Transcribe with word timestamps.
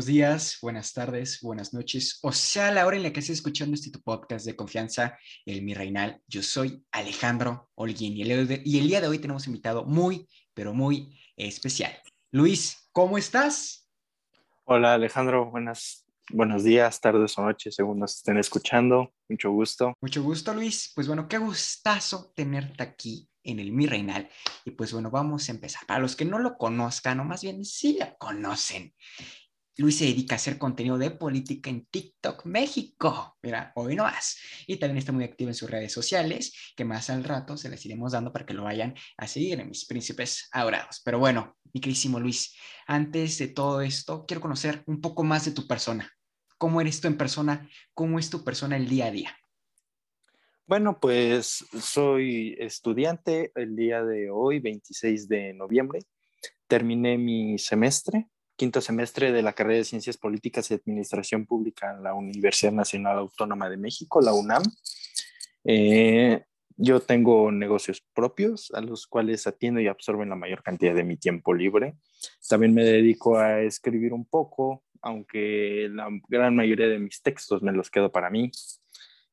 Buenos 0.00 0.14
días, 0.14 0.58
buenas 0.62 0.94
tardes, 0.94 1.40
buenas 1.42 1.74
noches, 1.74 2.20
o 2.22 2.32
sea, 2.32 2.70
la 2.72 2.86
hora 2.86 2.96
en 2.96 3.02
la 3.02 3.12
que 3.12 3.20
estés 3.20 3.36
escuchando 3.36 3.74
este 3.74 3.90
tu 3.90 4.00
podcast 4.00 4.46
de 4.46 4.56
confianza, 4.56 5.18
el 5.44 5.60
Mi 5.60 5.74
Reinal. 5.74 6.22
Yo 6.26 6.42
soy 6.42 6.82
Alejandro 6.90 7.68
Holguín 7.74 8.16
y 8.16 8.22
el, 8.22 8.48
de- 8.48 8.62
y 8.64 8.78
el 8.78 8.88
día 8.88 9.02
de 9.02 9.08
hoy 9.08 9.18
tenemos 9.18 9.46
invitado 9.46 9.84
muy, 9.84 10.26
pero 10.54 10.72
muy 10.72 11.20
especial. 11.36 11.92
Luis, 12.30 12.88
¿cómo 12.92 13.18
estás? 13.18 13.90
Hola 14.64 14.94
Alejandro, 14.94 15.50
buenas, 15.50 16.06
buenos 16.30 16.64
días, 16.64 16.98
tardes 16.98 17.36
o 17.36 17.42
noches, 17.42 17.74
según 17.74 17.98
nos 17.98 18.16
estén 18.16 18.38
escuchando. 18.38 19.12
Mucho 19.28 19.50
gusto. 19.50 19.92
Mucho 20.00 20.22
gusto, 20.22 20.54
Luis. 20.54 20.92
Pues 20.94 21.08
bueno, 21.08 21.28
qué 21.28 21.36
gustazo 21.36 22.32
tenerte 22.34 22.82
aquí 22.82 23.28
en 23.42 23.58
el 23.58 23.72
Mi 23.72 23.86
Reinal. 23.86 24.28
Y 24.64 24.70
pues 24.70 24.92
bueno, 24.92 25.10
vamos 25.10 25.48
a 25.48 25.52
empezar. 25.52 25.86
Para 25.86 26.00
los 26.00 26.16
que 26.16 26.24
no 26.24 26.38
lo 26.38 26.56
conozcan, 26.56 27.20
o 27.20 27.24
más 27.24 27.42
bien 27.42 27.64
sí 27.64 27.96
lo 27.98 28.16
conocen, 28.18 28.94
Luis 29.76 29.98
se 29.98 30.04
dedica 30.04 30.34
a 30.34 30.36
hacer 30.36 30.58
contenido 30.58 30.98
de 30.98 31.10
política 31.10 31.70
en 31.70 31.86
TikTok 31.86 32.44
México. 32.44 33.38
Mira, 33.42 33.72
hoy 33.76 33.96
no 33.96 34.02
más. 34.02 34.36
Y 34.66 34.76
también 34.76 34.98
está 34.98 35.12
muy 35.12 35.24
activo 35.24 35.48
en 35.48 35.54
sus 35.54 35.70
redes 35.70 35.92
sociales, 35.92 36.72
que 36.76 36.84
más 36.84 37.08
al 37.08 37.24
rato 37.24 37.56
se 37.56 37.68
les 37.68 37.84
iremos 37.86 38.12
dando 38.12 38.32
para 38.32 38.44
que 38.44 38.54
lo 38.54 38.64
vayan 38.64 38.94
a 39.16 39.26
seguir 39.26 39.64
mis 39.64 39.86
príncipes 39.86 40.48
adorados. 40.52 41.00
Pero 41.04 41.18
bueno, 41.18 41.56
mi 41.72 41.80
queridísimo 41.80 42.20
Luis, 42.20 42.56
antes 42.86 43.38
de 43.38 43.48
todo 43.48 43.80
esto, 43.80 44.26
quiero 44.26 44.40
conocer 44.40 44.82
un 44.86 45.00
poco 45.00 45.22
más 45.22 45.44
de 45.44 45.52
tu 45.52 45.66
persona. 45.66 46.10
¿Cómo 46.58 46.80
eres 46.80 47.00
tú 47.00 47.08
en 47.08 47.16
persona? 47.16 47.68
¿Cómo 47.94 48.18
es 48.18 48.28
tu 48.28 48.44
persona 48.44 48.76
el 48.76 48.88
día 48.88 49.06
a 49.06 49.10
día? 49.10 49.36
Bueno, 50.66 51.00
pues 51.00 51.64
soy 51.80 52.54
estudiante 52.58 53.50
el 53.54 53.74
día 53.74 54.04
de 54.04 54.30
hoy, 54.30 54.60
26 54.60 55.26
de 55.26 55.54
noviembre. 55.54 56.00
Terminé 56.68 57.18
mi 57.18 57.58
semestre, 57.58 58.28
quinto 58.60 58.82
semestre 58.82 59.32
de 59.32 59.40
la 59.40 59.54
carrera 59.54 59.78
de 59.78 59.84
Ciencias 59.84 60.18
Políticas 60.18 60.70
y 60.70 60.74
Administración 60.74 61.46
Pública 61.46 61.94
en 61.96 62.02
la 62.02 62.12
Universidad 62.12 62.72
Nacional 62.72 63.16
Autónoma 63.16 63.70
de 63.70 63.78
México, 63.78 64.20
la 64.20 64.34
UNAM. 64.34 64.62
Eh, 65.64 66.44
yo 66.76 67.00
tengo 67.00 67.50
negocios 67.50 68.02
propios 68.12 68.70
a 68.74 68.82
los 68.82 69.06
cuales 69.06 69.46
atiendo 69.46 69.80
y 69.80 69.86
absorben 69.86 70.28
la 70.28 70.36
mayor 70.36 70.62
cantidad 70.62 70.94
de 70.94 71.04
mi 71.04 71.16
tiempo 71.16 71.54
libre. 71.54 71.94
También 72.50 72.74
me 72.74 72.84
dedico 72.84 73.38
a 73.38 73.62
escribir 73.62 74.12
un 74.12 74.26
poco, 74.26 74.84
aunque 75.00 75.88
la 75.90 76.10
gran 76.28 76.54
mayoría 76.54 76.88
de 76.88 76.98
mis 76.98 77.22
textos 77.22 77.62
me 77.62 77.72
los 77.72 77.88
quedo 77.88 78.12
para 78.12 78.28
mí. 78.28 78.52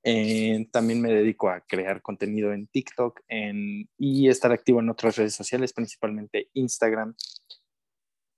Eh, 0.04 0.70
también 0.72 1.02
me 1.02 1.12
dedico 1.12 1.50
a 1.50 1.60
crear 1.60 2.02
contenido 2.02 2.54
en 2.54 2.68
TikTok 2.68 3.20
en, 3.28 3.90
y 3.98 4.30
estar 4.30 4.54
activo 4.54 4.80
en 4.80 4.90
otras 4.90 5.18
redes 5.18 5.36
sociales, 5.36 5.74
principalmente 5.74 6.50
Instagram. 6.54 7.14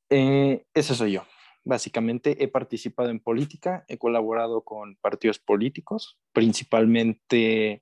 Eh, 0.10 0.66
ese 0.74 0.96
soy 0.96 1.14
yo. 1.14 1.24
Básicamente 1.64 2.44
he 2.44 2.48
participado 2.48 3.10
en 3.10 3.20
política, 3.20 3.86
he 3.88 3.98
colaborado 3.98 4.64
con 4.64 4.96
partidos 4.96 5.40
políticos, 5.40 6.20
principalmente 6.34 7.82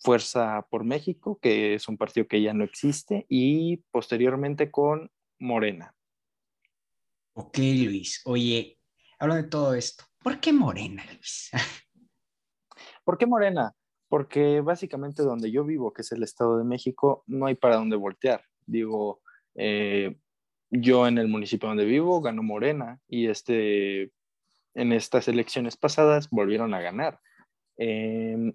Fuerza 0.00 0.66
por 0.70 0.84
México, 0.84 1.38
que 1.40 1.74
es 1.74 1.88
un 1.88 1.96
partido 1.96 2.28
que 2.28 2.42
ya 2.42 2.54
no 2.54 2.64
existe, 2.64 3.26
y 3.28 3.78
posteriormente 3.90 4.70
con 4.70 5.10
Morena. 5.38 5.94
Ok, 7.34 7.58
Luis. 7.58 8.20
Oye, 8.24 8.78
hablando 9.18 9.42
de 9.44 9.48
todo 9.48 9.74
esto, 9.74 10.04
¿por 10.22 10.40
qué 10.40 10.52
Morena, 10.52 11.04
Luis? 11.06 11.50
¿Por 13.04 13.16
qué 13.16 13.26
Morena? 13.26 13.74
Porque 14.08 14.60
básicamente 14.60 15.22
donde 15.22 15.50
yo 15.50 15.64
vivo, 15.64 15.92
que 15.92 16.02
es 16.02 16.12
el 16.12 16.22
Estado 16.22 16.58
de 16.58 16.64
México, 16.64 17.24
no 17.26 17.46
hay 17.46 17.54
para 17.54 17.76
dónde 17.76 17.96
voltear. 17.96 18.44
Digo, 18.66 19.22
eh, 19.54 20.18
yo 20.70 21.06
en 21.06 21.18
el 21.18 21.28
municipio 21.28 21.68
donde 21.68 21.84
vivo 21.84 22.20
ganó 22.20 22.42
Morena 22.42 23.00
y 23.08 23.28
este, 23.28 24.12
en 24.74 24.92
estas 24.92 25.28
elecciones 25.28 25.76
pasadas 25.76 26.28
volvieron 26.30 26.74
a 26.74 26.80
ganar. 26.80 27.20
Eh, 27.78 28.52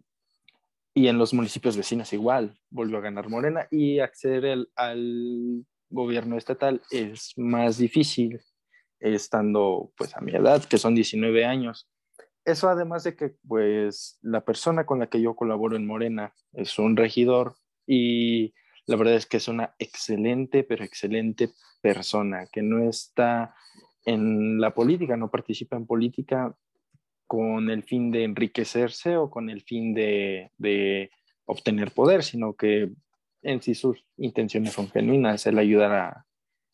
y 0.96 1.08
en 1.08 1.18
los 1.18 1.34
municipios 1.34 1.76
vecinos 1.76 2.14
igual, 2.14 2.60
volvió 2.70 2.98
a 2.98 3.02
ganar 3.02 3.30
Morena 3.30 3.68
y 3.72 4.00
acceder 4.00 4.68
al 4.76 5.66
gobierno 5.90 6.38
estatal 6.38 6.82
es 6.92 7.34
más 7.36 7.78
difícil 7.78 8.42
estando 9.00 9.92
pues 9.98 10.16
a 10.16 10.22
mi 10.22 10.34
edad, 10.34 10.64
que 10.64 10.78
son 10.78 10.96
19 10.96 11.46
años. 11.46 11.90
Eso 12.46 12.70
además 12.70 13.04
de 13.04 13.16
que 13.16 13.36
pues 13.48 14.20
la 14.22 14.46
persona 14.46 14.86
con 14.86 15.00
la 15.00 15.08
que 15.08 15.22
yo 15.22 15.36
colaboro 15.36 15.76
en 15.76 15.88
Morena 15.88 16.34
es 16.54 16.78
un 16.78 16.96
regidor 16.96 17.56
y 17.88 18.54
la 18.86 18.96
verdad 18.96 19.16
es 19.16 19.26
que 19.26 19.38
es 19.38 19.48
una 19.48 19.76
excelente, 19.80 20.64
pero 20.64 20.84
excelente 20.84 21.52
persona 21.82 22.48
que 22.52 22.62
no 22.62 22.88
está 22.88 23.56
en 24.06 24.60
la 24.60 24.74
política, 24.74 25.16
no 25.16 25.32
participa 25.32 25.78
en 25.78 25.86
política 25.86 26.56
con 27.26 27.70
el 27.70 27.84
fin 27.84 28.12
de 28.12 28.26
enriquecerse 28.26 29.18
o 29.18 29.30
con 29.30 29.50
el 29.50 29.62
fin 29.62 29.94
de, 29.94 30.52
de 30.58 31.10
obtener 31.46 31.92
poder, 31.92 32.24
sino 32.24 32.56
que 32.56 32.92
en 33.42 33.62
sí 33.62 33.76
sus 33.76 34.06
intenciones 34.18 34.74
son 34.74 34.90
genuinas, 34.90 35.46
el 35.48 35.58
ayudar 35.58 35.92
a, 35.94 36.26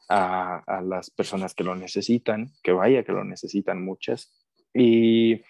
a, 0.10 0.58
a 0.66 0.82
las 0.82 1.10
personas 1.12 1.54
que 1.54 1.64
lo 1.64 1.76
necesitan, 1.76 2.52
que 2.64 2.72
vaya 2.72 3.04
que 3.04 3.12
lo 3.12 3.24
necesitan 3.24 3.84
muchas. 3.84 4.32
Y 4.74 5.42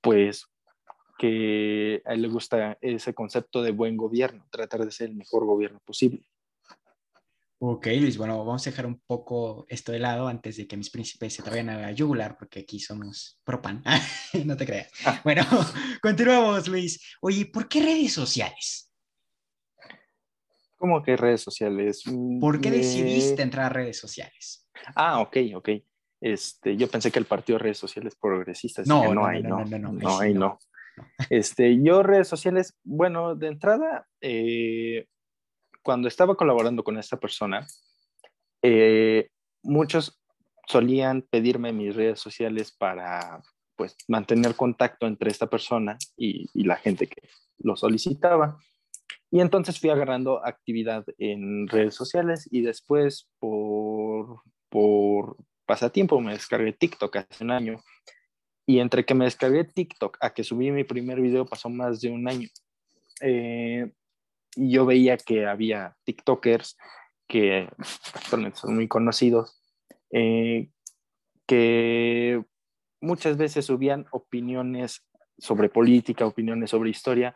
pues 0.00 0.46
que 1.20 2.00
a 2.06 2.14
él 2.14 2.22
le 2.22 2.28
gusta 2.28 2.78
ese 2.80 3.12
concepto 3.12 3.60
de 3.60 3.72
buen 3.72 3.94
gobierno, 3.94 4.46
tratar 4.50 4.86
de 4.86 4.90
ser 4.90 5.10
el 5.10 5.16
mejor 5.16 5.44
gobierno 5.44 5.78
posible. 5.84 6.24
Ok, 7.58 7.88
Luis, 7.88 8.16
bueno, 8.16 8.42
vamos 8.42 8.66
a 8.66 8.70
dejar 8.70 8.86
un 8.86 8.98
poco 9.06 9.66
esto 9.68 9.92
de 9.92 9.98
lado 9.98 10.28
antes 10.28 10.56
de 10.56 10.66
que 10.66 10.78
mis 10.78 10.88
príncipes 10.88 11.34
se 11.34 11.42
traigan 11.42 11.68
a 11.68 11.78
la 11.78 11.92
yugular, 11.92 12.38
porque 12.38 12.60
aquí 12.60 12.80
somos 12.80 13.38
propan. 13.44 13.84
no 14.46 14.56
te 14.56 14.64
creas. 14.64 14.90
Ah. 15.04 15.20
Bueno, 15.24 15.42
continuamos, 16.00 16.66
Luis. 16.68 16.98
Oye, 17.20 17.44
¿por 17.44 17.68
qué 17.68 17.82
redes 17.82 18.14
sociales? 18.14 18.90
¿Cómo 20.78 21.02
que 21.02 21.18
redes 21.18 21.42
sociales? 21.42 22.02
¿Por 22.40 22.62
qué 22.62 22.68
Eh, 22.70 22.78
decidiste 22.78 23.42
entrar 23.42 23.66
a 23.66 23.68
redes 23.68 23.98
sociales? 23.98 24.66
Ah, 24.94 25.20
ok, 25.20 25.36
ok. 25.56 25.68
Este, 26.18 26.78
yo 26.78 26.88
pensé 26.88 27.10
que 27.12 27.18
el 27.18 27.26
partido 27.26 27.58
de 27.58 27.64
redes 27.64 27.78
sociales 27.78 28.16
progresistas. 28.18 28.86
No, 28.86 29.02
dije, 29.02 29.14
no, 29.14 29.26
hay, 29.26 29.42
no, 29.42 29.48
no, 29.48 29.64
no, 29.66 29.66
no, 29.66 29.92
no, 29.92 29.92
no, 29.92 30.18
ahí 30.18 30.28
ahí 30.28 30.32
sí 30.32 30.38
no. 30.38 30.40
no. 30.40 30.58
Este, 31.28 31.80
yo 31.82 32.02
redes 32.02 32.28
sociales, 32.28 32.76
bueno, 32.82 33.34
de 33.34 33.48
entrada, 33.48 34.06
eh, 34.20 35.06
cuando 35.82 36.08
estaba 36.08 36.34
colaborando 36.34 36.84
con 36.84 36.98
esta 36.98 37.18
persona, 37.18 37.66
eh, 38.62 39.28
muchos 39.62 40.20
solían 40.66 41.22
pedirme 41.22 41.72
mis 41.72 41.94
redes 41.94 42.20
sociales 42.20 42.72
para 42.76 43.42
pues 43.76 43.96
mantener 44.08 44.54
contacto 44.56 45.06
entre 45.06 45.30
esta 45.30 45.48
persona 45.48 45.96
y, 46.16 46.48
la 46.54 46.76
gente 46.76 47.06
que 47.06 47.28
lo 47.58 47.76
solicitaba. 47.76 48.58
Y 49.30 49.40
entonces 49.40 49.80
fui 49.80 49.90
agarrando 49.90 50.44
actividad 50.44 51.04
en 51.18 51.66
redes 51.66 51.94
sociales 51.94 52.46
y 52.50 52.60
después 52.60 53.28
por, 53.38 54.42
por 54.68 55.36
pasatiempo 55.64 56.20
me 56.20 56.32
descargué 56.32 56.72
TikTok 56.72 57.16
hace 57.16 57.44
un 57.44 57.52
año. 57.52 57.80
Y 58.70 58.78
entre 58.78 59.04
que 59.04 59.16
me 59.16 59.24
descargué 59.24 59.64
TikTok 59.64 60.16
a 60.20 60.32
que 60.32 60.44
subí 60.44 60.70
mi 60.70 60.84
primer 60.84 61.20
video 61.20 61.44
pasó 61.44 61.68
más 61.68 62.00
de 62.00 62.08
un 62.08 62.28
año. 62.28 62.48
Eh, 63.20 63.90
y 64.54 64.70
yo 64.70 64.86
veía 64.86 65.16
que 65.16 65.44
había 65.44 65.96
TikTokers 66.04 66.78
que 67.26 67.68
actualmente 68.14 68.58
son 68.58 68.76
muy 68.76 68.86
conocidos, 68.86 69.60
eh, 70.12 70.70
que 71.46 72.44
muchas 73.00 73.36
veces 73.36 73.66
subían 73.66 74.06
opiniones 74.12 75.04
sobre 75.36 75.68
política, 75.68 76.24
opiniones 76.24 76.70
sobre 76.70 76.90
historia, 76.90 77.34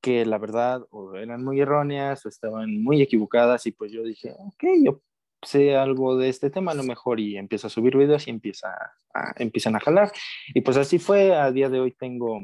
que 0.00 0.24
la 0.24 0.38
verdad 0.38 0.86
eran 1.16 1.42
muy 1.42 1.60
erróneas 1.60 2.24
o 2.24 2.28
estaban 2.28 2.80
muy 2.84 3.02
equivocadas 3.02 3.66
y 3.66 3.72
pues 3.72 3.90
yo 3.90 4.04
dije, 4.04 4.32
ok, 4.38 4.62
sé 5.42 5.76
algo 5.76 6.16
de 6.16 6.28
este 6.28 6.50
tema 6.50 6.72
a 6.72 6.76
lo 6.76 6.84
mejor 6.84 7.20
y 7.20 7.36
empiezo 7.36 7.66
a 7.66 7.70
subir 7.70 7.96
videos 7.96 8.26
y 8.26 8.30
empieza 8.30 8.68
a, 9.14 9.34
empiezan 9.36 9.76
a 9.76 9.80
jalar. 9.80 10.12
Y 10.54 10.60
pues 10.60 10.76
así 10.76 10.98
fue, 10.98 11.34
a 11.34 11.50
día 11.50 11.68
de 11.68 11.80
hoy 11.80 11.92
tengo 11.92 12.40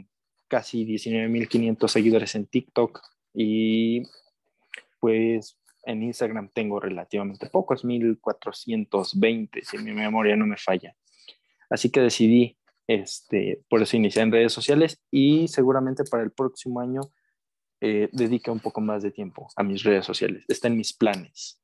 casi 0.48 0.84
19.500 0.86 1.88
seguidores 1.88 2.34
en 2.34 2.46
TikTok 2.46 3.00
y 3.34 4.02
pues 5.00 5.58
en 5.84 6.02
Instagram 6.02 6.50
tengo 6.52 6.80
relativamente 6.80 7.48
pocos, 7.48 7.84
1420, 7.84 9.64
si 9.64 9.78
mi 9.78 9.92
memoria 9.92 10.36
no 10.36 10.46
me 10.46 10.56
falla. 10.56 10.94
Así 11.70 11.90
que 11.90 12.00
decidí, 12.00 12.58
este, 12.86 13.62
por 13.68 13.82
eso 13.82 13.96
iniciar 13.96 14.26
en 14.26 14.32
redes 14.32 14.52
sociales 14.52 15.00
y 15.10 15.48
seguramente 15.48 16.04
para 16.04 16.22
el 16.22 16.32
próximo 16.32 16.80
año 16.80 17.02
eh, 17.80 18.08
dedique 18.12 18.50
un 18.50 18.60
poco 18.60 18.80
más 18.80 19.02
de 19.02 19.12
tiempo 19.12 19.48
a 19.56 19.62
mis 19.62 19.82
redes 19.84 20.04
sociales. 20.04 20.44
Está 20.48 20.68
en 20.68 20.76
mis 20.76 20.92
planes. 20.92 21.60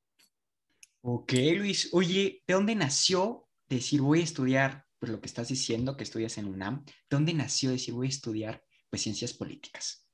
Ok, 1.07 1.35
Luis. 1.59 1.91
Oye, 1.93 2.43
¿de 2.47 2.55
dónde 2.55 2.75
nació 2.75 3.47
decir 3.69 4.01
voy 4.01 4.21
a 4.21 4.25
estudiar, 4.25 4.87
pues 4.99 5.13
lo 5.13 5.21
que 5.21 5.27
estás 5.27 5.49
diciendo, 5.49 5.99
que 5.99 6.03
estudias 6.03 6.39
en 6.39 6.47
UNAM? 6.47 6.83
¿De 6.87 6.93
dónde 7.11 7.35
nació 7.35 7.73
decir 7.73 7.93
voy 7.93 8.07
a 8.07 8.09
estudiar, 8.09 8.65
pues 8.89 9.03
ciencias 9.03 9.35
políticas? 9.35 10.09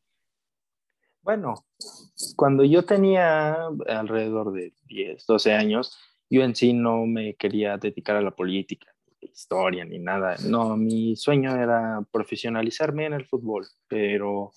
Bueno, 1.23 1.65
cuando 2.35 2.65
yo 2.65 2.85
tenía 2.85 3.69
alrededor 3.87 4.53
de 4.53 4.75
10, 4.87 5.25
12 5.27 5.53
años, 5.53 5.97
yo 6.29 6.43
en 6.43 6.57
sí 6.57 6.73
no 6.73 7.07
me 7.07 7.37
quería 7.37 7.77
dedicar 7.77 8.17
a 8.17 8.23
la 8.23 8.33
política, 8.33 8.93
ni 9.23 9.29
historia, 9.29 9.85
ni 9.85 10.01
nada. 10.01 10.39
No, 10.45 10.77
mi 10.77 11.15
sueño 11.15 11.55
era 11.55 12.05
profesionalizarme 12.11 13.07
en 13.07 13.13
el 13.13 13.27
fútbol, 13.27 13.65
pero 13.87 14.51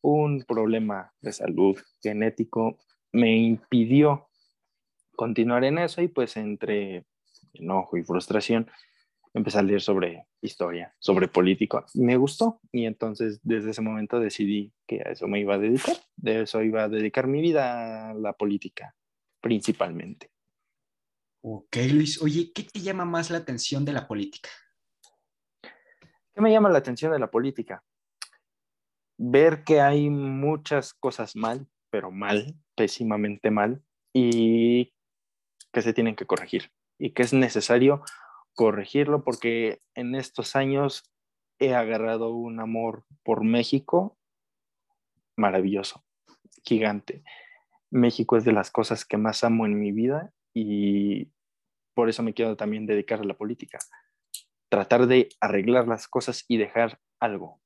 un 0.00 0.42
problema 0.42 1.12
de 1.20 1.32
salud 1.32 1.78
genético 2.02 2.78
me 3.12 3.36
impidió 3.36 4.27
continuar 5.18 5.64
en 5.64 5.78
eso 5.78 6.00
y 6.00 6.06
pues 6.06 6.36
entre 6.36 7.04
enojo 7.52 7.96
y 7.96 8.04
frustración 8.04 8.70
empecé 9.34 9.58
a 9.58 9.62
leer 9.62 9.80
sobre 9.80 10.28
historia, 10.40 10.94
sobre 11.00 11.26
político. 11.26 11.84
Me 11.94 12.16
gustó 12.16 12.60
y 12.70 12.86
entonces 12.86 13.40
desde 13.42 13.70
ese 13.70 13.82
momento 13.82 14.20
decidí 14.20 14.72
que 14.86 15.00
a 15.04 15.10
eso 15.10 15.26
me 15.26 15.40
iba 15.40 15.56
a 15.56 15.58
dedicar. 15.58 15.96
De 16.14 16.42
eso 16.42 16.62
iba 16.62 16.84
a 16.84 16.88
dedicar 16.88 17.26
mi 17.26 17.40
vida 17.40 18.10
a 18.10 18.14
la 18.14 18.32
política, 18.32 18.94
principalmente. 19.40 20.30
Ok, 21.40 21.76
Luis. 21.92 22.22
Oye, 22.22 22.52
¿qué 22.54 22.62
te 22.62 22.78
llama 22.78 23.04
más 23.04 23.28
la 23.28 23.38
atención 23.38 23.84
de 23.84 23.94
la 23.94 24.06
política? 24.06 24.50
¿Qué 26.32 26.40
me 26.40 26.52
llama 26.52 26.70
la 26.70 26.78
atención 26.78 27.10
de 27.10 27.18
la 27.18 27.28
política? 27.28 27.82
Ver 29.16 29.64
que 29.64 29.80
hay 29.80 30.10
muchas 30.10 30.94
cosas 30.94 31.34
mal, 31.34 31.66
pero 31.90 32.12
mal, 32.12 32.54
pésimamente 32.76 33.50
mal, 33.50 33.82
y 34.12 34.92
que 35.72 35.82
se 35.82 35.92
tienen 35.92 36.16
que 36.16 36.26
corregir 36.26 36.70
y 36.98 37.12
que 37.12 37.22
es 37.22 37.32
necesario 37.32 38.02
corregirlo 38.54 39.22
porque 39.22 39.80
en 39.94 40.14
estos 40.14 40.56
años 40.56 41.04
he 41.58 41.74
agarrado 41.74 42.30
un 42.30 42.60
amor 42.60 43.04
por 43.22 43.44
México 43.44 44.16
maravilloso, 45.36 46.04
gigante. 46.64 47.22
México 47.90 48.36
es 48.36 48.44
de 48.44 48.52
las 48.52 48.70
cosas 48.70 49.04
que 49.04 49.16
más 49.16 49.44
amo 49.44 49.66
en 49.66 49.78
mi 49.78 49.92
vida 49.92 50.32
y 50.52 51.30
por 51.94 52.08
eso 52.08 52.22
me 52.22 52.34
quiero 52.34 52.56
también 52.56 52.86
dedicar 52.86 53.20
a 53.20 53.24
la 53.24 53.36
política. 53.36 53.78
Tratar 54.68 55.06
de 55.06 55.28
arreglar 55.40 55.88
las 55.88 56.08
cosas 56.08 56.44
y 56.48 56.58
dejar 56.58 57.00
algo. 57.20 57.60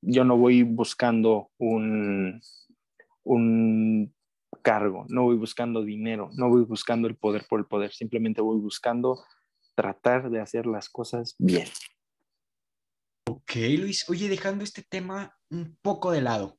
Yo 0.00 0.24
no 0.24 0.36
voy 0.36 0.62
buscando 0.62 1.50
un, 1.58 2.40
un 3.24 4.14
cargo, 4.68 5.06
no 5.08 5.22
voy 5.22 5.36
buscando 5.36 5.82
dinero, 5.82 6.28
no 6.34 6.50
voy 6.50 6.62
buscando 6.62 7.08
el 7.08 7.16
poder 7.16 7.46
por 7.48 7.58
el 7.58 7.64
poder, 7.64 7.90
simplemente 7.90 8.42
voy 8.42 8.58
buscando 8.58 9.24
tratar 9.74 10.28
de 10.28 10.42
hacer 10.42 10.66
las 10.66 10.90
cosas 10.90 11.34
bien. 11.38 11.66
Ok, 13.30 13.52
Luis. 13.78 14.04
Oye, 14.10 14.28
dejando 14.28 14.64
este 14.64 14.82
tema 14.82 15.34
un 15.50 15.78
poco 15.80 16.12
de 16.12 16.20
lado, 16.20 16.58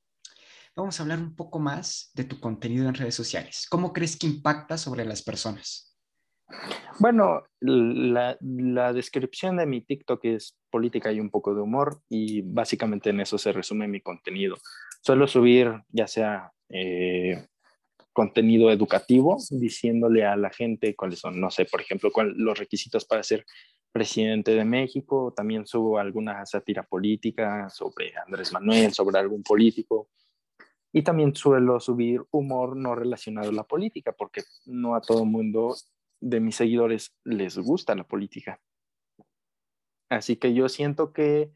vamos 0.75 0.99
a 0.99 1.03
hablar 1.03 1.19
un 1.19 1.35
poco 1.35 1.59
más 1.59 2.09
de 2.15 2.23
tu 2.23 2.39
contenido 2.39 2.89
en 2.89 2.95
redes 2.95 3.13
sociales. 3.13 3.67
¿Cómo 3.69 3.93
crees 3.93 4.17
que 4.17 4.25
impacta 4.25 4.79
sobre 4.79 5.05
las 5.05 5.21
personas? 5.21 5.95
Bueno, 6.97 7.43
la, 7.59 8.39
la, 8.41 8.91
descripción 8.91 9.57
de 9.57 9.67
mi 9.67 9.81
TikTok 9.81 10.25
es 10.25 10.57
política 10.71 11.11
y 11.11 11.19
un 11.19 11.29
poco 11.29 11.53
de 11.53 11.61
humor 11.61 12.01
y 12.09 12.41
básicamente 12.41 13.11
en 13.11 13.19
eso 13.19 13.37
se 13.37 13.51
resume 13.51 13.87
mi 13.87 14.01
contenido. 14.01 14.57
Suelo 15.03 15.27
subir 15.27 15.83
ya 15.89 16.07
sea 16.07 16.51
eh, 16.69 17.45
contenido 18.19 18.69
educativo, 18.69 19.37
diciéndole 19.49 20.25
a 20.25 20.35
la 20.35 20.49
gente 20.49 20.93
cuáles 20.93 21.19
son, 21.19 21.39
no 21.39 21.49
sé, 21.49 21.63
por 21.63 21.79
ejemplo, 21.79 22.11
cuál, 22.11 22.33
los 22.35 22.59
requisitos 22.59 23.05
para 23.05 23.23
ser 23.23 23.45
presidente 23.93 24.51
de 24.51 24.65
México. 24.65 25.33
También 25.33 25.65
subo 25.65 25.97
alguna 25.97 26.45
sátira 26.45 26.83
política 26.83 27.69
sobre 27.69 28.11
Andrés 28.17 28.51
Manuel, 28.51 28.91
sobre 28.91 29.19
algún 29.19 29.41
político. 29.41 30.09
Y 30.91 31.01
también 31.01 31.33
suelo 31.33 31.79
subir 31.79 32.21
humor 32.31 32.75
no 32.75 32.93
relacionado 32.93 33.51
a 33.51 33.53
la 33.53 33.63
política, 33.63 34.11
porque 34.11 34.41
no 34.65 34.95
a 34.95 35.01
todo 35.01 35.23
mundo 35.23 35.77
de 36.19 36.41
mis 36.41 36.57
seguidores 36.57 37.15
les 37.23 37.57
gusta 37.57 37.95
la 37.95 38.03
política. 38.03 38.59
Así 40.09 40.35
que 40.35 40.53
yo 40.53 40.67
siento 40.67 41.13
que, 41.13 41.53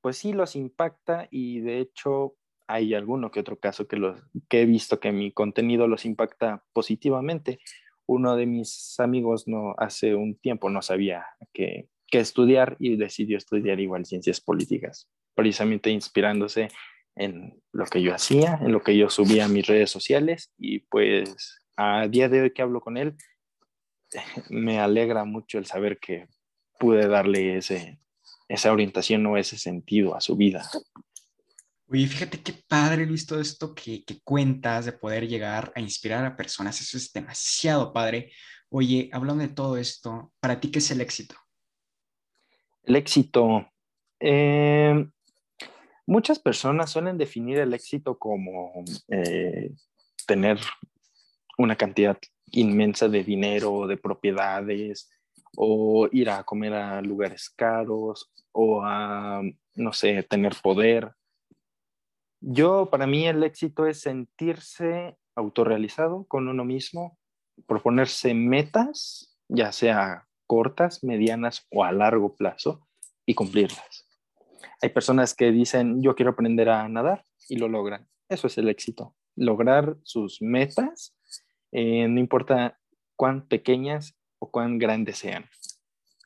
pues 0.00 0.18
sí, 0.18 0.32
los 0.32 0.54
impacta 0.54 1.26
y 1.32 1.58
de 1.62 1.80
hecho 1.80 2.36
hay 2.66 2.94
alguno 2.94 3.30
que 3.30 3.40
otro 3.40 3.58
caso 3.58 3.86
que, 3.86 3.96
los, 3.96 4.20
que 4.48 4.62
he 4.62 4.66
visto 4.66 5.00
que 5.00 5.12
mi 5.12 5.32
contenido 5.32 5.86
los 5.86 6.04
impacta 6.04 6.64
positivamente. 6.72 7.60
Uno 8.06 8.36
de 8.36 8.46
mis 8.46 8.98
amigos 8.98 9.48
no, 9.48 9.74
hace 9.78 10.14
un 10.14 10.36
tiempo 10.36 10.70
no 10.70 10.82
sabía 10.82 11.26
qué 11.52 11.88
estudiar 12.10 12.76
y 12.78 12.96
decidió 12.96 13.36
estudiar 13.36 13.80
igual 13.80 14.06
ciencias 14.06 14.40
políticas, 14.40 15.08
precisamente 15.34 15.90
inspirándose 15.90 16.68
en 17.14 17.60
lo 17.72 17.86
que 17.86 18.02
yo 18.02 18.14
hacía, 18.14 18.58
en 18.62 18.72
lo 18.72 18.82
que 18.82 18.96
yo 18.96 19.10
subía 19.10 19.46
a 19.46 19.48
mis 19.48 19.66
redes 19.66 19.90
sociales 19.90 20.52
y 20.58 20.80
pues 20.80 21.58
a 21.76 22.06
día 22.08 22.28
de 22.28 22.42
hoy 22.42 22.52
que 22.52 22.62
hablo 22.62 22.80
con 22.80 22.96
él, 22.96 23.16
me 24.50 24.78
alegra 24.78 25.24
mucho 25.24 25.58
el 25.58 25.66
saber 25.66 25.98
que 25.98 26.28
pude 26.78 27.08
darle 27.08 27.56
ese, 27.56 27.98
esa 28.48 28.72
orientación 28.72 29.24
o 29.26 29.36
ese 29.36 29.58
sentido 29.58 30.14
a 30.14 30.20
su 30.20 30.36
vida. 30.36 30.68
Oye, 31.88 32.08
fíjate 32.08 32.42
qué 32.42 32.52
padre, 32.66 33.06
Luis, 33.06 33.26
todo 33.26 33.40
esto 33.40 33.72
que, 33.72 34.04
cuentas 34.24 34.86
de 34.86 34.92
poder 34.92 35.28
llegar 35.28 35.72
a 35.76 35.80
inspirar 35.80 36.24
a 36.24 36.36
personas. 36.36 36.80
Eso 36.80 36.96
es 36.96 37.12
demasiado 37.12 37.92
padre. 37.92 38.32
Oye, 38.70 39.08
hablando 39.12 39.42
de 39.46 39.54
todo 39.54 39.76
esto, 39.76 40.32
¿para 40.40 40.58
ti 40.58 40.72
qué 40.72 40.80
es 40.80 40.90
el 40.90 41.00
éxito? 41.00 41.36
El 42.82 42.96
éxito. 42.96 43.70
Eh, 44.18 45.06
muchas 46.06 46.40
personas 46.40 46.90
suelen 46.90 47.18
definir 47.18 47.58
el 47.58 47.72
éxito 47.72 48.18
como 48.18 48.84
eh, 49.08 49.70
tener 50.26 50.58
una 51.56 51.76
cantidad 51.76 52.18
inmensa 52.50 53.08
de 53.08 53.22
dinero 53.22 53.86
de 53.86 53.96
propiedades 53.96 55.08
o 55.56 56.08
ir 56.10 56.30
a 56.30 56.42
comer 56.42 56.74
a 56.74 57.00
lugares 57.00 57.48
caros 57.48 58.28
o 58.50 58.82
a, 58.82 59.40
no 59.76 59.92
sé, 59.92 60.24
tener 60.24 60.56
poder 60.60 61.15
yo, 62.40 62.88
para 62.90 63.06
mí, 63.06 63.26
el 63.26 63.42
éxito 63.42 63.86
es 63.86 64.00
sentirse 64.00 65.16
autorrealizado 65.34 66.24
con 66.28 66.48
uno 66.48 66.64
mismo, 66.64 67.18
proponerse 67.66 68.34
metas, 68.34 69.36
ya 69.48 69.72
sea 69.72 70.26
cortas, 70.46 71.02
medianas 71.02 71.66
o 71.70 71.84
a 71.84 71.92
largo 71.92 72.36
plazo, 72.36 72.86
y 73.26 73.34
cumplirlas. 73.34 74.06
Hay 74.80 74.90
personas 74.90 75.34
que 75.34 75.50
dicen, 75.50 76.02
yo 76.02 76.14
quiero 76.14 76.32
aprender 76.32 76.68
a 76.68 76.88
nadar 76.88 77.24
y 77.48 77.56
lo 77.56 77.68
logran. 77.68 78.06
Eso 78.28 78.46
es 78.46 78.58
el 78.58 78.68
éxito. 78.68 79.14
Lograr 79.34 79.96
sus 80.02 80.40
metas, 80.40 81.16
eh, 81.72 82.06
no 82.08 82.20
importa 82.20 82.78
cuán 83.16 83.46
pequeñas 83.46 84.16
o 84.38 84.50
cuán 84.50 84.78
grandes 84.78 85.18
sean. 85.18 85.46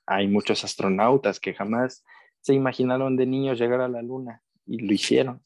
Hay 0.06 0.28
muchos 0.28 0.64
astronautas 0.64 1.40
que 1.40 1.54
jamás 1.54 2.04
se 2.40 2.54
imaginaron 2.54 3.16
de 3.16 3.26
niños 3.26 3.58
llegar 3.58 3.80
a 3.80 3.88
la 3.88 4.02
luna 4.02 4.42
y 4.66 4.78
lo 4.78 4.92
hicieron. 4.92 5.42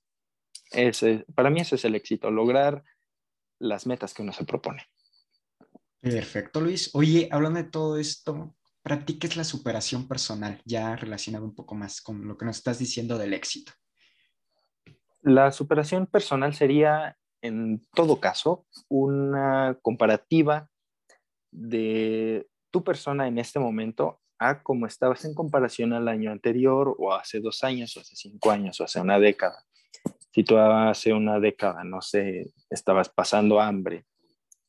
Ese, 0.75 1.25
para 1.35 1.50
mí 1.50 1.61
ese 1.61 1.76
es 1.76 1.85
el 1.85 1.95
éxito, 1.95 2.31
lograr 2.31 2.83
las 3.59 3.87
metas 3.87 4.12
que 4.12 4.23
uno 4.23 4.33
se 4.33 4.45
propone. 4.45 4.83
Perfecto, 6.00 6.61
Luis. 6.61 6.90
Oye, 6.95 7.28
hablando 7.31 7.62
de 7.62 7.71
todo 7.71 7.97
esto, 7.97 8.54
¿para 8.83 9.04
ti 9.04 9.19
qué 9.19 9.26
es 9.26 9.37
la 9.37 9.45
superación 9.45 10.07
personal? 10.07 10.61
Ya 10.64 10.97
relacionado 10.97 11.45
un 11.45 11.54
poco 11.54 11.75
más 11.75 12.02
con 12.02 12.26
lo 12.26 12.37
que 12.37 12.45
nos 12.45 12.59
estás 12.59 12.78
diciendo 12.78 13.16
del 13.16 13.33
éxito. 13.33 13.73
La 15.23 15.50
superación 15.52 16.07
personal 16.07 16.54
sería, 16.54 17.16
en 17.40 17.81
todo 17.95 18.21
caso, 18.21 18.66
una 18.88 19.78
comparativa 19.81 20.69
de 21.50 22.47
tu 22.71 22.85
persona 22.85 23.26
en 23.26 23.38
este 23.38 23.59
momento 23.59 24.21
a 24.38 24.62
cómo 24.62 24.87
estabas 24.87 25.25
en 25.25 25.35
comparación 25.35 25.93
al 25.95 26.09
año 26.09 26.31
anterior 26.31 26.95
o 26.99 27.14
hace 27.14 27.40
dos 27.40 27.64
años 27.64 27.97
o 27.97 28.00
hace 28.00 28.16
cinco 28.16 28.50
años 28.50 28.78
o 28.81 28.85
hace 28.85 29.00
una 29.00 29.19
década. 29.19 29.64
Si 30.35 30.43
tú 30.43 30.59
hace 30.59 31.12
una 31.12 31.38
década, 31.38 31.85
no 31.85 32.03
sé, 32.03 32.50
estabas 32.69 33.09
pasando 33.09 33.61
hambre 33.61 34.05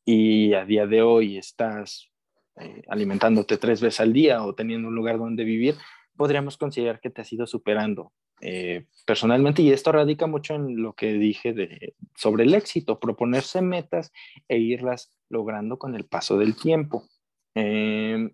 y 0.05 0.53
a 0.53 0.63
día 0.63 0.86
de 0.86 1.01
hoy 1.01 1.39
estás 1.39 2.12
eh, 2.57 2.84
alimentándote 2.88 3.57
tres 3.57 3.81
veces 3.81 4.00
al 4.00 4.13
día 4.13 4.43
o 4.43 4.53
teniendo 4.53 4.89
un 4.89 4.93
lugar 4.93 5.17
donde 5.17 5.43
vivir, 5.43 5.74
podríamos 6.15 6.57
considerar 6.57 7.00
que 7.00 7.10
te 7.10 7.22
has 7.22 7.34
ido 7.34 7.48
superando 7.48 8.13
eh, 8.41 8.86
personalmente, 9.07 9.63
y 9.63 9.72
esto 9.72 9.91
radica 9.91 10.27
mucho 10.27 10.53
en 10.53 10.84
lo 10.84 10.93
que 10.93 11.13
dije 11.13 11.51
de, 11.53 11.95
sobre 12.15 12.43
el 12.43 12.53
éxito, 12.53 13.00
proponerse 13.00 13.63
metas 13.63 14.12
e 14.48 14.60
irlas 14.60 15.17
logrando 15.29 15.79
con 15.79 15.95
el 15.95 16.05
paso 16.05 16.38
del 16.38 16.55
tiempo. 16.55 17.07
Eh, 17.55 18.29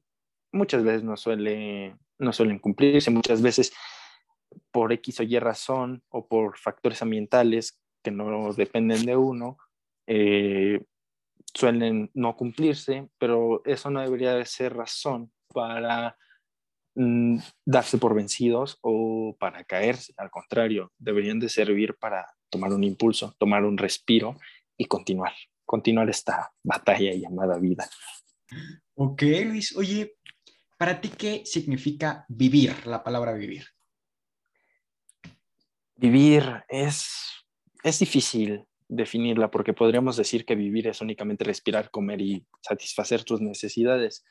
muchas 0.51 0.83
veces 0.83 1.03
no, 1.03 1.15
suele, 1.15 1.95
no 2.19 2.33
suelen 2.33 2.59
cumplirse, 2.59 3.09
muchas 3.09 3.41
veces 3.41 3.71
por 4.71 4.91
X 4.93 5.19
o 5.19 5.23
Y 5.23 5.39
razón 5.39 6.03
o 6.09 6.27
por 6.27 6.57
factores 6.57 7.01
ambientales 7.01 7.79
que 8.03 8.11
no 8.11 8.53
dependen 8.53 9.05
de 9.05 9.15
uno, 9.15 9.57
eh, 10.07 10.83
suelen 11.53 12.09
no 12.13 12.35
cumplirse, 12.35 13.09
pero 13.17 13.61
eso 13.65 13.89
no 13.89 14.01
debería 14.01 14.43
ser 14.45 14.75
razón 14.75 15.31
para 15.53 16.17
Mm, 16.93 17.37
darse 17.65 17.97
por 17.97 18.13
vencidos 18.13 18.77
o 18.81 19.35
para 19.39 19.63
caerse. 19.63 20.13
Al 20.17 20.29
contrario, 20.29 20.91
deberían 20.97 21.39
de 21.39 21.47
servir 21.47 21.95
para 21.95 22.27
tomar 22.49 22.73
un 22.73 22.83
impulso, 22.83 23.33
tomar 23.37 23.63
un 23.63 23.77
respiro 23.77 24.37
y 24.77 24.85
continuar, 24.85 25.31
continuar 25.65 26.09
esta 26.09 26.51
batalla 26.63 27.13
llamada 27.13 27.57
vida. 27.57 27.89
Ok, 28.95 29.21
Luis. 29.45 29.75
Oye, 29.77 30.17
¿para 30.77 30.99
ti 30.99 31.09
qué 31.17 31.43
significa 31.45 32.25
vivir, 32.27 32.85
la 32.85 33.03
palabra 33.03 33.33
vivir? 33.33 33.63
Vivir 36.01 36.63
es, 36.67 37.45
es 37.83 37.99
difícil 37.99 38.65
definirla 38.89 39.51
porque 39.51 39.73
podríamos 39.73 40.17
decir 40.17 40.45
que 40.45 40.55
vivir 40.55 40.87
es 40.87 40.99
únicamente 40.99 41.43
respirar, 41.43 41.91
comer 41.91 42.21
y 42.21 42.45
satisfacer 42.61 43.23
tus 43.23 43.39
necesidades 43.39 44.25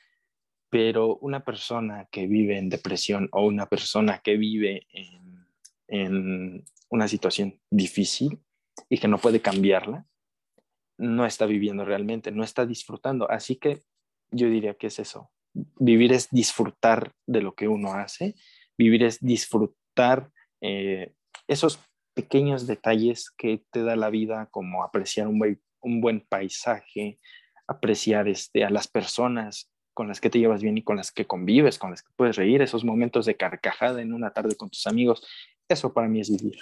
pero 0.70 1.16
una 1.16 1.44
persona 1.44 2.08
que 2.10 2.28
vive 2.28 2.56
en 2.56 2.68
depresión 2.68 3.28
o 3.32 3.44
una 3.44 3.66
persona 3.66 4.20
que 4.20 4.36
vive 4.36 4.86
en, 5.88 6.64
una 6.88 7.08
situación 7.08 7.60
difícil 7.68 8.38
y 8.88 8.98
que 8.98 9.08
no 9.08 9.18
puede 9.18 9.40
cambiarla, 9.40 10.06
no 10.98 11.26
está 11.26 11.46
viviendo 11.46 11.84
realmente, 11.84 12.30
no 12.30 12.44
está 12.44 12.64
disfrutando. 12.64 13.28
Así 13.28 13.56
que 13.56 13.82
yo 14.30 14.48
diría 14.48 14.74
que 14.74 14.86
es 14.86 15.00
eso. 15.00 15.30
Vivir 15.52 16.12
es 16.12 16.28
disfrutar 16.30 17.12
de 17.26 17.42
lo 17.42 17.54
que 17.56 17.66
uno 17.66 17.94
hace, 17.94 18.36
vivir 18.78 19.02
es 19.02 19.18
disfrutar 19.20 20.30
eh, 20.60 21.12
esos 21.50 21.80
pequeños 22.14 22.66
detalles 22.66 23.30
que 23.36 23.64
te 23.72 23.82
da 23.82 23.96
la 23.96 24.08
vida, 24.08 24.48
como 24.50 24.84
apreciar 24.84 25.26
un 25.26 25.38
buen, 25.38 25.60
un 25.80 26.00
buen 26.00 26.20
paisaje, 26.20 27.18
apreciar 27.66 28.28
este, 28.28 28.64
a 28.64 28.70
las 28.70 28.86
personas 28.86 29.68
con 29.92 30.06
las 30.06 30.20
que 30.20 30.30
te 30.30 30.38
llevas 30.38 30.62
bien 30.62 30.78
y 30.78 30.84
con 30.84 30.96
las 30.96 31.10
que 31.10 31.26
convives, 31.26 31.78
con 31.78 31.90
las 31.90 32.02
que 32.02 32.12
puedes 32.16 32.36
reír, 32.36 32.62
esos 32.62 32.84
momentos 32.84 33.26
de 33.26 33.36
carcajada 33.36 34.00
en 34.00 34.12
una 34.12 34.32
tarde 34.32 34.54
con 34.54 34.70
tus 34.70 34.86
amigos, 34.86 35.26
eso 35.68 35.92
para 35.92 36.08
mí 36.08 36.20
es 36.20 36.30
vivir. 36.30 36.60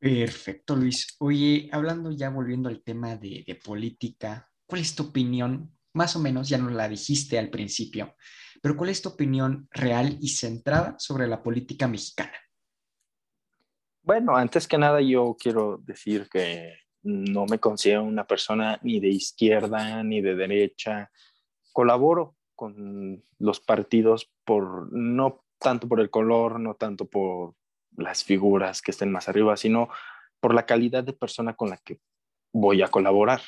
Perfecto, 0.00 0.74
Luis. 0.74 1.16
Oye, 1.20 1.68
hablando 1.72 2.10
ya 2.10 2.30
volviendo 2.30 2.68
al 2.68 2.82
tema 2.82 3.16
de, 3.16 3.44
de 3.46 3.54
política, 3.54 4.50
¿cuál 4.66 4.80
es 4.80 4.96
tu 4.96 5.04
opinión? 5.04 5.72
Más 5.94 6.16
o 6.16 6.18
menos, 6.18 6.48
ya 6.48 6.58
nos 6.58 6.72
la 6.72 6.88
dijiste 6.88 7.38
al 7.38 7.50
principio, 7.50 8.16
pero 8.60 8.76
¿cuál 8.76 8.90
es 8.90 9.00
tu 9.00 9.10
opinión 9.10 9.68
real 9.70 10.18
y 10.20 10.28
centrada 10.30 10.96
sobre 10.98 11.28
la 11.28 11.40
política 11.40 11.86
mexicana? 11.86 12.34
Bueno, 14.04 14.36
antes 14.36 14.68
que 14.68 14.76
nada 14.76 15.00
yo 15.00 15.34
quiero 15.40 15.78
decir 15.78 16.28
que 16.28 16.74
no 17.04 17.46
me 17.46 17.58
considero 17.58 18.04
una 18.04 18.26
persona 18.26 18.78
ni 18.82 19.00
de 19.00 19.08
izquierda 19.08 20.02
ni 20.02 20.20
de 20.20 20.34
derecha, 20.34 21.10
colaboro 21.72 22.36
con 22.54 23.24
los 23.38 23.60
partidos 23.60 24.30
por 24.44 24.92
no 24.92 25.46
tanto 25.58 25.88
por 25.88 26.00
el 26.00 26.10
color, 26.10 26.60
no 26.60 26.74
tanto 26.74 27.06
por 27.06 27.54
las 27.96 28.24
figuras 28.24 28.82
que 28.82 28.90
estén 28.90 29.10
más 29.10 29.30
arriba, 29.30 29.56
sino 29.56 29.88
por 30.38 30.52
la 30.52 30.66
calidad 30.66 31.02
de 31.02 31.14
persona 31.14 31.54
con 31.54 31.70
la 31.70 31.78
que 31.78 31.98
voy 32.52 32.82
a 32.82 32.88
colaborar. 32.88 33.40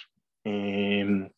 Em, 0.43 1.31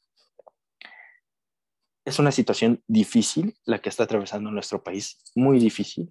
es 2.04 2.20
una 2.20 2.30
situación 2.30 2.84
difícil 2.86 3.56
la 3.64 3.80
que 3.80 3.88
está 3.88 4.04
atravesando 4.04 4.52
nuestro 4.52 4.80
país, 4.80 5.18
muy 5.34 5.58
difícil. 5.58 6.08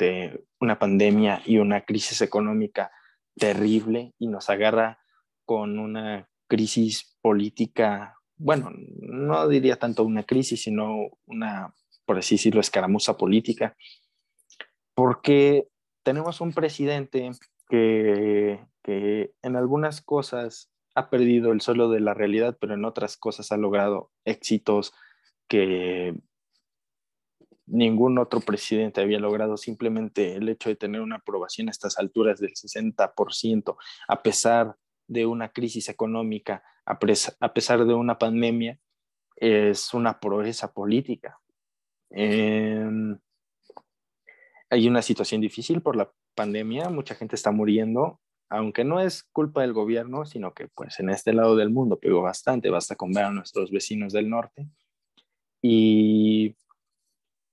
Este, 0.00 0.46
una 0.60 0.78
pandemia 0.78 1.42
y 1.44 1.58
una 1.58 1.82
crisis 1.82 2.22
económica 2.22 2.90
terrible 3.36 4.14
y 4.18 4.28
nos 4.28 4.48
agarra 4.48 4.98
con 5.44 5.78
una 5.78 6.26
crisis 6.48 7.18
política 7.20 8.16
bueno, 8.42 8.70
no 8.72 9.46
diría 9.48 9.76
tanto 9.76 10.02
una 10.02 10.22
crisis, 10.22 10.62
sino 10.62 11.10
una, 11.26 11.74
por 12.06 12.16
así 12.16 12.36
decirlo, 12.36 12.62
escaramuza 12.62 13.18
política, 13.18 13.76
porque 14.94 15.68
tenemos 16.02 16.40
un 16.40 16.54
presidente 16.54 17.32
que, 17.68 18.64
que 18.82 19.34
en 19.42 19.56
algunas 19.56 20.00
cosas 20.00 20.72
ha 20.94 21.10
perdido 21.10 21.52
el 21.52 21.60
suelo 21.60 21.90
de 21.90 22.00
la 22.00 22.14
realidad, 22.14 22.56
pero 22.58 22.72
en 22.72 22.86
otras 22.86 23.18
cosas 23.18 23.52
ha 23.52 23.58
logrado 23.58 24.10
éxitos 24.24 24.94
que 25.46 26.14
ningún 27.70 28.18
otro 28.18 28.40
presidente 28.40 29.00
había 29.00 29.18
logrado. 29.18 29.56
Simplemente 29.56 30.34
el 30.34 30.48
hecho 30.48 30.68
de 30.68 30.76
tener 30.76 31.00
una 31.00 31.16
aprobación 31.16 31.68
a 31.68 31.70
estas 31.70 31.98
alturas 31.98 32.40
del 32.40 32.52
60%, 32.52 33.76
a 34.08 34.22
pesar 34.22 34.76
de 35.06 35.26
una 35.26 35.50
crisis 35.50 35.88
económica, 35.88 36.62
a, 36.84 36.98
pesar 36.98 37.84
de 37.84 37.94
una 37.94 38.18
pandemia, 38.18 38.78
es 39.36 39.94
una 39.94 40.20
proeza 40.20 40.72
política. 40.72 41.38
Em, 42.10 43.18
hay 44.68 44.88
una 44.88 45.02
situación 45.02 45.40
difícil 45.40 45.82
por 45.82 45.96
la 45.96 46.10
pandemia, 46.34 46.88
mucha 46.90 47.14
gente 47.14 47.36
está 47.36 47.50
muriendo, 47.50 48.20
aunque 48.48 48.84
no 48.84 49.00
es 49.00 49.22
culpa 49.32 49.62
del 49.62 49.72
gobierno, 49.72 50.26
sino 50.26 50.54
que 50.54 50.68
pues 50.68 50.98
en 51.00 51.10
este 51.10 51.32
lado 51.32 51.56
del 51.56 51.70
mundo 51.70 51.98
pegó 51.98 52.22
bastante, 52.22 52.70
basta 52.70 52.96
con 52.96 53.12
ver 53.12 53.24
a 53.24 53.30
nuestros 53.30 53.70
vecinos 53.70 54.12
del 54.12 54.28
norte. 54.28 54.68
Y 55.62 56.56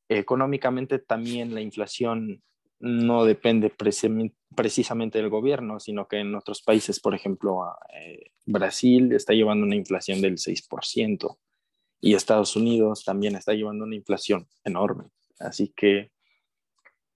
económicamente 0.10 1.00
también 1.00 1.54
la 1.54 1.62
inflación 1.62 2.42
no 2.80 3.26
depende 3.26 3.74
precisamente 4.56 5.18
del 5.18 5.30
gobierno, 5.30 5.80
sino 5.80 6.08
que 6.08 6.18
en 6.20 6.36
otros 6.36 6.62
países, 6.62 7.00
por 7.00 7.16
ejemplo, 7.16 7.64
eh, 7.94 8.32
Brasil 8.46 9.14
está 9.14 9.34
llevando 9.34 9.66
una 9.66 9.76
inflación 9.76 10.22
del 10.22 10.38
6% 10.38 11.38
y 12.02 12.14
Estados 12.14 12.56
Unidos 12.56 13.04
también 13.04 13.36
está 13.36 13.54
llevando 13.54 13.86
una 13.86 13.96
inflación 13.96 14.48
enorme. 14.64 15.06
Así 15.40 15.74
que 15.76 16.12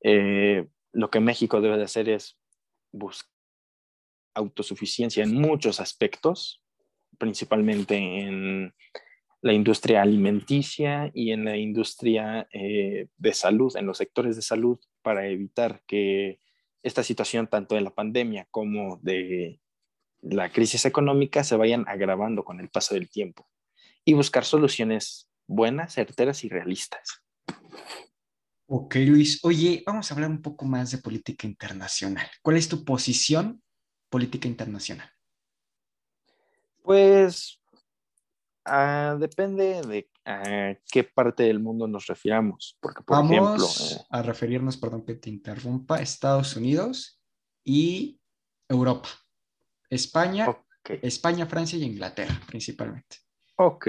eh, 0.04 0.68
lo 0.92 1.10
que 1.10 1.20
México 1.20 1.62
debe 1.62 1.78
de 1.78 1.84
hacer 1.84 2.10
es 2.10 2.38
buscar 2.92 3.30
autosuficiencia 4.34 5.24
en 5.24 5.36
muchos 5.36 5.80
aspectos, 5.80 6.64
principalmente 7.18 7.96
en 7.98 8.74
la 9.42 9.54
industria 9.54 10.04
alimenticia 10.04 11.12
y 11.14 11.32
en 11.32 11.46
la 11.46 11.58
industria 11.58 12.48
eh, 12.52 13.08
de 13.18 13.34
salud, 13.34 13.76
en 13.76 13.88
los 13.88 13.98
sectores 13.98 14.36
de 14.36 14.42
salud, 14.44 14.80
para 15.02 15.28
evitar 15.28 15.82
que 15.88 16.40
esta 16.84 17.04
situación, 17.04 17.48
tanto 17.48 17.76
de 17.76 17.82
la 17.82 17.90
pandemia 17.90 18.48
como 18.52 18.98
de 19.02 19.60
la 20.22 20.52
crisis 20.52 20.86
económica, 20.86 21.44
se 21.44 21.56
vayan 21.56 21.86
agravando 21.88 22.44
con 22.44 22.60
el 22.60 22.70
paso 22.70 22.94
del 22.94 23.10
tiempo 23.10 23.48
y 24.06 24.14
buscar 24.14 24.46
soluciones 24.46 25.30
buenas, 25.48 25.94
certeras 25.94 26.44
y 26.44 26.50
realistas. 26.50 27.24
Ok, 28.68 28.96
Luis. 29.08 29.44
Oye, 29.44 29.84
vamos 29.86 30.10
a 30.10 30.14
hablar 30.14 30.30
un 30.30 30.42
poco 30.42 30.66
más 30.66 30.92
de 30.92 31.00
política 31.00 31.46
internacional. 31.48 32.28
¿Cuál 32.42 32.58
es 32.58 32.70
tu 32.70 32.86
posición 32.86 33.62
política 34.10 34.48
internacional? 34.48 35.10
Pues 36.82 37.61
Ah, 38.64 39.18
depende 39.20 39.82
de 39.82 40.10
a 40.26 40.76
qué 40.92 41.04
parte 41.04 41.44
del 41.44 41.60
mundo 41.60 41.88
nos 41.88 42.06
refiramos, 42.06 42.78
porque 42.80 43.02
por 43.02 43.18
Vamos 43.18 43.32
ejemplo, 43.32 43.68
eh, 43.68 44.06
a 44.10 44.22
referirnos, 44.22 44.78
perdón 44.78 45.04
que 45.04 45.16
te 45.16 45.30
interrumpa, 45.30 46.00
Estados 46.00 46.56
Unidos 46.56 47.20
y 47.64 48.20
Europa. 48.70 49.10
España, 49.90 50.48
España, 51.02 51.46
Francia 51.48 51.78
y 51.78 51.84
Inglaterra 51.84 52.40
principalmente. 52.48 53.18
ok. 53.56 53.88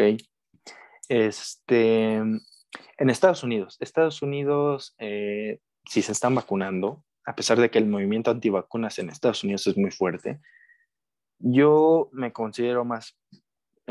Este, 1.08 2.14
en 2.14 3.10
Estados 3.10 3.42
Unidos, 3.42 3.76
Estados 3.80 4.22
Unidos, 4.22 4.94
eh, 4.98 5.60
si 5.84 6.00
se 6.00 6.12
están 6.12 6.34
vacunando, 6.34 7.04
a 7.26 7.34
pesar 7.34 7.60
de 7.60 7.70
que 7.70 7.78
el 7.78 7.86
movimiento 7.86 8.30
antivacunas 8.30 8.98
en 8.98 9.10
Estados 9.10 9.44
Unidos 9.44 9.66
es 9.66 9.76
muy 9.76 9.90
fuerte, 9.90 10.40
yo 11.38 12.08
me 12.12 12.32
considero 12.32 12.84
más 12.84 13.18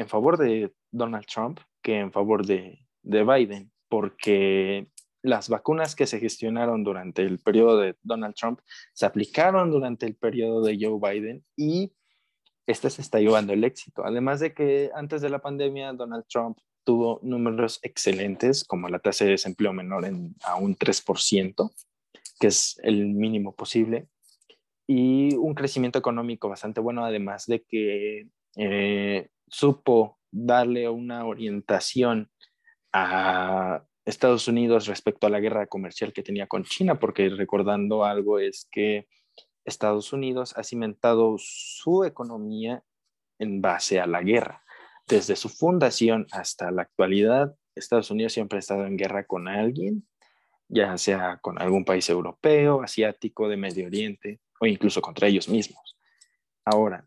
en 0.02 0.10
favor 0.10 0.38
de 0.38 0.74
Donald 0.92 1.26
Trump 1.26 1.60
que 1.82 2.00
en 2.00 2.12
favor 2.12 2.46
de, 2.46 2.80
de 3.04 3.24
Biden, 3.24 3.72
porque 3.90 4.88
las 5.24 5.50
vacunas 5.50 5.96
que 5.96 6.08
se 6.08 6.20
gestionaron 6.20 6.84
durante 6.84 7.24
el 7.24 7.40
periodo 7.40 7.78
de 7.78 7.96
Donald 8.02 8.36
Trump 8.36 8.60
se 8.94 9.06
aplicaron 9.06 9.72
durante 9.72 10.06
el 10.06 10.16
periodo 10.16 10.64
de 10.64 10.78
Joe 10.80 11.00
Biden 11.00 11.46
y 11.56 11.92
este 12.68 12.90
se 12.90 13.02
está 13.02 13.20
llevando 13.20 13.54
el 13.54 13.64
éxito. 13.64 14.04
Además 14.06 14.40
de 14.40 14.54
que 14.54 14.92
antes 14.94 15.22
de 15.22 15.30
la 15.30 15.40
pandemia, 15.40 15.94
Donald 15.94 16.26
Trump 16.28 16.58
tuvo 16.84 17.20
números 17.22 17.80
excelentes, 17.84 18.64
como 18.64 18.88
la 18.88 19.00
tasa 19.00 19.26
de 19.26 19.32
desempleo 19.32 19.74
menor 19.74 20.06
en, 20.06 20.36
a 20.44 20.56
un 20.56 20.76
3%, 20.76 21.72
que 22.40 22.48
es 22.48 22.80
el 22.84 23.10
mínimo 23.10 23.54
posible, 23.54 24.08
y 24.88 25.36
un 25.36 25.54
crecimiento 25.54 26.00
económico 26.00 26.50
bastante 26.50 26.82
bueno, 26.82 27.06
además 27.06 27.46
de 27.46 27.64
que 27.64 28.28
eh, 28.56 29.30
supo 29.52 30.18
darle 30.32 30.90
una 30.90 31.26
orientación 31.26 32.32
a 32.94 33.84
Estados 34.06 34.48
Unidos 34.48 34.88
respecto 34.88 35.28
a 35.28 35.30
la 35.30 35.40
guerra 35.40 35.68
comercial 35.68 36.14
que 36.14 36.24
tenía 36.24 36.48
con 36.48 36.64
China, 36.64 37.00
porque 37.00 37.30
recordando 37.30 38.04
algo 38.04 38.40
es 38.40 38.68
que 38.72 39.08
Estados 39.66 40.12
Unidos 40.14 40.58
ha 40.58 40.64
cimentado 40.64 41.36
su 41.38 42.04
economía 42.04 42.84
en 43.38 43.62
base 43.62 44.00
a 44.00 44.08
la 44.08 44.22
guerra. 44.22 44.64
Desde 45.08 45.36
su 45.36 45.50
fundación 45.50 46.28
hasta 46.32 46.72
la 46.72 46.84
actualidad, 46.84 47.56
Estados 47.76 48.10
Unidos 48.10 48.34
siempre 48.34 48.58
ha 48.58 48.60
estado 48.60 48.86
en 48.86 48.98
guerra 48.98 49.26
con 49.26 49.48
alguien, 49.48 50.08
ya 50.68 50.98
sea 50.98 51.38
con 51.42 51.62
algún 51.62 51.86
país 51.86 52.10
europeo, 52.10 52.82
asiático, 52.82 53.50
de 53.50 53.58
Medio 53.58 53.88
Oriente 53.88 54.40
o 54.60 54.66
incluso 54.66 55.02
contra 55.02 55.28
ellos 55.28 55.50
mismos. 55.50 55.98
Ahora, 56.66 57.06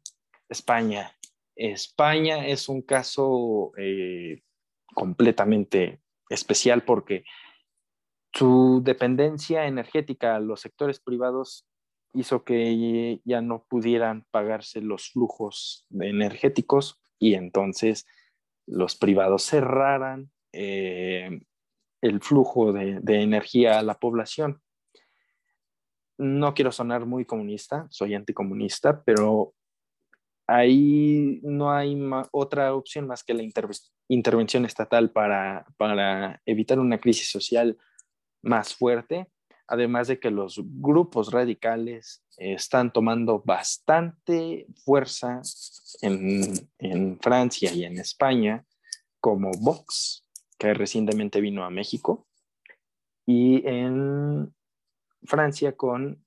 España. 0.48 1.12
España 1.56 2.46
es 2.46 2.68
un 2.68 2.82
caso 2.82 3.73
eh, 3.76 4.42
completamente 4.94 6.00
especial 6.28 6.84
porque 6.84 7.25
su 8.32 8.80
dependencia 8.82 9.66
energética 9.66 10.34
a 10.34 10.40
los 10.40 10.61
sectores 10.61 11.00
privados 11.00 11.66
hizo 12.12 12.44
que 12.44 13.20
ya 13.25 13.40
no 13.40 13.64
pudieran 13.68 14.26
pagarse 14.30 14.80
los 14.80 15.11
flujos 15.11 15.87
energéticos 15.90 17.00
y 17.18 17.34
entonces 17.34 18.06
los 18.66 18.96
privados 18.96 19.44
cerraran 19.44 20.30
eh, 20.52 21.40
el 22.00 22.20
flujo 22.20 22.73
de, 22.73 23.00
de, 23.00 23.23
energía 23.23 23.78
a 23.78 23.82
la 23.82 23.99
población. 23.99 24.62
No 26.16 26.55
quiero 26.55 26.70
sonar 26.70 27.07
muy 27.07 27.24
comunista, 27.24 27.87
soy 27.90 28.14
anticomunista, 28.14 29.02
pero 29.05 29.55
ahí 30.46 31.40
no 31.42 31.72
hay 31.72 31.98
otra 32.33 32.74
opción 32.74 33.07
más 33.07 33.22
que 33.22 33.35
la 33.35 33.42
intervención 34.09 34.64
estatal 34.64 35.11
para, 35.11 35.66
evitar 36.46 36.78
una 36.78 36.98
crisis 36.98 37.30
social 37.30 37.78
más 38.42 38.74
fuerte, 38.74 39.30
además 39.66 40.09
de 40.09 40.20
que 40.20 40.30
los 40.30 40.61
grupos 40.62 41.33
radicales 41.33 42.22
están 42.37 42.92
tomando 42.92 43.42
bastante 43.44 44.66
fuerza 44.85 45.40
en, 46.02 46.68
en 46.78 47.18
Francia 47.20 47.72
y 47.72 47.85
en 47.85 47.98
España, 47.98 48.64
como 49.20 49.50
Vox, 49.61 50.28
que 50.59 50.74
recientemente 50.74 51.40
vino 51.40 51.64
a 51.64 51.70
México, 51.70 52.26
y 53.26 53.66
en 53.66 54.54
Francia 55.22 55.72
con 55.72 56.24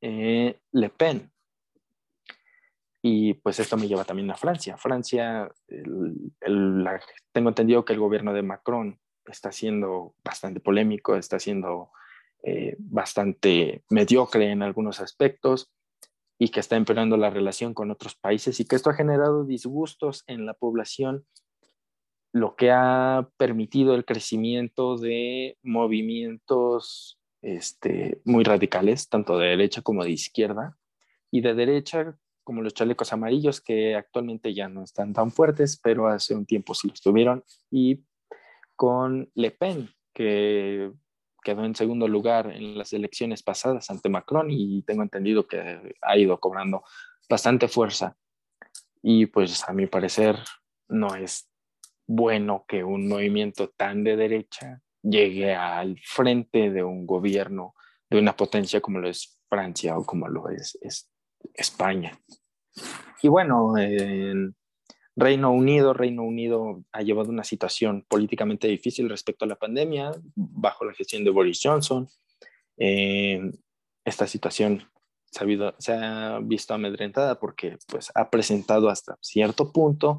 eh, 0.00 0.58
Le 0.72 0.90
Pen, 0.90 1.30
y 3.08 3.34
pues 3.34 3.60
esto 3.60 3.76
me 3.76 3.86
lleva 3.86 4.04
también 4.04 4.28
a 4.32 4.36
Francia. 4.36 4.76
Francia, 4.76 5.48
tengo 7.32 7.48
entendido 7.50 7.84
que 7.84 7.92
el 7.92 8.00
gobierno 8.00 8.32
de 8.32 8.42
Macron 8.42 8.98
está 9.26 9.52
siendo 9.52 10.16
bastante 10.24 10.58
polémico, 10.58 11.14
está 11.14 11.38
siendo 11.38 11.90
eh, 12.42 12.74
bastante 12.80 13.84
mediocre 13.90 14.50
en 14.50 14.64
algunos 14.64 14.98
aspectos 14.98 15.72
y 16.36 16.48
que 16.48 16.58
está 16.58 16.74
empeorando 16.74 17.16
la 17.16 17.30
relación 17.30 17.74
con 17.74 17.92
otros 17.92 18.16
países 18.16 18.58
y 18.58 18.64
que 18.64 18.74
esto 18.74 18.90
ha 18.90 18.94
generado 18.94 19.44
disgustos 19.44 20.24
en 20.26 20.44
la 20.44 20.54
población, 20.54 21.24
lo 22.32 22.56
que 22.56 22.72
ha 22.72 23.28
permitido 23.36 23.94
el 23.94 24.04
crecimiento 24.04 24.96
de 24.96 25.56
movimientos 25.62 27.20
este, 27.40 28.20
muy 28.24 28.42
radicales, 28.42 29.08
tanto 29.08 29.38
de 29.38 29.50
derecha 29.50 29.80
como 29.80 30.02
de 30.02 30.10
izquierda, 30.10 30.76
y 31.30 31.40
de 31.40 31.54
derecha 31.54 32.18
como 32.46 32.62
los 32.62 32.74
chalecos 32.74 33.12
amarillos, 33.12 33.60
que 33.60 33.96
actualmente 33.96 34.54
ya 34.54 34.68
no 34.68 34.84
están 34.84 35.12
tan 35.12 35.32
fuertes, 35.32 35.80
pero 35.82 36.06
hace 36.06 36.32
un 36.32 36.46
tiempo 36.46 36.74
sí 36.74 36.86
lo 36.86 36.94
estuvieron, 36.94 37.42
y 37.72 38.04
con 38.76 39.28
Le 39.34 39.50
Pen, 39.50 39.90
que 40.14 40.92
quedó 41.42 41.64
en 41.64 41.74
segundo 41.74 42.06
lugar 42.06 42.52
en 42.52 42.78
las 42.78 42.92
elecciones 42.92 43.42
pasadas 43.42 43.90
ante 43.90 44.08
Macron 44.08 44.46
y 44.48 44.82
tengo 44.82 45.02
entendido 45.02 45.48
que 45.48 45.96
ha 46.00 46.16
ido 46.16 46.38
cobrando 46.38 46.84
bastante 47.28 47.66
fuerza. 47.66 48.16
Y 49.02 49.26
pues 49.26 49.68
a 49.68 49.72
mi 49.72 49.88
parecer 49.88 50.36
no 50.88 51.16
es 51.16 51.50
bueno 52.06 52.64
que 52.68 52.84
un 52.84 53.08
movimiento 53.08 53.70
tan 53.70 54.04
de 54.04 54.16
derecha 54.16 54.82
llegue 55.02 55.52
al 55.52 55.98
frente 56.04 56.70
de 56.70 56.84
un 56.84 57.06
gobierno 57.06 57.74
de 58.08 58.20
una 58.20 58.36
potencia 58.36 58.80
como 58.80 59.00
lo 59.00 59.08
es 59.08 59.40
Francia 59.48 59.98
o 59.98 60.04
como 60.04 60.28
lo 60.28 60.48
es, 60.48 60.78
es 60.80 61.10
España. 61.56 62.18
Y 63.22 63.28
bueno, 63.28 63.76
en 63.78 64.54
Reino 65.16 65.50
Unido, 65.50 65.94
Reino 65.94 66.22
Unido 66.22 66.84
ha 66.92 67.02
llevado 67.02 67.30
una 67.30 67.44
situación 67.44 68.04
políticamente 68.06 68.68
difícil 68.68 69.08
respecto 69.08 69.44
a 69.44 69.48
la 69.48 69.56
pandemia 69.56 70.12
bajo 70.34 70.84
la 70.84 70.92
gestión 70.92 71.24
de 71.24 71.30
Boris 71.30 71.60
Johnson. 71.62 72.08
Eh, 72.76 73.50
esta 74.04 74.26
situación 74.26 74.84
se 75.78 75.92
ha, 75.92 76.38
visto 76.42 76.74
amedrentada 76.74 77.40
porque 77.40 77.78
pues, 77.88 78.12
ha 78.14 78.30
presentado 78.30 78.90
hasta 78.90 79.16
cierto 79.22 79.72
punto 79.72 80.18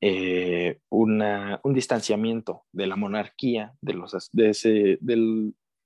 eh, 0.00 0.78
una, 0.88 1.60
un 1.64 1.74
distanciamiento 1.74 2.64
de 2.72 2.86
la 2.86 2.96
monarquía, 2.96 3.74
de, 3.80 3.94
los, 3.94 4.30
de 4.32 4.98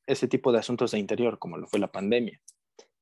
ese 0.06 0.28
tipo 0.28 0.52
de 0.52 0.58
asuntos 0.58 0.90
de 0.90 0.98
interior 0.98 1.38
como 1.38 1.56
lo 1.56 1.66
fue 1.66 1.80
la 1.80 1.90
pandemia 1.90 2.40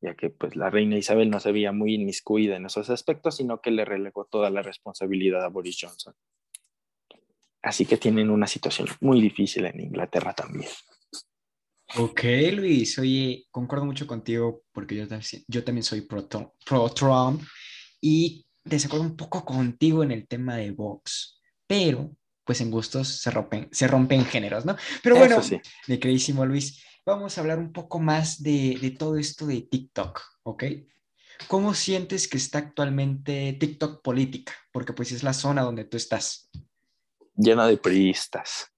ya 0.05 0.15
que 0.15 0.29
pues 0.29 0.55
la 0.55 0.69
reina 0.69 0.99
Isabel 0.99 1.31
no 1.31 1.41
se 1.41 1.51
veía 1.51 1.73
muy 1.73 1.95
inmiscuida 1.95 2.57
en 2.57 2.67
esos 2.67 2.91
aspectos, 2.91 3.37
sino 3.37 3.61
que 3.61 3.71
le 3.71 3.87
relegó 3.87 4.27
toda 4.27 4.51
la 4.51 4.61
responsabilidad 4.63 5.43
a 5.43 5.49
Boris 5.49 5.79
Johnson. 5.81 6.15
Así 7.63 7.87
que 7.87 7.97
tienen 7.97 8.29
una 8.29 8.47
situación 8.47 8.89
muy 9.01 9.23
difícil 9.23 9.65
en 9.65 9.81
Inglaterra 9.81 10.35
también. 10.35 10.71
Ok, 11.97 12.23
Luis, 12.53 12.99
oye, 12.99 13.47
concuerdo 13.51 13.87
mucho 13.87 14.07
contigo 14.07 14.63
porque 14.73 14.97
yo, 14.97 15.07
yo 15.49 15.65
también 15.65 15.85
soy 15.85 16.03
pro-Trump 16.03 16.51
pro 16.67 16.93
y 18.01 18.47
desacuerdo 18.63 19.07
un 19.07 19.17
poco 19.17 19.45
contigo 19.45 20.03
en 20.03 20.11
el 20.11 20.27
tema 20.27 20.57
de 20.57 20.73
Vox, 20.73 21.41
pero 21.67 22.15
pues 22.45 22.61
en 22.61 22.71
gustos 22.71 23.09
se 23.09 23.31
rompen, 23.31 23.69
se 23.73 23.89
rompen 23.89 24.27
géneros, 24.27 24.67
¿no? 24.67 24.77
Pero 25.03 25.17
bueno, 25.17 25.43
sí. 25.43 25.59
mi 25.87 25.97
queridísimo 25.97 26.45
Luis, 26.45 26.85
vamos 27.05 27.37
a 27.37 27.41
hablar 27.41 27.59
un 27.59 27.73
poco 27.73 27.99
más 27.99 28.43
de, 28.43 28.79
de, 28.81 28.91
todo 28.91 29.17
esto 29.17 29.47
de 29.47 29.63
TikTok, 29.63 30.21
¿ok? 30.43 30.65
¿Cómo 31.49 31.75
sientes 31.75 32.29
que 32.29 32.37
está 32.37 32.59
actualmente 32.59 33.57
TikTok 33.59 34.03
política? 34.03 34.53
Porque 34.73 34.93
pues 34.93 35.13
es 35.13 35.23
la 35.23 35.33
zona 35.33 35.63
donde 35.63 35.85
tú 35.85 35.97
estás. 35.97 36.51
Llena 37.37 37.67
de 37.67 37.77
priistas. 37.77 38.71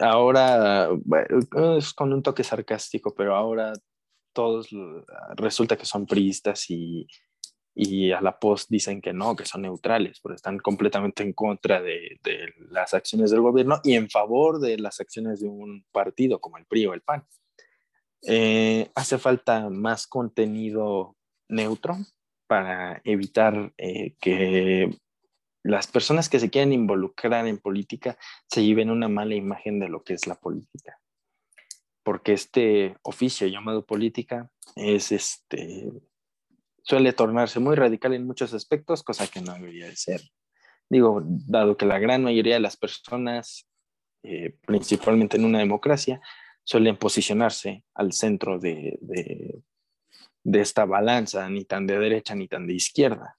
Ahora, 0.00 0.88
bueno, 1.04 1.78
es 1.78 1.92
con 1.92 2.12
un 2.12 2.22
toque 2.22 2.42
sarcástico, 2.42 3.14
pero 3.14 3.36
ahora 3.36 3.72
todos 4.32 4.70
resulta 5.36 5.76
que 5.76 5.84
son 5.84 6.06
priistas 6.06 6.68
y, 6.70 7.06
y 7.74 8.12
a 8.12 8.20
la 8.20 8.38
post 8.38 8.68
dicen 8.70 9.00
que 9.00 9.12
no, 9.12 9.34
que 9.34 9.46
son 9.46 9.62
neutrales, 9.62 10.20
porque 10.20 10.36
están 10.36 10.58
completamente 10.58 11.22
en 11.22 11.32
contra 11.32 11.80
de, 11.80 12.18
de, 12.22 12.52
las 12.70 12.92
acciones 12.92 13.30
del 13.30 13.40
gobierno 13.40 13.80
y 13.82 13.94
en 13.94 14.10
favor 14.10 14.60
de 14.60 14.78
las 14.78 15.00
acciones 15.00 15.40
de 15.40 15.48
un 15.48 15.84
partido 15.90 16.40
como 16.40 16.58
el 16.58 16.66
PRI 16.66 16.86
o 16.86 16.94
el 16.94 17.00
PAN. 17.00 17.24
Eh, 18.22 18.90
hace 18.94 19.18
falta 19.18 19.68
más 19.68 20.06
contenido 20.06 21.16
neutro 21.48 21.96
para 22.46 23.00
evitar 23.04 23.72
eh, 23.78 24.14
que 24.20 24.96
las 25.64 25.86
personas 25.86 26.28
que 26.28 26.38
se 26.38 26.50
quieren 26.50 26.72
involucrar 26.72 27.46
en 27.46 27.58
política 27.58 28.18
se 28.48 28.64
lleven 28.64 28.90
una 28.90 29.08
mala 29.08 29.34
imagen 29.34 29.80
de 29.80 29.88
lo 29.88 30.02
que 30.02 30.14
es 30.14 30.26
la 30.26 30.34
política. 30.34 30.98
Porque 32.04 32.32
este 32.32 32.96
oficio 33.02 33.46
llamado 33.46 33.86
política 33.86 34.50
es 34.76 35.12
este 35.12 35.90
suele 36.82 37.12
tornarse 37.12 37.60
muy 37.60 37.76
radical 37.76 38.14
en 38.14 38.26
muchos 38.26 38.52
aspectos, 38.54 39.02
cosa 39.02 39.26
que 39.26 39.40
no 39.40 39.54
debería 39.54 39.86
de 39.86 39.96
ser. 39.96 40.20
Digo, 40.88 41.22
dado 41.24 41.76
que 41.76 41.86
la 41.86 41.98
gran 41.98 42.22
mayoría 42.22 42.54
de 42.54 42.60
las 42.60 42.76
personas, 42.76 43.66
eh, 44.22 44.56
principalmente 44.66 45.36
en 45.36 45.44
una 45.44 45.58
democracia, 45.58 46.20
suelen 46.64 46.96
posicionarse 46.96 47.84
al 47.94 48.12
centro 48.12 48.58
de, 48.58 48.98
de 50.44 50.60
esta 50.60 50.84
balanza, 50.84 51.48
ni 51.48 51.64
tan 51.64 51.86
de 51.86 51.98
derecha 51.98 52.34
ni 52.34 52.48
tan 52.48 52.66
de 52.66 52.74
izquierda. 52.74 53.36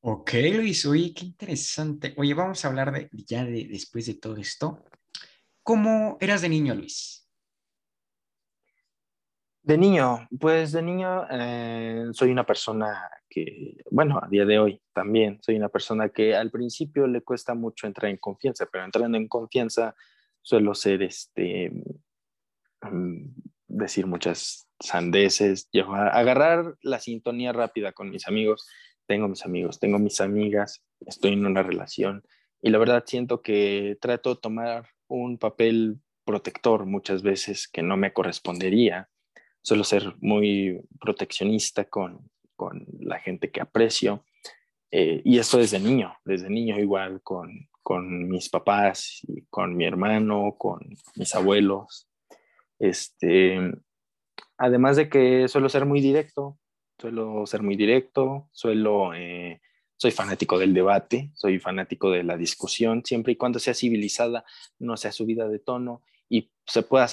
Ok, 0.00 0.32
Luis, 0.54 0.84
oye, 0.86 1.12
qué 1.14 1.26
interesante. 1.26 2.14
Oye, 2.16 2.34
vamos 2.34 2.64
a 2.64 2.68
hablar 2.68 2.92
de, 2.92 3.08
ya 3.12 3.44
de, 3.44 3.68
después 3.68 4.06
de 4.06 4.14
todo 4.14 4.36
esto. 4.36 4.84
¿Cómo 5.62 6.18
eras 6.20 6.42
de 6.42 6.48
niño, 6.48 6.74
Luis? 6.74 7.21
De 9.62 9.78
niño, 9.78 10.26
pues 10.40 10.72
de 10.72 10.82
niño 10.82 11.24
eh, 11.30 12.06
soy 12.12 12.30
una 12.30 12.44
persona 12.44 13.08
que, 13.28 13.76
bueno, 13.90 14.18
a 14.20 14.28
día 14.28 14.44
de 14.44 14.58
hoy 14.58 14.82
también 14.92 15.38
soy 15.40 15.54
una 15.56 15.68
persona 15.68 16.08
que 16.08 16.34
al 16.34 16.50
principio 16.50 17.06
le 17.06 17.22
cuesta 17.22 17.54
mucho 17.54 17.86
entrar 17.86 18.10
en 18.10 18.16
confianza, 18.16 18.66
pero 18.70 18.84
entrando 18.84 19.16
en 19.16 19.28
confianza 19.28 19.94
suelo 20.40 20.74
ser, 20.74 21.02
este, 21.02 21.70
mm, 22.82 23.26
decir 23.68 24.06
muchas 24.06 24.66
sandeces, 24.80 25.68
agarrar 26.12 26.76
la 26.82 26.98
sintonía 26.98 27.52
rápida 27.52 27.92
con 27.92 28.10
mis 28.10 28.26
amigos 28.26 28.66
tengo 29.06 29.28
mis 29.28 29.44
amigos, 29.44 29.78
tengo 29.78 29.98
mis 29.98 30.20
amigas, 30.20 30.82
estoy 31.06 31.32
en 31.32 31.46
una 31.46 31.62
relación 31.62 32.24
y 32.60 32.70
la 32.70 32.78
verdad 32.78 33.04
siento 33.06 33.42
que 33.42 33.98
trato 34.00 34.34
de 34.34 34.40
tomar 34.40 34.88
un 35.08 35.38
papel 35.38 36.00
protector 36.24 36.86
muchas 36.86 37.22
veces 37.22 37.68
que 37.68 37.82
no 37.82 37.96
me 37.96 38.12
correspondería. 38.12 39.10
Suelo 39.62 39.84
ser 39.84 40.14
muy 40.20 40.80
proteccionista 41.00 41.84
con, 41.84 42.30
con 42.56 42.86
la 43.00 43.18
gente 43.18 43.50
que 43.50 43.60
aprecio. 43.60 44.24
Eh, 44.90 45.22
y 45.24 45.38
esto 45.38 45.58
desde 45.58 45.80
niño, 45.80 46.14
desde 46.24 46.50
niño 46.50 46.78
igual 46.78 47.22
con, 47.22 47.68
con 47.82 48.28
mis 48.28 48.48
papás, 48.48 49.22
con 49.50 49.76
mi 49.76 49.84
hermano, 49.84 50.56
con 50.58 50.80
mis 51.16 51.34
abuelos. 51.34 52.08
Este, 52.78 53.58
además 54.58 54.96
de 54.96 55.08
que 55.08 55.48
suelo 55.48 55.68
ser 55.68 55.86
muy 55.86 56.00
directo, 56.00 56.58
suelo 56.98 57.46
ser 57.46 57.62
muy 57.62 57.76
directo, 57.76 58.48
suelo, 58.52 59.14
eh, 59.14 59.60
soy 59.96 60.10
fanático 60.10 60.58
del 60.58 60.74
debate, 60.74 61.30
soy 61.34 61.58
fanático 61.58 62.10
de 62.10 62.22
la 62.22 62.36
discusión, 62.36 63.02
siempre 63.04 63.32
y 63.32 63.36
cuando 63.36 63.58
sea 63.58 63.74
civilizada, 63.74 64.44
no 64.78 64.96
sea 64.96 65.12
subida 65.12 65.48
de 65.48 65.58
tono 65.58 66.02
y 66.32 66.50
se 66.66 66.82
pueda, 66.82 67.06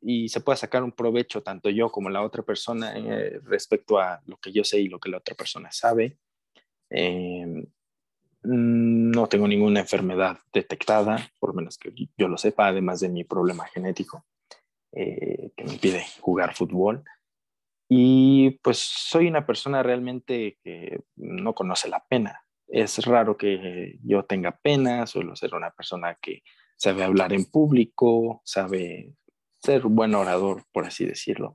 y 0.00 0.30
se 0.30 0.40
pueda 0.40 0.56
sacar 0.56 0.82
un 0.82 0.92
provecho 0.92 1.42
tanto 1.42 1.68
yo 1.68 1.92
como 1.92 2.08
la 2.08 2.22
otra 2.22 2.42
persona 2.42 2.96
eh, 2.96 3.38
respecto 3.44 3.98
a 3.98 4.22
lo 4.24 4.38
que 4.38 4.50
yo 4.50 4.64
sé 4.64 4.80
y 4.80 4.88
lo 4.88 4.98
que 4.98 5.10
la 5.10 5.18
otra 5.18 5.34
persona 5.34 5.70
sabe. 5.70 6.16
Em, 6.88 7.66
no 8.44 9.26
tengo 9.28 9.46
ninguna 9.46 9.80
enfermedad 9.80 10.38
detectada, 10.54 11.18
por 11.38 11.54
menos 11.54 11.76
que 11.76 11.92
yo 12.16 12.28
lo 12.28 12.38
sepa, 12.38 12.68
además 12.68 13.00
de 13.00 13.10
mi 13.10 13.24
problema 13.24 13.66
genético 13.66 14.24
eh, 14.92 15.50
que 15.54 15.64
me 15.64 15.74
impide 15.74 16.06
jugar 16.20 16.54
fútbol. 16.54 17.04
Y 17.90 18.58
pues 18.62 18.78
soy 18.78 19.26
una 19.26 19.44
persona 19.44 19.82
realmente 19.82 20.58
que 20.64 20.98
no 21.16 21.54
conoce 21.54 21.90
la 21.90 22.02
pena. 22.08 22.42
Es 22.66 23.04
raro 23.04 23.36
que 23.36 23.98
yo 24.02 24.24
tenga 24.24 24.56
pena, 24.56 25.06
suelo 25.06 25.36
ser 25.36 25.54
una 25.54 25.72
persona 25.72 26.16
que 26.22 26.42
sabe 26.76 27.04
hablar 27.04 27.32
en 27.32 27.44
público, 27.44 28.42
sabe 28.44 29.14
ser 29.62 29.82
buen 29.82 30.14
orador, 30.14 30.64
por 30.72 30.86
así 30.86 31.04
decirlo. 31.04 31.54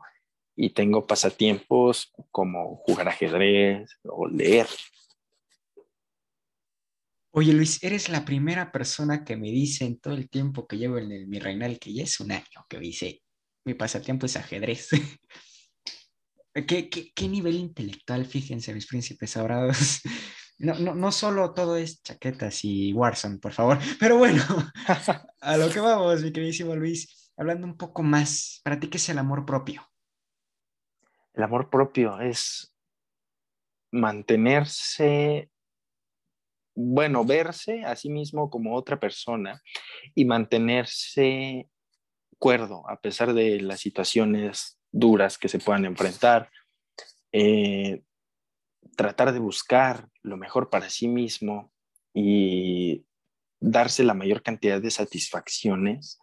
Y 0.55 0.71
tengo 0.71 1.05
pasatiempos 1.05 2.13
como 2.31 2.77
jugar 2.77 3.09
ajedrez 3.09 3.89
o 4.03 4.27
leer. 4.27 4.67
Oye 7.31 7.53
Luis, 7.53 7.83
eres 7.83 8.09
la 8.09 8.25
primera 8.25 8.71
persona 8.71 9.23
que 9.23 9.37
me 9.37 9.51
dice 9.51 9.85
en 9.85 9.99
todo 9.99 10.15
el 10.15 10.29
tiempo 10.29 10.67
que 10.67 10.77
llevo 10.77 10.97
en 10.97 11.11
el, 11.11 11.27
mi 11.27 11.37
reinal, 11.37 11.77
que 11.77 11.93
ya 11.93 12.03
es 12.03 12.19
un 12.19 12.31
año, 12.31 12.65
que 12.67 12.77
me 12.77 12.85
dice, 12.85 13.21
mi 13.63 13.75
pasatiempo 13.75 14.25
es 14.25 14.37
ajedrez. 14.37 14.89
¿Qué, 16.67 16.89
qué, 16.89 17.27
nivel 17.27 17.55
intelectual, 17.55 18.25
fíjense, 18.25 18.73
mis 18.73 18.87
príncipes 18.87 19.29
sabrados. 19.29 20.01
No, 20.59 20.73
no, 20.75 20.95
no 20.95 21.11
solo 21.11 21.53
todo 21.53 21.77
es 21.77 22.01
chaquetas 22.01 22.63
y 22.63 22.91
Warzone, 22.93 23.37
por 23.37 23.53
favor. 23.53 23.77
Pero 23.99 24.17
bueno, 24.17 24.43
a 25.41 25.57
lo 25.57 25.69
que 25.69 25.79
vamos, 25.79 26.23
mi 26.23 26.31
queridísimo 26.31 26.75
Luis. 26.75 27.31
Hablando 27.37 27.67
un 27.67 27.77
poco 27.77 28.01
más, 28.01 28.61
¿para 28.63 28.79
ti 28.79 28.89
qué 28.89 28.97
es 28.97 29.09
el 29.09 29.19
amor 29.19 29.45
propio? 29.45 29.87
El 31.33 31.43
amor 31.43 31.69
propio 31.69 32.19
es 32.19 32.73
mantenerse, 33.91 35.51
bueno, 36.75 37.23
verse 37.23 37.83
a 37.83 37.95
sí 37.95 38.09
mismo 38.09 38.49
como 38.49 38.75
otra 38.75 38.99
persona 38.99 39.61
y 40.15 40.25
mantenerse 40.25 41.69
cuerdo 42.39 42.87
a 42.89 42.99
pesar 42.99 43.33
de 43.33 43.61
las 43.61 43.79
situaciones 43.79 44.79
duras 44.91 45.37
que 45.37 45.47
se 45.47 45.59
puedan 45.59 45.85
enfrentar, 45.85 46.49
eh, 47.31 48.01
tratar 48.97 49.31
de 49.31 49.39
buscar 49.39 50.09
lo 50.23 50.35
mejor 50.35 50.69
para 50.69 50.89
sí 50.89 51.07
mismo 51.07 51.71
y 52.13 53.05
darse 53.61 54.03
la 54.03 54.13
mayor 54.13 54.43
cantidad 54.43 54.81
de 54.81 54.91
satisfacciones. 54.91 56.19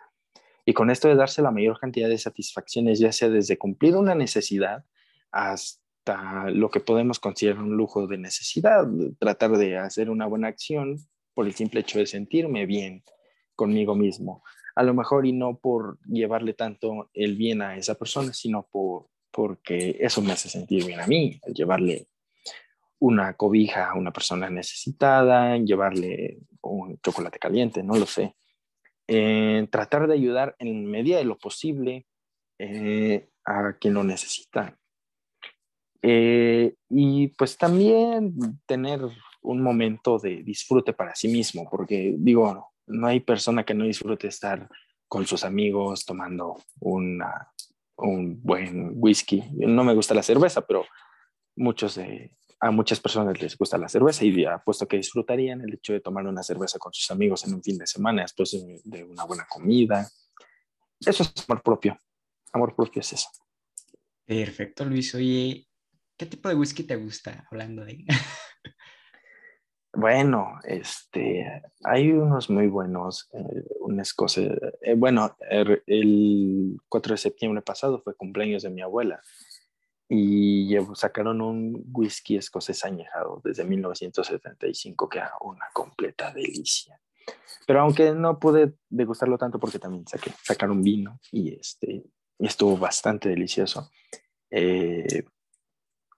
Y 0.66 0.74
con 0.74 0.90
esto 0.90 1.08
de 1.08 1.14
darse 1.14 1.40
la 1.40 1.50
mayor 1.50 1.78
cantidad 1.80 2.10
de 2.10 2.18
satisfacciones, 2.18 2.98
ya 2.98 3.12
sea 3.12 3.30
desde 3.30 3.56
cumplir 3.56 3.96
una 3.96 4.14
necesidad 4.14 4.84
hasta 5.30 6.50
lo 6.50 6.70
que 6.70 6.80
podemos 6.80 7.18
considerar 7.18 7.62
un 7.62 7.76
lujo 7.76 8.06
de 8.06 8.18
necesidad, 8.18 8.86
tratar 9.18 9.52
de 9.52 9.78
hacer 9.78 10.10
una 10.10 10.26
buena 10.26 10.48
acción 10.48 10.98
por 11.32 11.46
el 11.46 11.54
simple 11.54 11.80
hecho 11.80 11.98
de 11.98 12.06
sentirme 12.06 12.66
bien 12.66 13.02
conmigo 13.56 13.94
mismo 13.94 14.42
a 14.74 14.82
lo 14.82 14.94
mejor 14.94 15.26
y 15.26 15.32
no 15.32 15.58
por 15.58 15.98
llevarle 16.06 16.54
tanto 16.54 17.10
el 17.14 17.36
bien 17.36 17.62
a 17.62 17.76
esa 17.76 17.94
persona, 17.94 18.32
sino 18.32 18.66
por, 18.70 19.06
porque 19.30 19.96
eso 20.00 20.20
me 20.20 20.32
hace 20.32 20.48
sentir 20.48 20.84
bien 20.84 21.00
a 21.00 21.06
mí, 21.06 21.40
el 21.44 21.54
llevarle 21.54 22.08
una 22.98 23.34
cobija 23.34 23.90
a 23.90 23.94
una 23.94 24.12
persona 24.12 24.48
necesitada, 24.50 25.56
llevarle 25.58 26.38
un 26.62 26.98
chocolate 27.00 27.38
caliente, 27.38 27.82
no 27.82 27.96
lo 27.96 28.06
sé. 28.06 28.34
Eh, 29.06 29.66
tratar 29.70 30.06
de 30.06 30.14
ayudar 30.14 30.56
en 30.58 30.86
medida 30.86 31.18
de 31.18 31.24
lo 31.24 31.36
posible 31.36 32.06
eh, 32.58 33.28
a 33.44 33.74
quien 33.78 33.94
lo 33.94 34.04
necesita. 34.04 34.78
Eh, 36.02 36.74
y 36.90 37.28
pues 37.28 37.56
también 37.56 38.34
tener 38.66 39.00
un 39.42 39.62
momento 39.62 40.18
de 40.18 40.42
disfrute 40.42 40.92
para 40.92 41.14
sí 41.14 41.28
mismo, 41.28 41.68
porque 41.70 42.14
digo, 42.18 42.72
no 42.86 43.06
hay 43.06 43.20
persona 43.20 43.64
que 43.64 43.74
no 43.74 43.84
disfrute 43.84 44.28
estar 44.28 44.68
con 45.08 45.26
sus 45.26 45.44
amigos 45.44 46.04
tomando 46.04 46.56
una, 46.80 47.50
un 47.96 48.40
buen 48.42 48.92
whisky. 48.96 49.42
No 49.52 49.84
me 49.84 49.94
gusta 49.94 50.14
la 50.14 50.22
cerveza, 50.22 50.66
pero 50.66 50.84
muchos 51.56 51.98
a 52.60 52.70
muchas 52.70 53.00
personas 53.00 53.40
les 53.40 53.56
gusta 53.56 53.78
la 53.78 53.88
cerveza 53.88 54.24
y 54.24 54.44
apuesto 54.44 54.86
que 54.86 54.96
disfrutarían 54.96 55.60
el 55.60 55.74
hecho 55.74 55.92
de 55.92 56.00
tomar 56.00 56.26
una 56.26 56.42
cerveza 56.42 56.78
con 56.78 56.92
sus 56.92 57.10
amigos 57.10 57.44
en 57.46 57.54
un 57.54 57.62
fin 57.62 57.78
de 57.78 57.86
semana 57.86 58.22
después 58.22 58.56
de, 58.84 59.04
una 59.04 59.24
buena 59.24 59.46
comida. 59.48 60.08
Eso 61.00 61.22
es 61.22 61.32
amor 61.48 61.62
propio. 61.62 61.98
Amor 62.52 62.74
propio 62.74 63.00
es 63.00 63.12
eso. 63.12 63.28
Perfecto, 64.24 64.84
Luis. 64.84 65.14
Oye, 65.14 65.66
¿qué 66.16 66.26
tipo 66.26 66.48
de 66.48 66.54
whisky 66.54 66.84
te 66.84 66.96
gusta 66.96 67.46
hablando 67.50 67.84
de? 67.84 68.04
Bueno, 69.96 70.58
este, 70.64 71.62
hay 71.84 72.10
unos 72.10 72.50
muy 72.50 72.66
buenos, 72.66 73.28
eh, 73.32 73.62
un 73.78 74.00
escocés, 74.00 74.50
eh, 74.80 74.94
bueno, 74.96 75.36
er, 75.48 75.84
el 75.86 76.76
4 76.88 77.14
de 77.14 77.18
septiembre 77.18 77.62
pasado 77.62 78.02
fue 78.02 78.16
cumpleaños 78.16 78.64
de 78.64 78.70
mi 78.70 78.82
abuela 78.82 79.20
y 80.08 80.76
sacaron 80.94 81.40
un 81.40 81.84
whisky 81.92 82.36
escocés 82.36 82.84
añejado 82.84 83.40
desde 83.42 83.64
1975 83.64 85.08
que 85.08 85.18
era 85.18 85.32
una 85.40 85.66
completa 85.72 86.32
delicia. 86.32 87.00
Pero 87.66 87.80
aunque 87.80 88.12
no 88.12 88.38
pude 88.38 88.74
degustarlo 88.88 89.38
tanto 89.38 89.58
porque 89.58 89.78
también 89.78 90.06
saqué, 90.06 90.32
sacaron 90.42 90.82
vino 90.82 91.18
y, 91.32 91.54
este, 91.54 92.04
estuvo 92.38 92.76
bastante 92.76 93.28
delicioso. 93.30 93.90
Eh, 94.50 95.24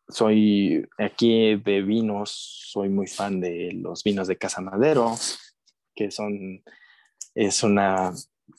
soy 0.08 0.86
aquí 0.98 1.56
de 1.56 1.82
vinos, 1.82 2.30
soy 2.70 2.88
muy 2.88 3.06
fan 3.06 3.40
de 3.40 3.72
los 3.72 4.02
vinos 4.04 4.28
de 4.28 4.36
Casa 4.36 4.60
Madero, 4.60 5.14
que 5.94 6.10
son, 6.10 6.62
es 7.34 7.62
una 7.62 8.12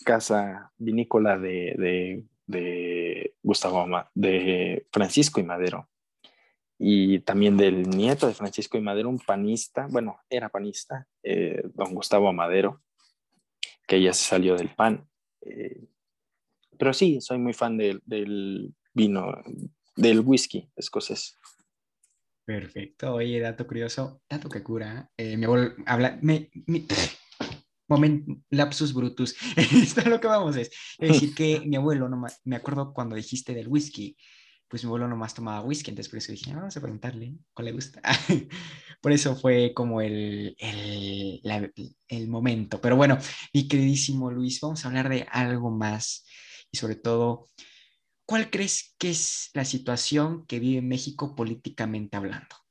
casa 0.04 0.72
vinícola 0.78 1.38
de, 1.38 1.76
de, 1.78 2.24
de 2.48 3.36
Gustavo, 3.44 3.86
de 4.16 4.88
Francisco 4.92 5.40
y 5.40 5.44
Madero. 5.44 5.90
y 6.80 7.20
también 7.22 7.58
del 7.58 7.90
nieto 7.90 8.28
de 8.28 8.36
Francisco 8.36 8.78
y 8.78 8.82
Madero, 8.82 9.10
un 9.10 9.20
panista, 9.20 9.88
bueno, 9.90 10.20
era 10.30 10.50
panista, 10.50 11.08
eh, 11.24 11.62
don 11.74 11.94
Gustavo 11.96 12.32
Madero, 12.34 12.84
que 13.88 14.02
ya 14.02 14.14
se 14.14 14.26
salió 14.26 14.56
del 14.56 14.70
PAN. 14.76 15.08
Eh, 15.42 15.88
pero 16.78 16.94
sí, 16.94 17.20
soy 17.20 17.40
muy 17.40 17.54
fan 17.54 17.78
del, 17.78 18.04
vino, 18.94 19.44
del 19.96 20.20
whisky 20.20 20.70
escocés. 20.76 21.40
Perfecto. 22.46 23.16
Oye, 23.16 23.40
dato 23.40 23.66
curioso, 23.66 24.22
dato 24.30 24.48
que 24.48 24.64
cura. 24.64 25.12
Eh, 25.18 25.36
mi 25.36 25.46
abuelo 25.46 25.74
habla, 25.86 26.20
momento, 27.88 28.36
lapsus 28.50 28.94
brutus. 28.94 29.36
Esto 29.56 30.02
es 30.02 30.08
lo 30.08 30.20
que 30.20 30.28
vamos 30.28 30.56
decir. 30.56 30.74
Es 31.00 31.14
decir, 31.14 31.34
que 31.36 31.62
mi 31.66 31.76
abuelo, 31.76 32.10
no 32.10 32.22
me 32.44 32.56
acuerdo 32.56 32.94
cuando 32.94 33.16
dijiste 33.16 33.54
del 33.54 33.68
whisky, 33.68 34.18
pues 34.68 34.84
mi 34.84 34.88
abuelo 34.88 35.08
nomás 35.08 35.34
tomaba 35.34 35.62
whisky, 35.62 35.92
entonces 35.92 36.10
por 36.10 36.18
eso 36.18 36.32
dije, 36.32 36.52
ah, 36.52 36.58
vamos 36.58 36.76
a 36.76 36.82
preguntarle 36.82 37.36
cuál 37.54 37.66
le 37.66 37.72
gusta. 37.72 38.02
por 39.02 39.12
eso 39.12 39.36
fue 39.36 39.74
como 39.74 40.02
el, 40.02 40.56
el, 40.60 41.42
el, 42.08 42.28
momento. 42.28 42.82
Pero 42.82 42.96
bueno, 42.96 43.18
mi 43.54 43.68
queridísimo 43.68 44.30
Luis, 44.32 44.60
vamos 44.60 44.84
a 44.84 44.90
hablar 44.90 45.10
de 45.10 45.26
algo 45.32 45.72
más 45.72 46.26
y 46.72 46.78
sobre 46.78 46.96
todo, 46.96 47.50
¿cuál 48.26 48.50
crees 48.50 48.96
que 48.98 49.12
es 49.12 49.50
la 49.54 49.64
situación 49.64 50.46
que 50.46 50.60
vive 50.60 50.82
México 50.82 51.36
políticamente 51.36 52.18
hablando? 52.18 52.67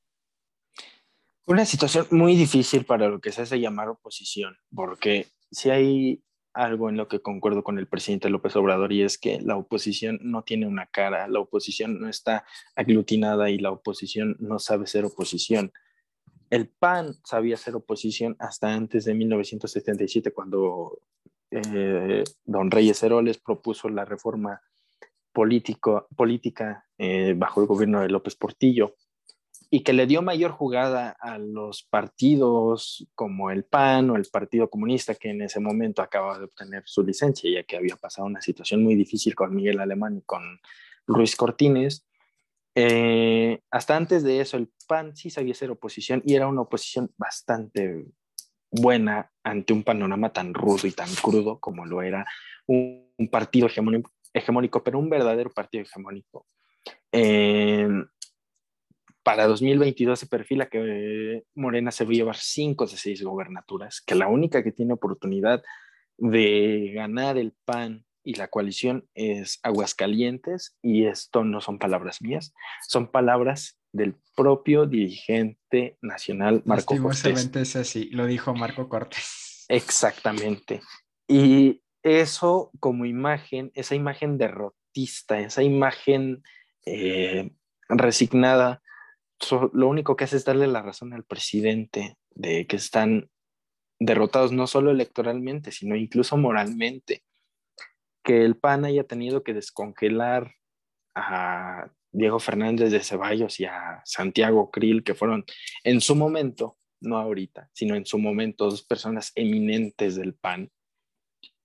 Una 1.48 1.64
situación 1.64 2.08
muy 2.10 2.34
difícil 2.34 2.84
para 2.84 3.08
lo 3.08 3.20
que 3.20 3.30
se 3.30 3.42
hace 3.42 3.60
llamar 3.60 3.88
oposición, 3.88 4.56
porque 4.74 5.28
si 5.52 5.70
hay 5.70 6.24
algo 6.52 6.88
en 6.88 6.96
lo 6.96 7.06
que 7.06 7.20
concuerdo 7.20 7.62
con 7.62 7.78
el 7.78 7.86
presidente 7.86 8.30
López 8.30 8.56
Obrador 8.56 8.92
y 8.92 9.02
es 9.02 9.16
que 9.16 9.40
la 9.40 9.56
oposición 9.56 10.18
no 10.22 10.42
tiene 10.42 10.66
una 10.66 10.86
cara, 10.86 11.28
la 11.28 11.38
oposición 11.38 12.00
no 12.00 12.08
está 12.08 12.44
aglutinada 12.74 13.48
y 13.48 13.58
la 13.58 13.70
oposición 13.70 14.34
no 14.40 14.58
sabe 14.58 14.88
ser 14.88 15.04
oposición. 15.04 15.72
El 16.50 16.66
PAN 16.66 17.14
sabía 17.22 17.56
ser 17.56 17.76
oposición 17.76 18.34
hasta 18.40 18.74
antes 18.74 19.04
de 19.04 19.14
1977 19.14 20.32
cuando 20.32 20.98
eh, 21.52 22.24
don 22.44 22.72
Reyes 22.72 23.00
Heroles 23.04 23.38
propuso 23.38 23.88
la 23.88 24.04
reforma 24.04 24.60
político, 25.32 26.08
política 26.16 26.86
eh, 26.98 27.34
bajo 27.36 27.60
el 27.60 27.68
gobierno 27.68 28.00
de 28.00 28.08
López 28.08 28.34
Portillo 28.34 28.96
y 29.70 29.82
que 29.82 29.92
le 29.92 30.06
dio 30.06 30.22
mayor 30.22 30.52
jugada 30.52 31.16
a 31.20 31.38
los 31.38 31.82
partidos 31.82 33.06
como 33.14 33.50
el 33.50 33.64
PAN 33.64 34.10
o 34.10 34.16
el 34.16 34.26
Partido 34.30 34.70
Comunista, 34.70 35.14
que 35.14 35.30
en 35.30 35.42
ese 35.42 35.60
momento 35.60 36.02
acaba 36.02 36.38
de 36.38 36.44
obtener 36.44 36.84
su 36.86 37.02
licencia, 37.02 37.50
ya 37.50 37.64
que 37.64 37.76
había 37.76 37.96
pasado 37.96 38.26
una 38.26 38.40
situación 38.40 38.82
muy 38.82 38.94
difícil 38.94 39.34
con 39.34 39.54
Miguel 39.54 39.80
Alemán 39.80 40.18
y 40.18 40.22
con 40.22 40.60
Luis 41.06 41.34
Cortines. 41.34 42.06
Eh, 42.74 43.60
hasta 43.70 43.96
antes 43.96 44.22
de 44.22 44.40
eso, 44.40 44.56
el 44.56 44.70
PAN 44.86 45.16
sí 45.16 45.30
sabía 45.30 45.54
ser 45.54 45.70
oposición 45.70 46.22
y 46.24 46.34
era 46.34 46.46
una 46.46 46.60
oposición 46.60 47.10
bastante 47.16 48.04
buena 48.70 49.32
ante 49.42 49.72
un 49.72 49.82
panorama 49.82 50.32
tan 50.32 50.54
rudo 50.54 50.86
y 50.86 50.92
tan 50.92 51.12
crudo 51.14 51.58
como 51.58 51.86
lo 51.86 52.02
era 52.02 52.26
un, 52.66 53.06
partido 53.30 53.66
hegemónico, 53.66 54.12
hegemónico, 54.32 54.84
pero 54.84 54.98
un 54.98 55.08
verdadero 55.08 55.52
partido 55.52 55.82
hegemónico. 55.82 56.46
Eh, 57.10 57.88
para 59.26 59.48
2022 59.48 60.20
se 60.20 60.26
perfila 60.28 60.68
que 60.68 61.42
Morena 61.56 61.90
se 61.90 62.04
va 62.04 62.10
a 62.10 62.14
llevar 62.14 62.36
cinco 62.36 62.86
de 62.86 62.96
seis 62.96 63.24
gobernaturas, 63.24 64.00
que 64.00 64.14
la 64.14 64.28
única 64.28 64.62
que 64.62 64.70
tiene 64.70 64.92
oportunidad 64.92 65.64
de 66.16 66.92
ganar 66.94 67.36
el 67.36 67.52
PAN 67.64 68.04
y 68.22 68.34
la 68.34 68.46
coalición 68.46 69.08
es 69.14 69.58
Aguascalientes, 69.64 70.76
y 70.80 71.06
esto 71.06 71.42
no 71.42 71.60
son 71.60 71.80
palabras 71.80 72.22
mías, 72.22 72.54
son 72.86 73.10
palabras 73.10 73.80
del 73.90 74.14
propio 74.36 74.86
dirigente 74.86 75.98
nacional 76.02 76.62
Marco 76.64 76.96
Cortés. 76.96 77.50
es 77.52 77.74
así, 77.74 78.08
lo 78.10 78.26
dijo 78.26 78.54
Marco 78.54 78.88
Cortés. 78.88 79.66
Exactamente. 79.68 80.82
Y 81.26 81.82
eso 82.04 82.70
como 82.78 83.06
imagen, 83.06 83.72
esa 83.74 83.96
imagen 83.96 84.38
derrotista, 84.38 85.40
esa 85.40 85.64
imagen 85.64 86.44
eh, 86.84 87.50
resignada, 87.88 88.82
lo 89.72 89.88
único 89.88 90.16
que 90.16 90.24
hace 90.24 90.36
es 90.36 90.44
darle 90.44 90.66
la 90.66 90.82
razón 90.82 91.12
al 91.12 91.24
presidente 91.24 92.16
de 92.34 92.66
que 92.66 92.76
están 92.76 93.30
derrotados 93.98 94.52
no 94.52 94.66
solo 94.66 94.90
electoralmente, 94.90 95.72
sino 95.72 95.96
incluso 95.96 96.36
moralmente. 96.36 97.22
Que 98.22 98.44
el 98.44 98.56
PAN 98.56 98.84
haya 98.84 99.04
tenido 99.04 99.42
que 99.42 99.54
descongelar 99.54 100.52
a 101.14 101.90
Diego 102.12 102.38
Fernández 102.38 102.90
de 102.90 103.02
Ceballos 103.02 103.60
y 103.60 103.66
a 103.66 104.02
Santiago 104.04 104.70
Krill, 104.70 105.04
que 105.04 105.14
fueron 105.14 105.44
en 105.84 106.00
su 106.00 106.16
momento, 106.16 106.76
no 107.00 107.18
ahorita, 107.18 107.70
sino 107.72 107.94
en 107.94 108.06
su 108.06 108.18
momento, 108.18 108.64
dos 108.64 108.82
personas 108.82 109.32
eminentes 109.34 110.16
del 110.16 110.34
PAN, 110.34 110.70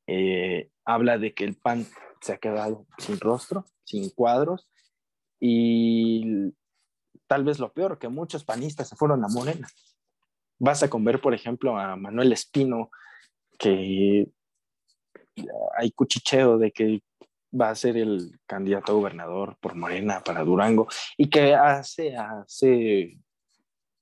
eh, 0.07 0.69
habla 0.85 1.17
de 1.17 1.33
que 1.33 1.45
el 1.45 1.55
PAN 1.55 1.87
se 2.21 2.33
ha 2.33 2.37
quedado 2.37 2.85
sin 2.97 3.19
rostro, 3.19 3.65
sin 3.83 4.09
cuadros, 4.09 4.69
y 5.39 6.53
tal 7.31 7.45
vez 7.45 7.59
lo 7.59 7.71
peor, 7.71 7.97
que 7.97 8.09
muchos 8.09 8.43
panistas 8.43 8.89
se 8.89 8.97
fueron 8.97 9.23
a 9.23 9.29
Morena. 9.29 9.65
Basta 10.59 10.89
con 10.89 11.05
ver, 11.05 11.21
por 11.21 11.33
ejemplo, 11.33 11.77
a 11.79 11.95
Manuel 11.95 12.33
Espino, 12.33 12.91
que 13.57 14.27
hay 15.77 15.91
cuchicheo 15.91 16.57
de 16.57 16.73
que 16.73 17.01
va 17.57 17.69
a 17.69 17.75
ser 17.75 17.95
el 17.95 18.37
candidato 18.45 18.91
a 18.91 18.95
gobernador 18.95 19.55
por 19.61 19.75
Morena 19.75 20.21
para 20.21 20.43
Durango 20.43 20.89
y 21.15 21.29
que 21.29 21.55
hace, 21.55 22.17
hace 22.17 23.17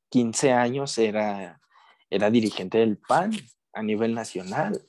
15 0.09 0.51
años 0.51 0.97
era, 0.97 1.61
era 2.09 2.31
dirigente 2.31 2.79
del 2.79 2.97
PAN 2.97 3.33
a 3.73 3.83
nivel 3.83 4.15
nacional. 4.15 4.81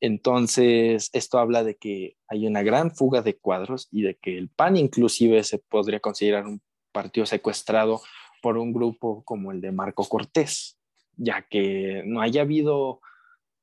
Entonces, 0.00 1.10
esto 1.12 1.40
habla 1.40 1.64
de 1.64 1.76
que 1.76 2.16
hay 2.28 2.46
una 2.46 2.62
gran 2.62 2.94
fuga 2.94 3.20
de 3.22 3.36
cuadros 3.36 3.88
y 3.90 4.02
de 4.02 4.14
que 4.14 4.38
el 4.38 4.48
PAN 4.48 4.76
inclusive 4.76 5.42
se 5.42 5.58
podría 5.58 5.98
considerar 5.98 6.46
un 6.46 6.62
partido 6.98 7.26
secuestrado 7.26 8.02
por 8.42 8.58
un 8.58 8.72
grupo 8.72 9.22
como 9.22 9.52
el 9.52 9.60
de 9.60 9.70
Marco 9.70 10.04
Cortés, 10.08 10.80
ya 11.16 11.46
que 11.48 12.02
no 12.04 12.20
haya 12.20 12.42
habido, 12.42 13.00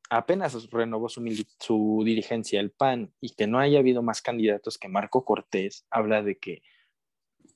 apenas 0.09 0.69
renovó 0.71 1.09
su, 1.09 1.21
su 1.59 2.01
dirigencia 2.05 2.61
el 2.61 2.71
PAN 2.71 3.11
y 3.19 3.35
que 3.35 3.45
no 3.45 3.59
haya 3.59 3.79
habido 3.79 4.01
más 4.01 4.21
candidatos 4.21 4.77
que 4.77 4.87
Marco 4.87 5.25
Cortés, 5.25 5.85
habla 5.91 6.23
de 6.23 6.37
que 6.37 6.61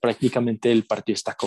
prácticamente 0.01 0.69
el 0.69 0.85
partido 0.85 1.13
está 1.13 1.37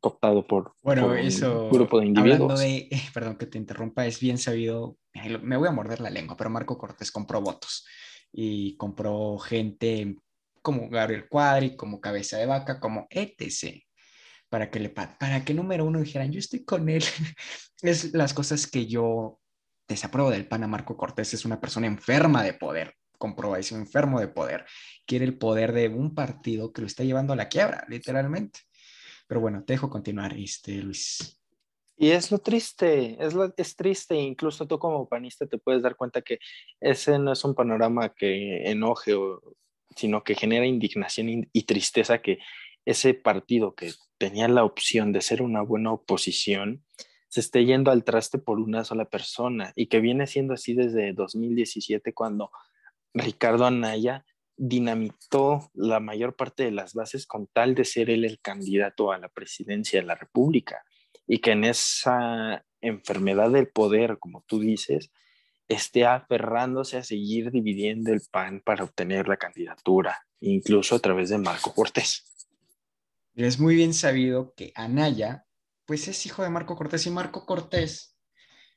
cooptado 0.00 0.46
por, 0.46 0.74
bueno, 0.82 1.14
eso, 1.14 1.64
un 1.64 1.70
grupo 1.70 1.98
de 2.00 2.06
individuos. 2.08 2.60
De, 2.60 2.90
perdón 3.14 3.36
que 3.38 3.46
te 3.46 3.56
interrumpa, 3.56 4.06
es 4.06 4.20
bien 4.20 4.36
sabido, 4.36 4.98
me 5.42 5.56
voy 5.56 5.68
a 5.68 5.72
morder 5.72 6.00
la 6.00 6.10
lengua, 6.10 6.36
pero 6.36 6.50
Marco 6.50 6.76
Cortés 6.76 7.10
compró 7.10 7.40
votos 7.40 7.86
y 8.30 8.76
compró 8.76 9.38
gente 9.38 10.18
como 10.62 10.88
Gabriel 10.88 11.28
Cuadri, 11.28 11.76
como 11.76 12.00
Cabeza 12.00 12.36
de 12.38 12.46
Vaca, 12.46 12.80
como 12.80 13.06
etc. 13.10 13.82
Para 14.48 14.70
que, 14.70 14.80
le, 14.80 14.88
para 14.90 15.44
que 15.44 15.54
número 15.54 15.84
uno 15.84 16.00
dijeran, 16.00 16.32
yo 16.32 16.38
estoy 16.38 16.64
con 16.64 16.88
él. 16.88 17.02
es 17.82 18.12
las 18.14 18.34
cosas 18.34 18.66
que 18.66 18.86
yo 18.86 19.40
desapruebo 19.86 20.30
del 20.30 20.48
pana 20.48 20.66
Marco 20.66 20.96
Cortés. 20.96 21.34
Es 21.34 21.44
una 21.44 21.60
persona 21.60 21.86
enferma 21.86 22.42
de 22.42 22.54
poder, 22.54 22.94
comprobación 23.18 23.80
enfermo 23.80 24.20
de 24.20 24.28
poder. 24.28 24.64
Quiere 25.06 25.24
el 25.24 25.36
poder 25.38 25.72
de 25.72 25.88
un 25.88 26.14
partido 26.14 26.72
que 26.72 26.82
lo 26.82 26.86
está 26.86 27.04
llevando 27.04 27.32
a 27.32 27.36
la 27.36 27.48
quiebra, 27.48 27.84
literalmente. 27.88 28.60
Pero 29.26 29.40
bueno, 29.40 29.62
te 29.64 29.74
dejo 29.74 29.90
continuar, 29.90 30.34
este, 30.38 30.82
Luis. 30.82 31.38
Y 32.00 32.10
es 32.10 32.30
lo 32.30 32.38
triste, 32.38 33.16
es, 33.18 33.34
lo, 33.34 33.52
es 33.56 33.74
triste, 33.74 34.14
incluso 34.14 34.68
tú 34.68 34.78
como 34.78 35.08
panista 35.08 35.46
te 35.46 35.58
puedes 35.58 35.82
dar 35.82 35.96
cuenta 35.96 36.22
que 36.22 36.38
ese 36.80 37.18
no 37.18 37.32
es 37.32 37.44
un 37.44 37.56
panorama 37.56 38.14
que 38.14 38.70
enoje 38.70 39.14
o 39.14 39.42
sino 39.98 40.22
que 40.22 40.34
genera 40.36 40.64
indignación 40.64 41.48
y 41.52 41.62
tristeza 41.64 42.22
que 42.22 42.38
ese 42.84 43.14
partido 43.14 43.74
que 43.74 43.92
tenía 44.16 44.48
la 44.48 44.64
opción 44.64 45.12
de 45.12 45.20
ser 45.20 45.42
una 45.42 45.60
buena 45.60 45.92
oposición 45.92 46.84
se 47.28 47.40
esté 47.40 47.64
yendo 47.64 47.90
al 47.90 48.04
traste 48.04 48.38
por 48.38 48.60
una 48.60 48.84
sola 48.84 49.04
persona 49.04 49.72
y 49.76 49.88
que 49.88 50.00
viene 50.00 50.26
siendo 50.26 50.54
así 50.54 50.72
desde 50.72 51.12
2017 51.12 52.14
cuando 52.14 52.50
Ricardo 53.12 53.66
Anaya 53.66 54.24
dinamitó 54.56 55.70
la 55.74 56.00
mayor 56.00 56.36
parte 56.36 56.64
de 56.64 56.70
las 56.70 56.94
bases 56.94 57.26
con 57.26 57.48
tal 57.48 57.74
de 57.74 57.84
ser 57.84 58.08
él 58.08 58.24
el 58.24 58.40
candidato 58.40 59.12
a 59.12 59.18
la 59.18 59.28
presidencia 59.28 60.00
de 60.00 60.06
la 60.06 60.14
República. 60.14 60.84
Y 61.26 61.38
que 61.38 61.52
en 61.52 61.64
esa 61.64 62.64
enfermedad 62.80 63.50
del 63.50 63.68
poder, 63.68 64.18
como 64.18 64.44
tú 64.46 64.60
dices, 64.60 65.10
esté 65.68 66.06
aferrándose 66.06 66.96
a 66.96 67.04
seguir 67.04 67.50
dividiendo 67.50 68.12
el 68.12 68.22
PAN 68.30 68.62
para 68.64 68.84
obtener 68.84 69.28
la 69.28 69.36
candidatura, 69.36 70.26
incluso 70.40 70.96
a 70.96 70.98
través 70.98 71.28
de 71.28 71.38
Marco 71.38 71.74
Cortés. 71.74 72.24
Es 73.34 73.60
muy 73.60 73.76
bien 73.76 73.94
sabido 73.94 74.54
que 74.56 74.72
Anaya, 74.74 75.44
pues 75.84 76.08
es 76.08 76.26
hijo 76.26 76.42
de 76.42 76.50
Marco 76.50 76.74
Cortés 76.74 77.06
y 77.06 77.10
Marco 77.10 77.46
Cortés, 77.46 78.16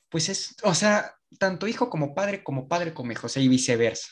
pues 0.09 0.29
es, 0.29 0.55
o 0.63 0.75
sea, 0.75 1.15
tanto 1.39 1.67
hijo 1.67 1.89
como 1.89 2.13
padre, 2.13 2.43
como 2.43 2.67
padre 2.67 2.93
como 2.93 3.11
hijo, 3.11 3.27
y 3.35 3.47
viceversa. 3.47 4.09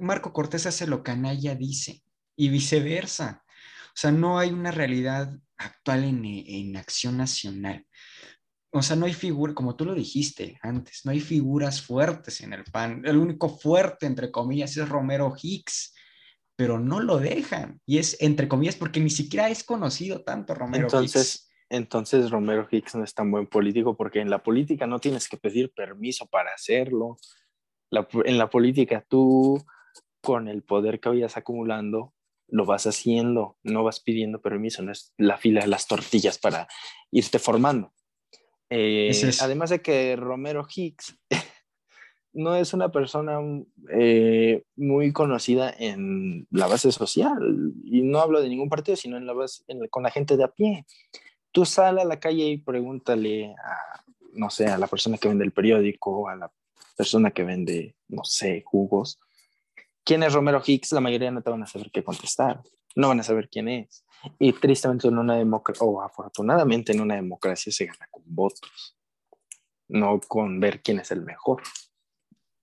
Marco 0.00 0.32
Cortés 0.32 0.66
hace 0.66 0.86
lo 0.86 1.04
que 1.04 1.12
Anaya 1.12 1.54
dice 1.54 2.02
y 2.34 2.48
viceversa. 2.48 3.44
O 3.88 3.92
sea, 3.94 4.10
no 4.10 4.38
hay 4.38 4.50
una 4.50 4.70
realidad 4.70 5.32
actual 5.58 6.04
en, 6.04 6.24
en 6.24 6.76
acción 6.76 7.18
nacional. 7.18 7.86
O 8.72 8.82
sea, 8.82 8.94
no 8.96 9.06
hay 9.06 9.14
figura, 9.14 9.52
como 9.52 9.74
tú 9.74 9.84
lo 9.84 9.94
dijiste 9.94 10.58
antes, 10.62 11.04
no 11.04 11.10
hay 11.10 11.20
figuras 11.20 11.82
fuertes 11.82 12.40
en 12.40 12.52
el 12.52 12.64
PAN. 12.64 13.02
El 13.04 13.16
único 13.16 13.48
fuerte, 13.48 14.06
entre 14.06 14.30
comillas, 14.30 14.76
es 14.76 14.88
Romero 14.88 15.34
Hicks, 15.40 15.92
pero 16.54 16.78
no 16.78 17.00
lo 17.00 17.18
dejan. 17.18 17.80
Y 17.84 17.98
es, 17.98 18.16
entre 18.20 18.46
comillas, 18.46 18.76
porque 18.76 19.00
ni 19.00 19.10
siquiera 19.10 19.48
es 19.48 19.64
conocido 19.64 20.22
tanto 20.22 20.54
Romero 20.54 20.84
entonces, 20.84 21.34
Hicks. 21.34 21.50
Entonces, 21.68 22.30
Romero 22.30 22.68
Hicks 22.70 22.94
no 22.94 23.02
es 23.02 23.14
tan 23.14 23.30
buen 23.30 23.46
político 23.46 23.96
porque 23.96 24.20
en 24.20 24.30
la 24.30 24.42
política 24.42 24.86
no 24.86 25.00
tienes 25.00 25.28
que 25.28 25.36
pedir 25.36 25.72
permiso 25.72 26.26
para 26.26 26.50
hacerlo. 26.52 27.16
La, 27.90 28.06
en 28.24 28.38
la 28.38 28.50
política 28.50 29.04
tú, 29.08 29.64
con 30.20 30.46
el 30.46 30.62
poder 30.62 31.00
que 31.00 31.08
vayas 31.08 31.36
acumulando, 31.36 32.14
lo 32.46 32.66
vas 32.66 32.86
haciendo, 32.86 33.56
no 33.62 33.84
vas 33.84 34.00
pidiendo 34.00 34.40
permiso, 34.40 34.82
no 34.82 34.92
es 34.92 35.14
la 35.16 35.38
fila 35.38 35.62
de 35.62 35.68
las 35.68 35.86
tortillas 35.86 36.38
para 36.38 36.68
irte 37.10 37.38
formando. 37.38 37.92
Eh, 38.70 39.10
además 39.40 39.70
de 39.70 39.82
que 39.82 40.14
Romero 40.14 40.64
Hicks 40.72 41.18
no 42.32 42.54
es 42.54 42.72
una 42.72 42.92
persona 42.92 43.40
eh, 43.92 44.62
muy 44.76 45.12
conocida 45.12 45.74
en 45.76 46.46
la 46.50 46.68
base 46.68 46.92
social, 46.92 47.72
y 47.84 48.02
no 48.02 48.20
hablo 48.20 48.40
de 48.40 48.48
ningún 48.48 48.68
partido, 48.68 48.96
sino 48.96 49.16
en 49.16 49.26
la 49.26 49.32
base, 49.32 49.64
con 49.90 50.04
la 50.04 50.10
gente 50.10 50.36
de 50.36 50.44
a 50.44 50.48
pie. 50.48 50.86
Tú 51.50 51.66
sal 51.66 51.98
a 51.98 52.04
la 52.04 52.20
calle 52.20 52.44
y 52.44 52.58
pregúntale 52.58 53.46
a, 53.46 54.04
no 54.34 54.50
sé, 54.50 54.66
a 54.66 54.78
la 54.78 54.86
persona 54.86 55.18
que 55.18 55.28
vende 55.28 55.44
el 55.44 55.52
periódico, 55.52 56.28
a 56.28 56.36
la 56.36 56.52
persona 56.96 57.32
que 57.32 57.42
vende, 57.42 57.96
no 58.08 58.22
sé, 58.24 58.62
jugos. 58.64 59.18
¿Quién 60.04 60.22
es 60.22 60.32
Romero 60.32 60.62
Hicks? 60.64 60.92
La 60.92 61.00
mayoría 61.00 61.32
no 61.32 61.42
te 61.42 61.50
van 61.50 61.64
a 61.64 61.66
saber 61.66 61.90
qué 61.90 62.04
contestar, 62.04 62.62
no 62.94 63.08
van 63.08 63.20
a 63.20 63.24
saber 63.24 63.48
quién 63.48 63.68
es. 63.68 64.04
Y 64.38 64.52
tristemente 64.52 65.08
en 65.08 65.18
una 65.18 65.36
democracia, 65.36 65.86
o 65.86 66.02
afortunadamente 66.02 66.92
en 66.92 67.00
una 67.00 67.16
democracia 67.16 67.72
se 67.72 67.86
gana 67.86 68.06
con 68.10 68.22
votos, 68.26 68.96
no 69.88 70.20
con 70.20 70.60
ver 70.60 70.82
quién 70.82 71.00
es 71.00 71.10
el 71.10 71.22
mejor. 71.22 71.62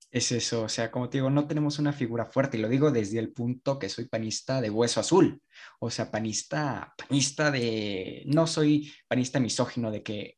Es 0.10 0.32
eso, 0.32 0.64
o 0.64 0.70
sea, 0.70 0.90
como 0.90 1.10
te 1.10 1.18
digo, 1.18 1.30
no 1.30 1.48
tenemos 1.48 1.80
una 1.80 1.92
figura 1.92 2.26
fuerte, 2.26 2.58
y 2.58 2.62
lo 2.62 2.70
digo 2.70 2.92
desde 2.92 3.20
el 3.20 3.34
punto 3.34 3.78
que 3.78 3.90
soy 3.90 4.06
panista 4.06 4.62
de 4.62 4.70
hueso 4.70 5.02
azul, 5.02 5.42
o 5.80 5.90
sea, 5.90 6.10
panista, 6.10 6.94
panista 6.98 7.52
de, 7.52 8.24
no 8.26 8.48
soy 8.48 8.94
panista 9.08 9.40
misógino 9.40 9.92
de 9.92 10.04
que, 10.04 10.38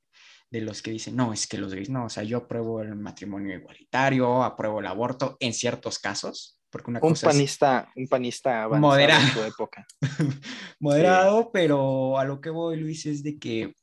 de 0.50 0.62
los 0.62 0.82
que 0.82 0.92
dicen, 0.92 1.16
no, 1.16 1.34
es 1.34 1.48
que 1.48 1.60
los 1.60 1.74
gays, 1.74 1.90
no, 1.90 2.06
o 2.06 2.10
sea, 2.10 2.24
yo 2.24 2.40
apruebo 2.40 2.82
el 2.82 2.96
matrimonio 2.96 3.56
igualitario, 3.56 4.44
apruebo 4.44 4.80
el 4.80 4.88
aborto 4.88 5.38
en 5.40 5.54
ciertos 5.54 6.00
casos, 6.00 6.59
porque 6.70 6.92
una 6.92 7.00
un 7.02 7.10
cosa 7.10 7.28
panista, 7.28 7.92
un 7.96 8.08
panista 8.08 8.68
moderado. 8.70 9.22
en 9.22 9.34
su 9.34 9.44
época. 9.44 9.88
moderado, 10.80 11.52
pero 11.52 12.18
a 12.18 12.26
lo 12.26 12.42
que 12.42 12.50
voy, 12.50 12.78
Luis, 12.78 13.06
es 13.06 13.24
de 13.24 13.40
que 13.40 13.74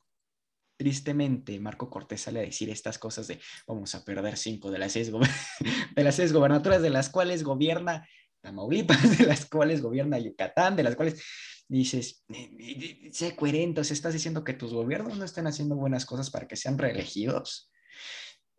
tristemente 0.78 1.58
Marco 1.58 1.88
Cortés 1.88 2.22
sale 2.22 2.40
a 2.40 2.42
decir 2.42 2.68
estas 2.70 2.98
cosas 2.98 3.26
de 3.26 3.40
vamos 3.66 3.94
a 3.94 4.04
perder 4.04 4.36
cinco 4.36 4.70
de 4.70 4.78
las 4.78 4.92
seis, 4.92 5.10
de 5.96 6.04
las 6.04 6.14
seis 6.14 6.32
gobernaturas 6.32 6.82
de 6.82 6.90
las 6.90 7.08
cuales 7.08 7.42
gobierna 7.42 8.06
Tamaulipas, 8.40 9.18
de 9.18 9.26
las 9.26 9.46
cuales 9.46 9.82
gobierna 9.82 10.18
Yucatán, 10.18 10.76
de 10.76 10.84
las 10.84 10.94
cuales 10.94 11.22
dices, 11.68 12.24
sé 13.10 13.34
coherente, 13.34 13.80
o 13.80 13.84
sea, 13.84 13.94
estás 13.94 14.12
diciendo 14.12 14.44
que 14.44 14.52
tus 14.52 14.72
gobiernos 14.72 15.18
no 15.18 15.24
están 15.24 15.48
haciendo 15.48 15.74
buenas 15.74 16.06
cosas 16.06 16.30
para 16.30 16.46
que 16.46 16.56
sean 16.56 16.78
reelegidos. 16.78 17.72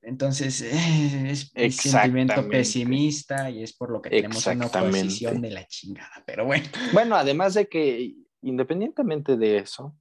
Entonces, 0.01 0.62
eh, 0.62 1.31
es 1.31 1.51
un 1.55 1.71
sentimiento 1.91 2.47
pesimista 2.47 3.49
y 3.49 3.63
es 3.63 3.73
por 3.73 3.91
lo 3.91 4.01
que 4.01 4.10
tenemos 4.10 4.45
una 4.47 4.67
oposición 4.67 5.41
de 5.41 5.51
la 5.51 5.67
chingada, 5.67 6.23
pero 6.25 6.45
bueno. 6.45 6.65
Bueno, 6.93 7.15
además 7.15 7.55
de 7.55 7.67
que, 7.67 8.15
independientemente 8.41 9.36
de 9.36 9.57
eso, 9.57 9.97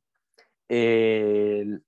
el, 0.69 1.83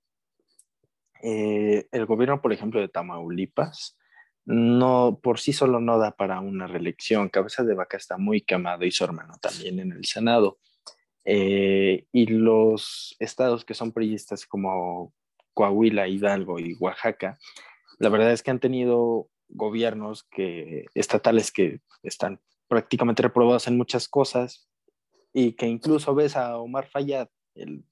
eh, 1.21 1.87
el 1.91 2.05
gobierno, 2.05 2.41
por 2.41 2.51
ejemplo, 2.51 2.81
de 2.81 2.89
Tamaulipas, 2.89 3.97
no, 4.45 5.19
por 5.21 5.39
sí 5.39 5.53
solo 5.53 5.79
no 5.79 5.99
da 5.99 6.11
para 6.11 6.39
una 6.39 6.65
reelección. 6.65 7.29
Cabeza 7.29 7.63
de 7.63 7.75
Vaca 7.75 7.97
está 7.97 8.17
muy 8.17 8.41
quemado 8.41 8.83
y 8.83 8.91
su 8.91 9.03
hermano 9.03 9.35
también 9.39 9.79
en 9.79 9.91
el 9.91 10.05
Senado. 10.05 10.57
Eh, 11.23 12.07
y 12.11 12.25
los 12.25 13.15
estados 13.19 13.63
que 13.63 13.75
son 13.75 13.91
priistas 13.91 14.47
como 14.47 15.13
Coahuila, 15.53 16.07
Hidalgo 16.07 16.59
y 16.59 16.73
Oaxaca, 16.79 17.37
la 17.99 18.09
verdad 18.09 18.31
es 18.31 18.41
que 18.41 18.51
han 18.51 18.59
tenido 18.59 19.29
gobiernos 19.49 20.23
que, 20.23 20.85
estatales 20.93 21.51
que 21.51 21.81
están 22.03 22.39
prácticamente 22.67 23.23
reprobados 23.23 23.67
en 23.67 23.77
muchas 23.77 24.07
cosas 24.07 24.69
y 25.33 25.53
que 25.53 25.67
incluso 25.67 26.15
ves 26.15 26.35
a 26.35 26.57
Omar 26.57 26.87
Fayad, 26.87 27.29
el 27.55 27.83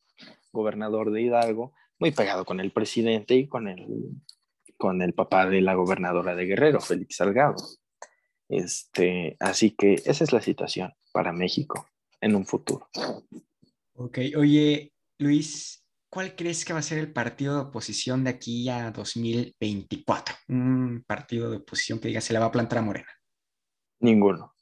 gobernador 0.52 1.12
de 1.12 1.22
Hidalgo, 1.22 1.74
muy 2.00 2.12
pegado 2.12 2.46
con 2.46 2.60
el 2.60 2.72
presidente 2.72 3.36
y 3.36 3.48
con 3.48 3.67
el, 3.67 3.88
con 4.78 5.02
el 5.02 5.13
papá 5.13 5.48
de 5.48 5.62
la 5.62 5.74
gobernadora 5.74 6.36
de 6.36 6.46
Guerrero, 6.46 6.80
Félix 6.80 7.17
Salgado. 7.17 7.56
Este, 8.50 9.36
así 9.39 9.72
que 9.72 9.96
esa 10.06 10.24
es 10.24 10.32
la 10.32 10.41
situación 10.41 10.93
para 11.12 11.34
México 11.34 11.88
en 12.22 12.36
un 12.36 12.46
futuro. 12.46 12.88
Ok, 13.93 14.20
oye, 14.38 14.93
Luis, 15.17 15.84
¿cuál 16.10 16.36
crees 16.36 16.65
que 16.65 16.74
va 16.74 16.80
a 16.80 16.84
ser 16.84 17.00
el 17.00 17.12
partido 17.12 17.56
de 17.56 17.62
oposición 17.62 18.24
de 18.24 18.32
aquí 18.32 18.70
a 18.70 18.91
2024? 18.91 20.36
Un 20.50 21.04
partido 21.08 21.50
de 21.50 21.58
oposición 21.58 22.00
que 22.00 22.10
diga 22.10 22.22
se 22.22 22.34
le 22.34 22.39
va 22.39 22.46
a 22.46 22.52
plantar 22.52 22.80
a 22.80 22.82
Morena. 22.82 23.12
Ninguno. 24.00 24.54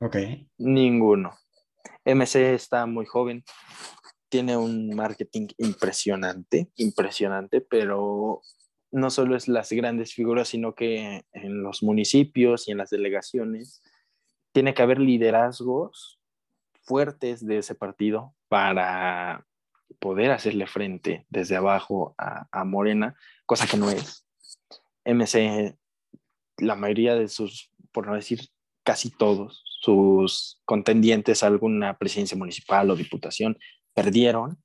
Ok. 0.00 0.16
Ninguno. 0.58 1.36
MC 2.04 2.54
está 2.54 2.86
muy 2.86 3.06
joven, 3.06 3.44
tiene 4.28 4.56
un 4.56 4.94
marketing 4.94 5.48
impresionante, 5.58 6.70
impresionante, 6.76 7.60
pero 7.60 8.42
no 8.90 9.10
solo 9.10 9.36
es 9.36 9.48
las 9.48 9.72
grandes 9.72 10.14
figuras, 10.14 10.48
sino 10.48 10.74
que 10.74 11.24
en 11.32 11.62
los 11.62 11.82
municipios 11.82 12.68
y 12.68 12.72
en 12.72 12.78
las 12.78 12.90
delegaciones 12.90 13.82
tiene 14.52 14.74
que 14.74 14.82
haber 14.82 15.00
liderazgos 15.00 16.20
fuertes 16.82 17.44
de 17.44 17.58
ese 17.58 17.74
partido 17.74 18.34
para 18.48 19.46
poder 19.98 20.30
hacerle 20.30 20.66
frente 20.66 21.26
desde 21.30 21.56
abajo 21.56 22.14
a, 22.18 22.64
Morena, 22.64 23.14
cosa 23.46 23.66
que 23.66 23.76
no 23.76 23.90
es. 23.90 24.26
MC, 25.04 25.76
la 26.58 26.74
mayoría 26.74 27.14
de 27.14 27.28
sus, 27.28 27.70
por 27.92 28.06
no 28.06 28.14
decir 28.14 28.48
casi 28.82 29.10
todos, 29.10 29.62
sus 29.80 30.60
contendientes 30.64 31.42
a 31.42 31.46
alguna 31.46 31.98
presidencia 31.98 32.36
municipal 32.36 32.90
o 32.90 32.96
diputación 32.96 33.58
perdieron. 33.94 34.58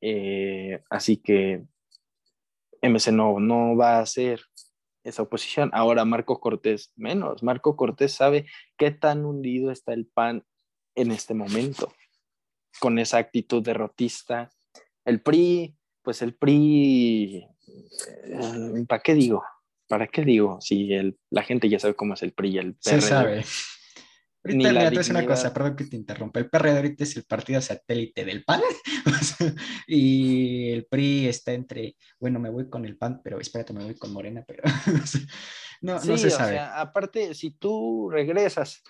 Eh, 0.00 0.82
así 0.88 1.16
que 1.16 1.64
MC 2.82 3.12
no, 3.12 3.38
no 3.40 3.76
va 3.76 3.98
a 3.98 4.00
hacer 4.00 4.42
esa 5.04 5.22
oposición. 5.22 5.70
Ahora 5.72 6.04
Marco 6.04 6.40
Cortés 6.40 6.92
menos. 6.96 7.42
Marco 7.42 7.76
Cortés 7.76 8.12
sabe 8.12 8.46
qué 8.76 8.90
tan 8.90 9.24
hundido 9.24 9.70
está 9.70 9.92
el 9.92 10.06
PAN 10.06 10.44
en 10.94 11.12
este 11.12 11.34
momento, 11.34 11.92
con 12.78 12.98
esa 12.98 13.18
actitud 13.18 13.62
derrotista. 13.62 14.50
El 15.04 15.22
PRI, 15.22 15.76
pues 16.02 16.22
el 16.22 16.34
PRI, 16.34 17.46
eh, 18.26 18.84
¿para 18.88 19.02
qué 19.02 19.14
digo? 19.14 19.42
¿Para 19.88 20.06
qué 20.06 20.24
digo? 20.24 20.60
Si 20.60 20.92
el, 20.92 21.18
la 21.30 21.42
gente 21.42 21.68
ya 21.68 21.78
sabe 21.78 21.94
cómo 21.94 22.14
es 22.14 22.22
el 22.22 22.32
PRI 22.32 22.50
y 22.50 22.58
el 22.58 22.74
PRD. 22.74 23.00
Se 23.00 23.00
sabe. 23.00 23.44
Ahorita 24.42 25.00
es 25.00 25.10
una 25.10 25.26
cosa, 25.26 25.52
perdón 25.52 25.76
que 25.76 25.84
te 25.84 25.96
interrumpa. 25.96 26.40
El 26.40 26.48
PRD 26.48 26.76
ahorita 26.76 27.04
es 27.04 27.16
el 27.16 27.24
partido 27.24 27.60
satélite 27.60 28.24
del 28.24 28.42
PAN 28.42 28.62
y 29.86 30.70
el 30.70 30.86
PRI 30.86 31.28
está 31.28 31.52
entre, 31.52 31.96
bueno, 32.18 32.38
me 32.38 32.48
voy 32.48 32.70
con 32.70 32.86
el 32.86 32.96
PAN, 32.96 33.20
pero 33.22 33.38
espérate, 33.38 33.74
me 33.74 33.84
voy 33.84 33.96
con 33.96 34.12
Morena, 34.12 34.42
pero 34.46 34.62
no, 35.82 36.02
no 36.02 36.16
se 36.16 36.30
sabe. 36.30 36.58
aparte, 36.58 37.34
si 37.34 37.50
tú 37.50 38.08
regresas 38.10 38.82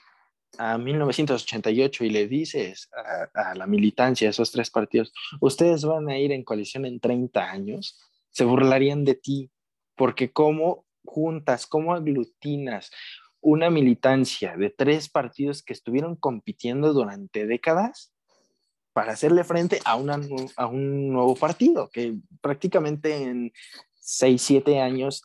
a 0.59 0.79
1988 0.79 2.05
y 2.05 2.11
le 2.11 2.29
dices 2.29 2.89
a, 3.35 3.55
la 3.55 3.67
militancia, 3.67 4.29
esos 4.29 4.51
tres 4.51 4.71
partidos, 4.71 5.13
ustedes 5.41 5.85
van 5.85 6.09
a 6.09 6.19
ir 6.19 6.33
en 6.33 6.45
coalición 6.45 6.85
en 6.87 7.01
30 7.01 7.51
años, 7.51 7.99
se 8.31 8.45
burlarían 8.45 9.05
de 9.05 9.15
ti, 9.15 9.51
porque 9.97 10.33
cómo 10.33 10.85
juntas, 11.05 11.67
cómo 11.67 11.95
aglutinas 11.95 12.91
una 13.41 13.71
militancia 13.71 14.57
de 14.57 14.71
tres 14.71 15.09
partidos 15.09 15.63
que 15.63 15.73
estuvieron 15.73 16.15
compitiendo 16.17 16.93
durante 16.93 17.47
décadas 17.47 18.13
para 18.93 19.13
hacerle 19.13 19.45
frente 19.45 19.81
a, 19.85 19.93
a 19.93 20.67
un 20.67 21.13
nuevo 21.13 21.35
partido 21.37 21.89
que 21.91 22.17
prácticamente 22.43 23.23
en 23.23 23.53
seis, 23.95 24.43
siete 24.43 24.81
años 24.81 25.23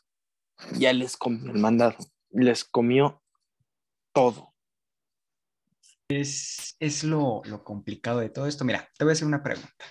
ya 0.78 0.94
les 0.94 1.18
comió 1.18 1.52
el 1.52 1.60
mandado, 1.60 1.98
les 2.30 2.64
comió 2.64 3.22
todo. 4.14 4.55
Es, 6.10 6.76
es 6.80 7.04
lo, 7.04 7.42
lo 7.46 7.64
complicado 7.64 8.20
de 8.20 8.30
todo 8.30 8.48
esto. 8.48 8.64
Mira, 8.64 8.90
te 8.98 9.06
voy 9.06 9.12
a 9.12 9.14
hacer 9.14 9.28
una 9.28 9.44
pregunta. 9.44 9.86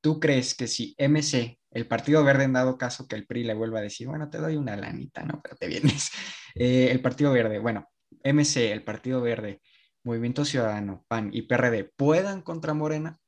¿Tú 0.00 0.20
crees 0.20 0.54
que 0.54 0.66
si 0.66 0.94
MC 0.98 1.58
el 1.76 1.86
Partido 1.86 2.24
Verde, 2.24 2.44
en 2.44 2.54
dado 2.54 2.78
caso 2.78 3.06
que 3.06 3.16
el 3.16 3.26
PRI 3.26 3.44
le 3.44 3.52
vuelva 3.52 3.80
a 3.80 3.82
decir, 3.82 4.08
bueno, 4.08 4.30
te 4.30 4.38
doy 4.38 4.56
una 4.56 4.76
lanita, 4.76 5.22
¿no? 5.24 5.40
Pero 5.42 5.56
te 5.56 5.68
vienes. 5.68 6.10
Eh, 6.58 6.90
el 6.90 7.02
Partido 7.02 7.32
Verde, 7.32 7.58
bueno, 7.58 7.86
MC, 8.24 8.72
el 8.72 8.82
Partido 8.82 9.20
Verde, 9.20 9.60
Movimiento 10.04 10.46
Ciudadano, 10.46 11.04
PAN 11.06 11.28
y 11.30 11.42
PRD 11.42 11.84
puedan 11.84 12.40
contra 12.40 12.72
Morena, 12.72 13.18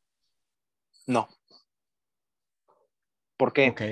No. 1.07 1.29
¿Por 3.37 3.53
qué? 3.53 3.69
Ok. 3.69 3.83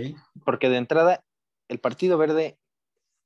Porque 0.46 0.70
de 0.70 0.78
entrada, 0.78 1.22
el 1.68 1.80
Partido 1.80 2.16
Verde 2.16 2.58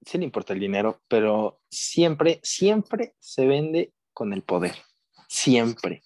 sí 0.05 0.19
le 0.19 0.25
importa 0.25 0.53
el 0.53 0.59
dinero, 0.59 1.01
pero 1.07 1.61
siempre, 1.71 2.41
siempre 2.43 3.15
se 3.21 3.47
vende 3.47 3.95
con 4.13 4.33
el 4.33 4.43
poder. 4.43 4.75
Siempre. 5.31 6.03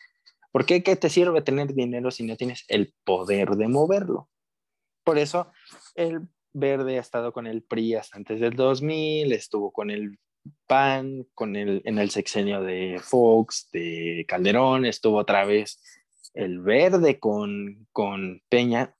¿Por 0.52 0.66
qué, 0.66 0.82
¿Qué 0.82 0.96
te 0.96 1.08
sirve 1.08 1.40
tener 1.40 1.72
dinero 1.72 2.10
si 2.10 2.24
no 2.24 2.36
tienes 2.36 2.66
el 2.68 2.94
poder 3.04 3.52
de 3.52 3.68
moverlo? 3.68 4.28
Por 5.02 5.16
eso 5.16 5.50
el 5.94 6.28
Verde 6.52 6.98
ha 6.98 7.00
estado 7.00 7.32
con 7.32 7.46
el 7.46 7.62
PRI 7.62 7.94
hasta 7.94 8.18
antes 8.18 8.38
del 8.38 8.54
2000, 8.54 9.32
estuvo 9.32 9.72
con 9.72 9.90
el 9.90 10.18
PAN, 10.66 11.26
con 11.34 11.56
el, 11.56 11.80
en 11.86 11.98
el 11.98 12.10
sexenio 12.10 12.60
de 12.62 13.00
Fox, 13.02 13.70
de 13.72 14.26
Calderón, 14.28 14.84
estuvo 14.84 15.16
otra 15.16 15.46
vez 15.46 15.80
el 16.34 16.60
Verde 16.60 17.18
con, 17.18 17.88
con 17.92 18.42
Peña 18.50 18.94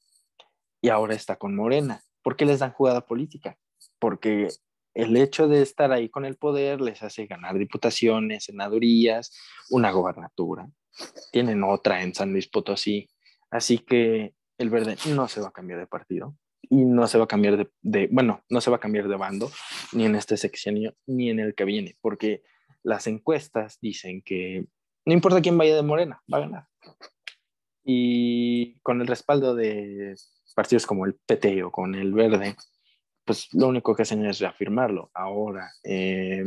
y 0.81 0.89
ahora 0.89 1.15
está 1.15 1.37
con 1.37 1.55
Morena. 1.55 2.03
¿Por 2.23 2.35
qué 2.37 2.47
les 2.47 2.61
dan 2.61 2.73
jugada 2.73 3.07
política? 3.07 3.59
Porque 3.99 4.49
el 4.95 5.17
hecho 5.17 5.49
de 5.49 5.63
estar 5.63 5.93
ahí 5.93 6.09
con 6.09 6.25
el 6.25 6.37
poder 6.37 6.81
les 6.81 7.03
hace 7.03 7.27
ganar 7.27 7.59
diputaciones, 7.59 8.45
senadurías, 8.45 9.37
una 9.71 9.91
gobernatura. 9.91 10.69
Tienen 11.33 11.65
otra 11.65 12.03
en 12.03 12.15
San 12.15 12.33
Luis 12.33 12.49
Potosí. 12.49 13.11
Así 13.51 13.79
que 13.79 14.35
el 14.59 14.71
verde 14.71 14.97
no 15.09 15.29
se 15.29 15.41
va 15.41 15.49
a 15.49 15.53
cambiar 15.53 15.81
de 15.81 15.87
partido 15.87 16.37
y 16.63 16.85
no 16.85 17.07
se 17.07 17.19
va 17.19 17.25
a 17.25 17.29
cambiar 17.29 17.69
de, 17.83 18.09
bueno, 18.11 18.43
no 18.49 18.61
se 18.61 18.71
va 18.71 18.77
a 18.77 18.81
cambiar 18.81 19.09
de 19.09 19.17
bando 19.17 19.51
ni 19.93 20.07
en 20.07 20.15
este 20.15 20.37
sexenio 20.37 20.95
ni 21.07 21.31
en 21.31 21.41
el 21.41 21.55
que 21.55 21.65
viene, 21.65 21.97
porque 22.01 22.43
las 22.83 23.07
encuestas 23.07 23.79
dicen 23.81 24.23
que 24.23 24.67
no 25.05 25.13
importa 25.13 25.43
quién 25.43 25.59
vaya 25.59 25.77
de 25.77 25.83
Morena, 25.83 26.23
va 26.33 26.39
a 26.39 26.41
ganar. 26.41 26.67
Y 27.85 28.79
con 28.81 29.01
el 29.01 29.07
respaldo 29.07 29.55
de 29.55 30.15
partidos 30.55 30.87
como 30.87 31.05
el 31.05 31.15
PT 31.15 31.65
o 31.65 31.71
con 31.71 31.95
el 31.95 32.15
Verde, 32.15 32.57
pues 33.25 33.49
lo 33.53 33.69
único 33.69 33.95
que 33.95 34.03
hacen 34.03 34.25
es 34.27 34.39
reafirmarlo. 34.39 35.11
Ahora, 35.15 35.71
eh, 35.83 36.45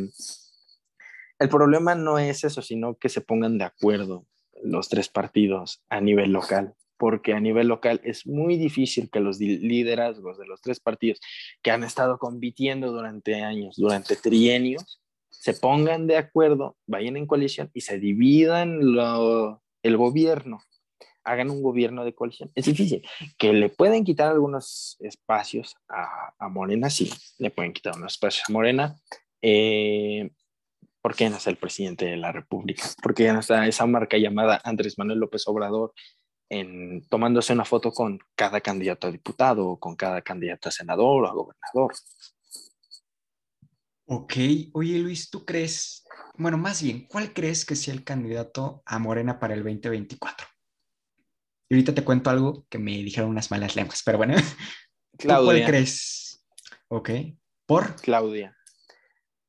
el 1.39 1.49
problema 1.49 1.95
no 1.95 2.19
es 2.19 2.43
eso, 2.43 2.61
sino 2.61 2.95
que 2.95 3.09
se 3.09 3.21
pongan 3.21 3.57
de 3.57 3.65
acuerdo 3.65 4.25
los 4.63 4.89
tres 4.89 5.09
partidos 5.09 5.83
a 5.89 6.01
nivel 6.01 6.31
local, 6.31 6.73
porque 6.97 7.33
a 7.33 7.39
nivel 7.39 7.67
local 7.67 8.01
es 8.03 8.25
muy 8.25 8.57
difícil 8.57 9.09
que 9.11 9.19
los 9.19 9.39
liderazgos 9.39 10.37
de 10.37 10.47
los 10.47 10.61
tres 10.61 10.79
partidos 10.79 11.19
que 11.61 11.71
han 11.71 11.83
estado 11.83 12.17
compitiendo 12.17 12.91
durante 12.91 13.35
años, 13.43 13.75
durante 13.77 14.15
trienios, 14.15 14.99
se 15.29 15.53
pongan 15.53 16.07
de 16.07 16.17
acuerdo, 16.17 16.75
vayan 16.87 17.17
en 17.17 17.27
coalición 17.27 17.69
y 17.73 17.81
se 17.81 17.99
dividan 17.99 18.95
lo, 18.95 19.61
el 19.83 19.97
gobierno 19.97 20.59
hagan 21.27 21.49
un 21.49 21.61
gobierno 21.61 22.05
de 22.05 22.15
coalición. 22.15 22.51
Es 22.55 22.65
difícil. 22.65 23.05
Que 23.37 23.51
le 23.53 23.69
pueden 23.69 24.03
quitar 24.03 24.31
algunos 24.31 24.97
espacios 25.01 25.75
a, 25.89 26.49
Morena, 26.49 26.89
sí, 26.89 27.11
le 27.37 27.51
pueden 27.51 27.73
quitar 27.73 27.95
unos 27.97 28.13
espacios 28.13 28.49
a 28.49 28.53
Morena. 28.53 28.95
Eh, 29.41 30.31
¿Por 31.01 31.15
qué 31.15 31.29
no 31.29 31.37
es 31.37 31.47
el 31.47 31.57
presidente 31.57 32.05
de 32.05 32.17
la 32.17 32.31
República? 32.31 32.83
Porque 33.03 33.23
ya 33.23 33.33
no 33.33 33.41
está 33.41 33.67
esa 33.67 33.85
marca 33.85 34.17
llamada 34.17 34.61
Andrés 34.63 34.97
Manuel 34.97 35.19
López 35.19 35.47
Obrador 35.47 35.93
en, 36.49 37.05
tomándose 37.09 37.53
una 37.53 37.65
foto 37.65 37.91
con 37.91 38.19
cada 38.35 38.61
candidato 38.61 39.07
a 39.07 39.11
diputado, 39.11 39.67
o 39.67 39.79
con 39.79 39.95
cada 39.95 40.21
candidato 40.21 40.69
a 40.69 40.71
senador 40.71 41.25
o 41.25 41.27
a 41.27 41.33
gobernador. 41.33 41.93
Ok, 44.05 44.33
oye 44.73 44.99
Luis, 44.99 45.29
¿tú 45.29 45.43
crees, 45.43 46.05
bueno, 46.37 46.57
más 46.57 46.81
bien, 46.81 47.05
¿cuál 47.09 47.33
crees 47.33 47.65
que 47.65 47.75
sea 47.75 47.93
el 47.93 48.05
candidato 48.05 48.81
a 48.85 48.99
Morena 48.99 49.37
para 49.37 49.53
el 49.53 49.63
2024? 49.63 50.47
Y 51.69 51.75
ahorita 51.75 51.93
te 51.93 52.03
cuento 52.03 52.29
algo 52.29 52.65
que 52.69 52.77
me 52.77 52.91
dijeron 52.91 53.29
unas 53.29 53.51
malas 53.51 53.75
lenguas, 53.75 54.01
pero 54.05 54.17
bueno. 54.17 54.35
Claudia. 55.17 55.51
¿Cuál 55.51 55.65
crees? 55.65 56.45
Ok. 56.87 57.09
¿Por? 57.65 57.95
Claudia. 57.95 58.55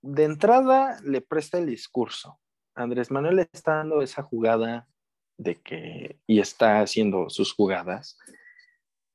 De 0.03 0.25
entrada 0.25 0.99
le 1.05 1.21
presta 1.21 1.59
el 1.59 1.67
discurso. 1.67 2.41
Andrés 2.75 3.11
Manuel 3.11 3.41
está 3.53 3.77
dando 3.77 4.03
esa 4.03 4.23
jugada 4.23 4.89
de 5.37 5.57
que, 5.57 6.19
y 6.27 6.41
está 6.41 6.81
haciendo 6.81 7.31
sus 7.31 7.53
jugadas. 7.53 8.19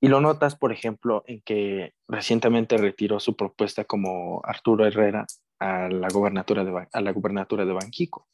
Y 0.01 0.07
lo 0.07 0.19
notas, 0.19 0.55
por 0.55 0.71
ejemplo, 0.71 1.23
en 1.27 1.41
que 1.41 1.93
recientemente 2.07 2.77
retiró 2.77 3.19
su 3.19 3.35
propuesta 3.35 3.85
como 3.85 4.41
Arturo 4.43 4.85
Herrera 4.85 5.25
a 5.59 5.87
la 5.89 6.09
gobernatura 6.09 6.63
de, 6.65 6.87
a 6.91 7.01
la 7.01 7.11
gubernatura 7.11 7.65
de 7.65 7.73
Banquico 7.73 8.27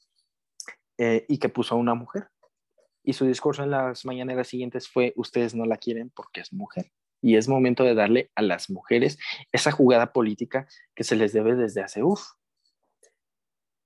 eh, 0.97 1.25
y 1.27 1.37
que 1.37 1.49
puso 1.49 1.75
a 1.75 1.77
una 1.77 1.93
mujer 1.93 2.29
y 3.03 3.13
su 3.13 3.25
discurso 3.25 3.63
en 3.63 3.71
las 3.71 4.05
mañaneras 4.05 4.47
siguientes 4.47 4.87
fue, 4.87 5.13
ustedes 5.15 5.55
no 5.55 5.65
la 5.65 5.77
quieren 5.77 6.11
porque 6.15 6.41
es 6.41 6.53
mujer. 6.53 6.91
Y 7.21 7.35
es 7.35 7.47
momento 7.47 7.83
de 7.83 7.95
darle 7.95 8.31
a 8.35 8.41
las 8.41 8.69
mujeres 8.69 9.17
esa 9.51 9.71
jugada 9.71 10.13
política 10.13 10.67
que 10.95 11.03
se 11.03 11.15
les 11.15 11.33
debe 11.33 11.55
desde 11.55 11.81
hace 11.81 12.03
uff. 12.03 12.21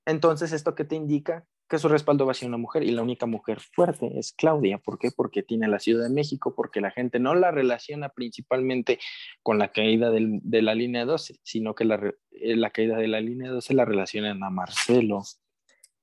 Entonces, 0.06 0.52
¿esto 0.52 0.76
qué 0.76 0.84
te 0.84 0.96
indica? 0.96 1.46
Que 1.68 1.80
su 1.80 1.88
respaldo 1.88 2.26
va 2.26 2.34
a 2.34 2.36
ser 2.36 2.50
una 2.50 2.58
mujer 2.58 2.84
y 2.84 2.92
la 2.92 3.02
única 3.02 3.26
mujer 3.26 3.60
fuerte 3.60 4.20
es 4.20 4.34
Claudia. 4.34 4.78
¿Por 4.78 5.00
qué? 5.00 5.10
Porque 5.16 5.42
tiene 5.42 5.68
la 5.68 5.80
Ciudad 5.80 6.04
de 6.04 6.14
México, 6.14 6.54
porque 6.56 6.82
la 6.82 6.92
gente 6.92 7.20
no 7.20 7.34
la 7.34 7.52
relaciona 7.52 8.10
principalmente 8.10 9.00
con 9.42 9.58
la 9.58 9.72
caída 9.72 10.12
de 10.12 10.62
la 10.62 10.76
línea 10.76 11.06
12, 11.06 11.40
sino 11.42 11.74
que 11.74 11.86
la, 11.86 12.14
eh, 12.32 12.56
la 12.56 12.70
caída 12.70 12.98
de 12.98 13.08
la 13.08 13.22
línea 13.22 13.50
12 13.50 13.74
la 13.74 13.86
relacionan 13.86 14.44
a 14.44 14.50
Marcelo. 14.50 15.24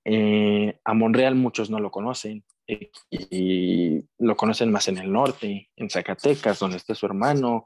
Eh, 0.04 0.80
a 0.84 0.94
Monreal 0.94 1.34
muchos 1.34 1.70
no 1.70 1.78
lo 1.78 1.90
conocen, 1.90 2.42
y 3.10 4.04
lo 4.18 4.36
conocen 4.36 4.70
más 4.70 4.88
en 4.88 4.98
el 4.98 5.10
norte, 5.10 5.70
en 5.76 5.90
Zacatecas, 5.90 6.58
donde 6.58 6.76
está 6.76 6.94
su 6.94 7.06
hermano 7.06 7.64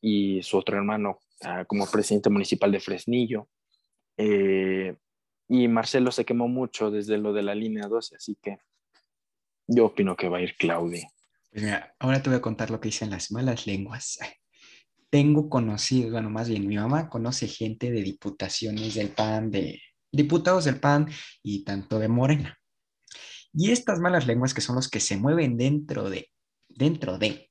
y 0.00 0.42
su 0.42 0.58
otro 0.58 0.76
hermano 0.76 1.20
uh, 1.44 1.64
como 1.66 1.86
presidente 1.86 2.28
municipal 2.28 2.72
de 2.72 2.80
Fresnillo. 2.80 3.48
Eh, 4.16 4.94
y 5.48 5.68
Marcelo 5.68 6.10
se 6.10 6.24
quemó 6.24 6.48
mucho 6.48 6.90
desde 6.90 7.18
lo 7.18 7.32
de 7.32 7.42
la 7.42 7.54
línea 7.54 7.86
12, 7.86 8.16
así 8.16 8.36
que 8.42 8.58
yo 9.66 9.86
opino 9.86 10.16
que 10.16 10.28
va 10.28 10.38
a 10.38 10.42
ir 10.42 10.56
Claudia. 10.56 11.08
Pues 11.50 11.64
ahora 11.98 12.22
te 12.22 12.30
voy 12.30 12.38
a 12.38 12.42
contar 12.42 12.70
lo 12.70 12.80
que 12.80 12.88
dicen 12.88 13.10
las 13.10 13.30
malas 13.30 13.66
lenguas. 13.66 14.18
Tengo 15.10 15.50
conocido, 15.50 16.10
bueno, 16.10 16.30
más 16.30 16.48
bien 16.48 16.66
mi 16.66 16.76
mamá 16.76 17.08
conoce 17.08 17.46
gente 17.46 17.90
de 17.90 18.02
diputaciones 18.02 18.94
del 18.94 19.10
PAN, 19.10 19.50
de 19.50 19.80
diputados 20.10 20.64
del 20.64 20.80
PAN 20.80 21.08
y 21.42 21.64
tanto 21.64 21.98
de 21.98 22.08
Morena. 22.08 22.58
Y 23.54 23.70
estas 23.70 24.00
malas 24.00 24.26
lenguas 24.26 24.54
que 24.54 24.60
son 24.60 24.76
los 24.76 24.88
que 24.88 25.00
se 25.00 25.16
mueven 25.16 25.56
dentro 25.56 26.08
de, 26.08 26.30
dentro 26.68 27.18
de, 27.18 27.50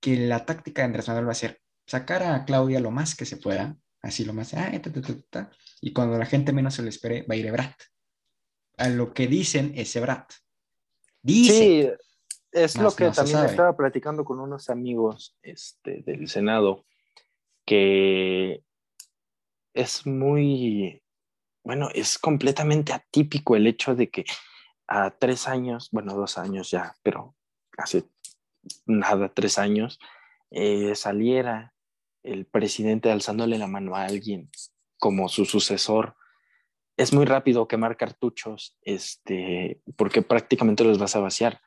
que 0.00 0.16
la 0.16 0.46
táctica 0.46 0.82
de 0.82 0.86
Andrés 0.86 1.08
Manuel 1.08 1.28
va 1.28 1.32
a 1.32 1.34
ser 1.34 1.60
sacar 1.86 2.22
a 2.22 2.44
Claudia 2.44 2.80
lo 2.80 2.90
más 2.90 3.14
que 3.14 3.26
se 3.26 3.36
pueda, 3.36 3.76
así 4.02 4.24
lo 4.24 4.32
más, 4.32 4.54
ah, 4.54 4.70
ta, 4.80 4.92
ta, 4.92 5.00
ta, 5.28 5.50
y 5.80 5.92
cuando 5.92 6.16
la 6.16 6.26
gente 6.26 6.52
menos 6.52 6.74
se 6.74 6.82
lo 6.82 6.88
espere, 6.88 7.22
va 7.22 7.34
a 7.34 7.36
ir 7.36 7.46
Ebrat. 7.46 7.74
A 8.78 8.88
lo 8.88 9.12
que 9.12 9.26
dicen 9.26 9.72
es 9.76 9.94
Ebrat. 9.96 10.32
Dice. 11.22 11.52
Sí, 11.52 11.90
es 12.52 12.76
lo 12.76 12.90
que 12.92 13.04
no 13.04 13.12
también 13.12 13.44
estaba 13.44 13.76
platicando 13.76 14.24
con 14.24 14.40
unos 14.40 14.70
amigos 14.70 15.36
este, 15.42 16.02
del 16.02 16.28
Senado, 16.28 16.86
que 17.64 18.64
es 19.74 20.06
muy, 20.06 21.02
bueno, 21.62 21.90
es 21.94 22.18
completamente 22.18 22.92
atípico 22.92 23.54
el 23.54 23.66
hecho 23.66 23.94
de 23.94 24.10
que 24.10 24.24
a 24.90 25.10
tres 25.10 25.46
años, 25.46 25.88
bueno, 25.92 26.14
dos 26.14 26.36
años 26.36 26.70
ya, 26.70 26.96
pero 27.02 27.36
hace 27.78 28.04
nada, 28.84 29.32
tres 29.32 29.56
años, 29.58 30.00
eh, 30.50 30.94
saliera 30.96 31.72
el 32.24 32.44
presidente 32.44 33.10
alzándole 33.10 33.56
la 33.56 33.68
mano 33.68 33.94
a 33.94 34.04
alguien 34.04 34.50
como 34.98 35.28
su 35.28 35.46
sucesor, 35.46 36.16
es 36.96 37.14
muy 37.14 37.24
rápido 37.24 37.68
quemar 37.68 37.96
cartuchos, 37.96 38.76
este, 38.82 39.80
porque 39.96 40.22
prácticamente 40.22 40.84
los 40.84 40.98
vas 40.98 41.16
a 41.16 41.20
vaciar. 41.20 41.60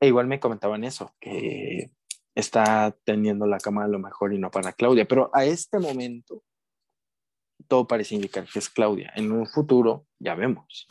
E 0.00 0.08
igual 0.08 0.26
me 0.26 0.40
comentaban 0.40 0.82
eso, 0.82 1.14
que 1.20 1.92
está 2.34 2.96
teniendo 3.04 3.46
la 3.46 3.58
cama 3.58 3.84
a 3.84 3.88
lo 3.88 3.98
mejor 3.98 4.32
y 4.32 4.38
no 4.38 4.50
para 4.50 4.72
Claudia, 4.72 5.06
pero 5.06 5.30
a 5.34 5.44
este 5.44 5.78
momento 5.78 6.42
todo 7.68 7.86
parece 7.86 8.14
indicar 8.14 8.46
que 8.46 8.58
es 8.58 8.68
Claudia. 8.68 9.12
En 9.14 9.30
un 9.30 9.46
futuro 9.46 10.06
ya 10.18 10.34
vemos. 10.34 10.88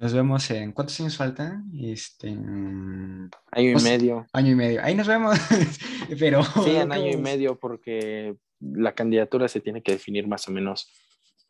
Nos 0.00 0.14
vemos 0.14 0.50
en 0.50 0.72
¿cuántos 0.72 0.98
años 1.00 1.18
falta? 1.18 1.62
Este, 1.78 2.28
año 2.28 3.28
y 3.52 3.82
medio. 3.82 4.26
Año 4.32 4.52
y 4.52 4.54
medio. 4.54 4.82
Ahí 4.82 4.94
nos 4.94 5.06
vemos. 5.06 5.38
Pero. 6.18 6.42
Sí, 6.42 6.76
en 6.76 6.90
año 6.92 7.10
y 7.10 7.18
medio, 7.18 7.60
porque 7.60 8.34
la 8.60 8.94
candidatura 8.94 9.46
se 9.46 9.60
tiene 9.60 9.82
que 9.82 9.92
definir 9.92 10.26
más 10.26 10.48
o 10.48 10.52
menos 10.52 10.90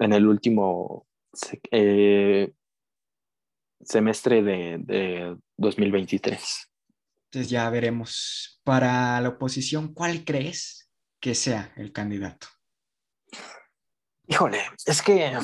en 0.00 0.12
el 0.12 0.26
último 0.26 1.06
eh, 1.70 2.52
semestre 3.84 4.42
de, 4.42 4.78
de 4.80 5.36
2023. 5.56 6.72
Entonces 7.26 7.50
ya 7.50 7.70
veremos. 7.70 8.60
Para 8.64 9.20
la 9.20 9.28
oposición, 9.28 9.94
¿cuál 9.94 10.24
crees 10.24 10.90
que 11.20 11.36
sea 11.36 11.72
el 11.76 11.92
candidato? 11.92 12.48
Híjole, 14.26 14.58
es 14.86 15.02
que 15.02 15.38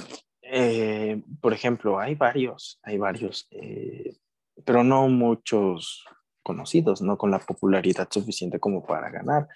eh, 0.51 1.21
por 1.41 1.53
ejemplo, 1.53 1.99
hay 1.99 2.15
varios, 2.15 2.79
hay 2.83 2.99
varios, 2.99 3.47
eh, 3.51 4.17
pero 4.65 4.85
no 4.85 5.09
muchos 5.09 6.05
conocidos, 6.43 7.03
no 7.03 7.19
con 7.19 7.31
la 7.31 7.39
popularidad 7.41 8.09
suficiente 8.11 8.61
como 8.61 8.85
para 8.85 9.11
ganar. 9.11 9.49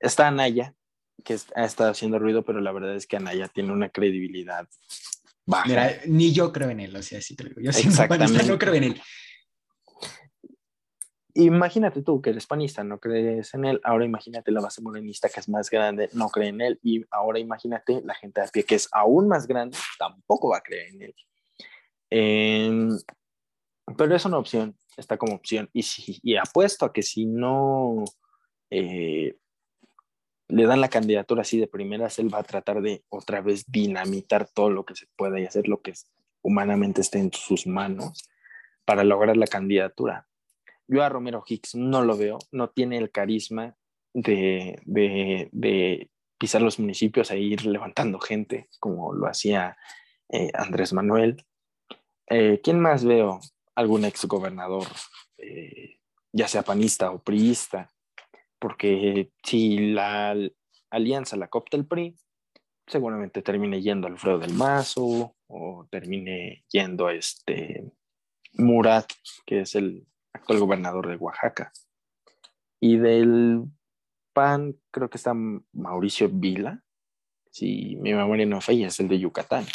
Está 0.00 0.28
Anaya, 0.28 0.74
que 1.24 1.36
ha 1.54 1.64
estado 1.64 1.90
haciendo 1.90 2.18
ruido, 2.18 2.42
pero 2.42 2.60
la 2.60 2.72
verdad 2.72 2.96
es 2.96 3.06
que 3.06 3.16
Anaya 3.16 3.48
tiene 3.48 3.72
una 3.72 3.90
credibilidad 3.90 4.66
baja. 5.44 5.68
Mira, 5.68 6.00
ni 6.06 6.32
yo 6.32 6.52
creo 6.52 6.70
en 6.70 6.80
él, 6.80 6.96
o 6.96 7.02
sea, 7.02 7.20
sí 7.20 7.36
te 7.36 7.44
lo 7.44 7.50
digo. 7.50 7.60
Yo 7.70 8.08
panista 8.08 8.42
no 8.46 8.58
creo 8.58 8.74
en 8.74 8.84
él. 8.84 9.02
Imagínate 11.34 12.02
tú 12.02 12.20
que 12.20 12.30
eres 12.30 12.46
panista, 12.46 12.84
no 12.84 13.00
crees 13.00 13.54
en 13.54 13.64
él. 13.64 13.80
Ahora 13.84 14.04
imagínate 14.04 14.50
la 14.52 14.60
base 14.60 14.82
morenista 14.82 15.28
que 15.28 15.40
es 15.40 15.48
más 15.48 15.70
grande, 15.70 16.10
no 16.12 16.28
cree 16.28 16.48
en 16.48 16.60
él. 16.60 16.78
Y 16.82 17.04
ahora 17.10 17.38
imagínate 17.38 18.02
la 18.04 18.14
gente 18.14 18.40
de 18.40 18.48
pie 18.48 18.64
que 18.64 18.74
es 18.74 18.88
aún 18.92 19.28
más 19.28 19.46
grande, 19.46 19.76
tampoco 19.98 20.50
va 20.50 20.58
a 20.58 20.62
creer 20.62 20.94
en 20.94 21.02
él. 21.02 21.14
Em, 22.10 22.98
pero 23.96 24.14
es 24.14 24.24
una 24.26 24.38
opción, 24.38 24.76
está 24.96 25.16
como 25.16 25.34
opción. 25.34 25.70
Y, 25.72 26.36
apuesto 26.36 26.84
a 26.84 26.92
que 26.92 27.02
si 27.02 27.24
no 27.24 28.04
eh, 28.70 29.36
le 30.48 30.66
dan 30.66 30.82
la 30.82 30.88
candidatura 30.88 31.42
así 31.42 31.58
de 31.58 31.66
primeras, 31.66 32.18
él 32.18 32.32
va 32.32 32.40
a 32.40 32.44
tratar 32.44 32.82
de 32.82 33.04
otra 33.08 33.40
vez 33.40 33.64
dinamitar 33.66 34.48
todo 34.48 34.68
lo 34.68 34.84
que 34.84 34.94
se 34.94 35.06
pueda 35.16 35.40
y 35.40 35.46
hacer 35.46 35.66
lo 35.66 35.80
que 35.80 35.94
humanamente 36.42 37.00
esté 37.00 37.18
en 37.20 37.32
sus 37.32 37.66
manos 37.66 38.28
para 38.84 39.04
lograr 39.04 39.36
la 39.38 39.46
candidatura. 39.46 40.26
Yo 40.88 41.02
a 41.02 41.08
Romero 41.08 41.42
Hicks 41.46 41.74
no 41.74 42.02
lo 42.02 42.16
veo, 42.16 42.38
no 42.50 42.70
tiene 42.70 42.98
el 42.98 43.10
carisma 43.10 43.76
de, 44.14 44.80
pisar 46.38 46.60
los 46.62 46.78
municipios 46.78 47.30
e 47.30 47.38
ir 47.38 47.64
levantando 47.66 48.18
gente 48.18 48.68
como 48.80 49.12
lo 49.12 49.26
hacía 49.26 49.76
eh, 50.28 50.50
Andrés 50.54 50.92
Manuel. 50.92 51.44
Eh, 52.28 52.60
¿Quién 52.62 52.80
más 52.80 53.04
veo? 53.04 53.40
Algún 53.74 54.04
ex 54.04 54.26
gobernador, 54.26 54.86
eh, 55.38 55.98
ya 56.32 56.48
sea 56.48 56.62
panista 56.62 57.10
o 57.10 57.22
priista, 57.22 57.90
porque 58.58 59.30
si 59.42 59.92
la 59.92 60.36
alianza 60.90 61.36
la 61.36 61.48
copta 61.48 61.76
el 61.76 61.86
PRI, 61.86 62.16
seguramente 62.86 63.42
termine 63.42 63.80
yendo 63.80 64.06
Alfredo 64.06 64.38
del 64.38 64.52
Mazo 64.52 65.36
o 65.46 65.86
termine 65.90 66.64
yendo 66.68 67.08
este 67.08 67.92
Murat, 68.54 69.10
que 69.46 69.60
es 69.60 69.74
el 69.74 70.06
actual 70.32 70.60
gobernador 70.60 71.08
de 71.08 71.16
Oaxaca. 71.16 71.72
Y 72.80 72.96
del 72.96 73.64
PAN 74.32 74.76
creo 74.90 75.08
que 75.08 75.18
está 75.18 75.34
Mauricio 75.72 76.28
Vila, 76.28 76.82
si 77.50 77.96
mi 77.96 78.14
memoria 78.14 78.46
no 78.46 78.60
falla, 78.60 78.88
es 78.88 78.98
el 79.00 79.08
de 79.08 79.18
Yucatán 79.18 79.66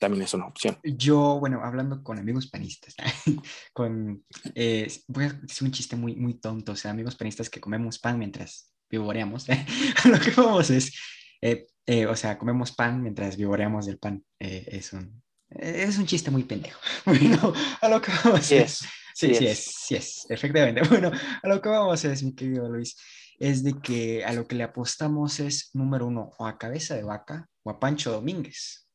también 0.00 0.24
es 0.24 0.34
una 0.34 0.46
opción. 0.46 0.78
Yo, 0.82 1.38
bueno, 1.38 1.62
hablando 1.62 2.02
con 2.02 2.18
amigos 2.18 2.48
panistas, 2.48 2.96
con, 3.72 4.24
eh, 4.54 4.90
voy 5.06 5.24
a 5.24 5.28
decir 5.28 5.66
un 5.66 5.72
chiste 5.72 5.94
muy, 5.94 6.16
muy 6.16 6.34
tonto, 6.34 6.72
o 6.72 6.76
sea, 6.76 6.90
amigos 6.90 7.14
panistas 7.14 7.50
que 7.50 7.60
comemos 7.60 7.98
pan 7.98 8.18
mientras 8.18 8.72
vivoreamos, 8.90 9.46
lo 10.06 10.18
que 10.18 10.30
vamos 10.32 10.70
es, 10.70 10.98
eh, 11.42 11.66
eh, 11.86 12.06
o 12.06 12.16
sea, 12.16 12.38
comemos 12.38 12.72
pan 12.72 13.02
mientras 13.02 13.36
vivoreamos 13.36 13.86
del 13.86 13.98
pan, 13.98 14.24
es, 14.38 14.92
un, 14.94 15.22
es 15.50 15.98
un 15.98 16.06
chiste 16.06 16.30
muy 16.32 16.42
pendejo. 16.42 16.80
Bueno, 17.04 17.52
a 17.80 17.88
lo 17.88 18.00
que 18.00 18.10
vamos 18.24 18.46
sí 18.46 18.56
es. 18.56 18.80
Sí, 19.20 19.34
sí, 19.34 19.46
es. 19.46 19.58
sí 19.58 19.94
es, 19.96 20.26
efectivamente. 20.30 20.80
Bueno, 20.88 21.10
a 21.42 21.48
lo 21.48 21.60
que 21.60 21.68
vamos 21.68 22.02
es, 22.04 22.22
mi 22.22 22.34
querido 22.34 22.68
Luis, 22.70 22.96
es 23.38 23.62
de 23.62 23.74
que 23.82 24.24
a 24.24 24.32
lo 24.32 24.46
que 24.46 24.54
le 24.54 24.64
apostamos 24.64 25.40
es, 25.40 25.70
número 25.74 26.06
uno, 26.06 26.30
o 26.38 26.46
a 26.46 26.56
Cabeza 26.56 26.94
de 26.94 27.02
Vaca 27.02 27.46
o 27.62 27.70
a 27.70 27.78
Pancho 27.78 28.12
Domínguez. 28.12 28.88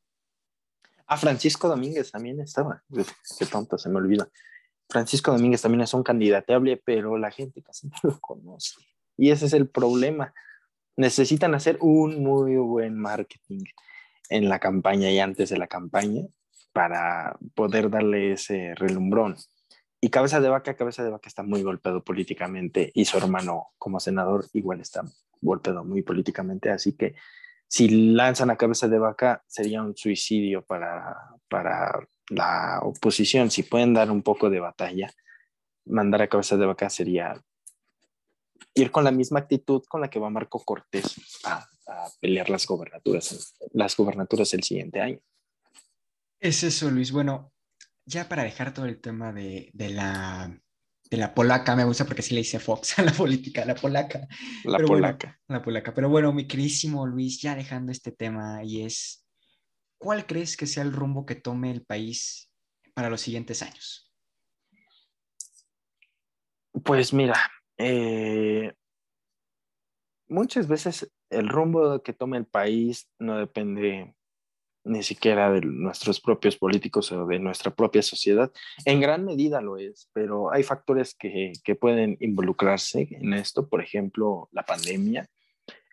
Ah, 1.05 1.17
Francisco 1.17 1.67
Domínguez 1.67 2.11
también 2.11 2.39
estaba. 2.39 2.84
Qué 3.38 3.45
tonto, 3.45 3.78
se 3.78 3.89
me 3.89 3.97
olvida. 3.97 4.28
Francisco 4.89 5.32
Domínguez 5.32 5.61
también 5.61 5.82
es 5.82 5.93
un 5.93 6.01
candidateable, 6.01 6.82
pero 6.84 7.17
la 7.17 7.30
gente 7.30 7.61
casi 7.61 7.88
no 8.03 8.09
lo 8.09 8.19
conoce. 8.19 8.73
Y 9.17 9.30
ese 9.30 9.45
es 9.45 9.53
el 9.53 9.69
problema. 9.69 10.34
Necesitan 10.97 11.53
hacer 11.53 11.78
un 11.82 12.23
muy 12.23 12.55
buen 12.55 12.97
marketing 12.97 13.63
en 14.30 14.49
la 14.49 14.57
campaña 14.57 15.11
y 15.11 15.19
antes 15.19 15.49
de 15.49 15.57
la 15.57 15.67
campaña 15.67 16.26
para 16.73 17.38
poder 17.53 17.91
darle 17.91 18.34
ese 18.34 18.73
relumbrón. 18.76 19.38
Y 20.02 20.10
Cabeza 20.10 20.39
de 20.39 20.50
Vaca, 20.50 20.76
Cabeza 20.76 21.04
de 21.04 21.10
Vaca 21.10 21.28
está 21.28 21.43
muy 21.43 21.64
golpeado 21.64 22.04
políticamente 22.04 22.91
y 22.93 23.06
su 23.06 23.18
hermano 23.18 23.70
como 23.78 24.00
senador 24.00 24.46
igual 24.54 24.82
está 24.82 25.04
golpeado 25.41 25.84
muy 25.84 26.02
políticamente, 26.02 26.70
así 26.70 26.93
que 26.93 27.16
si 27.68 27.89
lanzan 28.14 28.52
a 28.52 28.58
cabeza 28.58 28.88
de 28.88 29.00
vaca 29.00 29.43
sería 29.48 29.82
un 29.82 29.98
suicidio 29.98 30.64
para, 30.64 31.16
para 31.50 32.08
la 32.30 32.80
oposición. 32.84 33.52
Si 33.52 33.64
pueden 33.64 33.93
dar 33.93 34.12
un 34.12 34.22
poco 34.22 34.50
de 34.50 34.60
batalla, 34.60 35.12
mandar 35.86 36.22
a 36.22 36.30
cabeza 36.30 36.58
de 36.58 36.66
vaca 36.66 36.89
sería 36.89 37.41
ir 38.74 38.91
con 38.91 39.04
la 39.04 39.12
misma 39.12 39.39
actitud 39.39 39.84
con 39.88 40.02
la 40.02 40.10
que 40.10 40.20
va 40.20 40.30
Marco 40.30 40.64
Cortés 40.64 41.16
a, 41.43 41.68
a 41.88 42.08
pelear 42.22 42.50
las 42.50 42.66
gobernaturas, 42.66 43.56
las 43.74 43.96
gobernaturas 43.98 44.54
el 44.54 44.64
siguiente 44.64 45.02
año. 45.02 45.20
Es 46.39 46.64
eso, 46.64 46.91
Luis. 46.91 47.12
Bueno, 47.12 47.52
ya 48.06 48.30
para 48.30 48.43
dejar 48.43 48.74
todo 48.74 48.86
el 48.86 48.99
tema 49.01 49.34
de, 49.34 49.70
de 49.74 49.89
la 49.89 50.60
de 51.10 51.18
la 51.18 51.36
polaca, 51.36 51.76
me 51.76 51.84
gusta 51.84 52.06
porque 52.06 52.22
sí 52.22 52.34
le 52.34 52.41
dice 52.41 52.60
Fox 52.60 52.97
a 52.99 53.03
la 53.03 53.12
política, 53.12 53.66
la 53.66 53.76
polaca. 53.76 54.28
La 54.64 54.80
polaca. 54.80 55.39
la 55.47 55.62
polaca. 55.62 55.93
Pero 55.93 56.10
bueno, 56.10 56.34
mi 56.34 56.47
queridísimo 56.47 57.06
Luis, 57.06 57.41
ya 57.41 57.56
dejando 57.56 57.91
este 57.91 58.12
tema, 58.12 58.64
y 58.64 58.82
es, 58.82 59.26
¿cuál 59.97 60.26
crees 60.26 60.58
que 60.58 60.68
sea 60.68 60.84
el 60.84 60.93
rumbo 60.93 61.26
que 61.26 61.36
tome 61.36 61.72
el 61.72 61.86
país 61.86 62.51
para 62.93 63.10
los 63.10 63.22
siguientes 63.22 63.62
años? 63.62 64.12
Pues 66.84 67.14
mira, 67.14 67.39
eh, 67.78 68.74
muchas 70.28 70.68
veces 70.68 71.12
el 71.30 71.47
rumbo 71.47 72.01
que 72.01 72.14
tome 72.14 72.38
el 72.38 72.45
país 72.45 73.10
no 73.20 73.38
depende 73.38 74.16
ni 74.86 75.04
siquiera 75.04 75.52
de 75.52 75.62
nuestros 75.62 76.22
propios 76.22 76.56
políticos 76.56 77.12
o 77.12 77.26
de 77.26 77.40
nuestra 77.40 77.74
propia 77.74 78.02
sociedad. 78.02 78.52
En 78.86 79.02
gran 79.02 79.26
medida 79.26 79.60
lo 79.60 79.78
es, 79.78 80.10
pero 80.14 80.54
hay 80.54 80.64
factores 80.64 81.16
que, 81.16 81.52
que 81.64 81.76
pueden 81.76 82.18
involucrarse 82.20 83.08
en 83.12 83.34
esto, 83.34 83.68
por 83.68 83.82
ejemplo, 83.82 84.48
la 84.52 84.64
pandemia. 84.64 85.28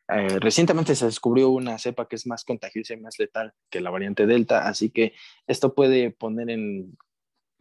Eh, 0.08 0.38
recientemente 0.40 0.94
se 0.94 1.06
descubrió 1.06 1.48
una 1.48 1.78
cepa 1.78 2.06
que 2.06 2.16
es 2.16 2.26
más 2.26 2.44
contagiosa 2.44 2.92
y 2.94 3.00
más 3.00 3.18
letal 3.18 3.54
que 3.70 3.80
la 3.80 3.90
variante 3.90 4.26
Delta, 4.26 4.68
así 4.68 4.90
que 4.90 5.14
esto 5.46 5.74
puede 5.74 6.10
poner 6.10 6.50
en, 6.50 6.98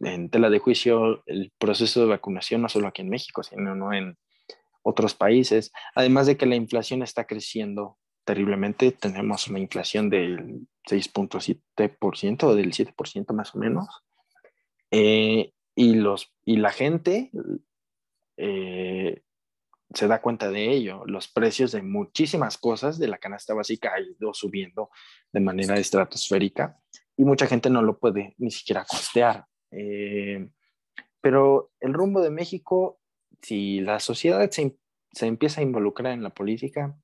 en 0.02 0.30
tela 0.30 0.50
de 0.50 0.60
juicio 0.60 1.24
el 1.28 1.54
proceso 1.58 2.02
de 2.02 2.08
vacunación, 2.08 2.62
no 2.62 2.70
solo 2.70 2.88
aquí 2.88 3.02
en 3.04 3.10
México, 3.10 3.42
sino 3.42 3.74
no 3.74 3.94
en 3.94 4.18
otros 4.84 5.14
países, 5.14 5.72
además 5.96 6.28
de 6.28 6.36
que 6.36 6.46
la 6.46 6.56
inflación 6.56 7.04
está 7.04 7.26
creciendo 7.26 7.98
terriblemente. 8.26 8.92
Tenemos 8.92 9.48
una 9.48 9.60
inflación 9.60 10.10
del 10.10 10.68
6.7% 10.90 12.44
o 12.44 12.56
del 12.56 12.72
7% 12.72 13.34
más 13.34 13.56
o 13.56 13.60
menos. 13.60 13.88
Eh, 14.92 15.54
y, 15.76 15.96
los, 15.96 16.34
y 16.44 16.58
la 16.58 16.72
gente 16.72 17.32
eh, 18.38 19.22
se 19.94 20.08
da 20.08 20.22
cuenta 20.22 20.50
de 20.50 20.72
ello. 20.72 21.04
Los 21.06 21.28
precios 21.28 21.72
de 21.72 21.82
muchísimas 21.82 22.58
cosas 22.58 23.00
de 23.00 23.08
la 23.08 23.18
canasta 23.18 23.54
básica 23.54 23.94
han 23.96 24.04
ido 24.20 24.34
subiendo 24.34 24.90
de 25.32 25.40
manera 25.40 25.76
estratosférica 25.76 26.80
y 27.18 27.24
mucha 27.24 27.48
gente 27.48 27.70
no 27.70 27.82
lo 27.82 28.00
puede 28.00 28.36
ni 28.38 28.52
siquiera 28.52 28.86
costear. 28.86 29.46
Eh, 29.72 30.50
pero 31.22 31.72
el 31.80 31.94
rumbo 31.94 32.22
de 32.22 32.32
México, 32.32 33.00
si 33.42 33.80
la 33.80 34.00
sociedad 34.00 34.50
se, 34.50 34.78
se 35.12 35.28
empieza 35.28 35.62
a 35.62 35.64
involucrar 35.64 36.14
en 36.14 36.24
la 36.24 36.32
política, 36.32 36.96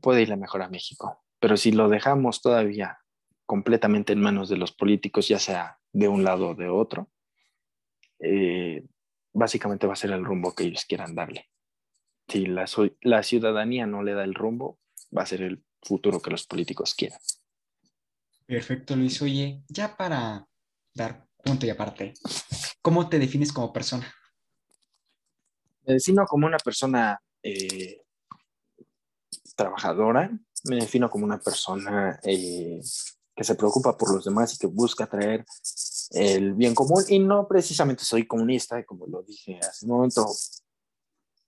puede 0.00 0.22
irle 0.22 0.36
mejor 0.36 0.62
a 0.62 0.68
México. 0.68 1.25
Pero 1.40 1.56
si 1.56 1.72
lo 1.72 1.88
dejamos 1.88 2.40
todavía 2.40 2.98
completamente 3.44 4.12
en 4.12 4.20
manos 4.20 4.48
de 4.48 4.56
los 4.56 4.72
políticos, 4.72 5.28
ya 5.28 5.38
sea 5.38 5.78
de 5.92 6.08
un 6.08 6.24
lado 6.24 6.50
o 6.50 6.54
de 6.54 6.68
otro, 6.68 7.10
eh, 8.18 8.84
básicamente 9.32 9.86
va 9.86 9.92
a 9.92 9.96
ser 9.96 10.12
el 10.12 10.24
rumbo 10.24 10.54
que 10.54 10.64
ellos 10.64 10.84
quieran 10.86 11.14
darle. 11.14 11.48
Si 12.28 12.46
la, 12.46 12.66
la 13.02 13.22
ciudadanía 13.22 13.86
no 13.86 14.02
le 14.02 14.14
da 14.14 14.24
el 14.24 14.34
rumbo, 14.34 14.78
va 15.16 15.22
a 15.22 15.26
ser 15.26 15.42
el 15.42 15.62
futuro 15.82 16.20
que 16.20 16.30
los 16.30 16.46
políticos 16.46 16.94
quieran. 16.94 17.20
Perfecto, 18.46 18.96
Luis. 18.96 19.20
Oye, 19.22 19.62
ya 19.68 19.96
para 19.96 20.46
dar 20.94 21.26
punto 21.42 21.66
y 21.66 21.70
aparte, 21.70 22.14
¿cómo 22.82 23.08
te 23.08 23.18
defines 23.18 23.52
como 23.52 23.72
persona? 23.72 24.12
Me 25.84 25.94
defino 25.94 26.24
como 26.26 26.46
una 26.46 26.58
persona 26.58 27.20
eh, 27.42 28.02
trabajadora, 29.54 30.30
me 30.68 30.76
defino 30.76 31.10
como 31.10 31.24
una 31.24 31.38
persona 31.38 32.18
eh, 32.22 32.80
que 33.34 33.44
se 33.44 33.54
preocupa 33.54 33.96
por 33.96 34.14
los 34.14 34.24
demás 34.24 34.54
y 34.54 34.58
que 34.58 34.66
busca 34.66 35.06
traer 35.06 35.44
el 36.10 36.54
bien 36.54 36.74
común. 36.74 37.04
Y 37.08 37.18
no 37.18 37.46
precisamente 37.46 38.04
soy 38.04 38.26
comunista, 38.26 38.84
como 38.84 39.06
lo 39.06 39.22
dije 39.22 39.58
hace 39.60 39.86
un 39.86 39.92
momento, 39.92 40.26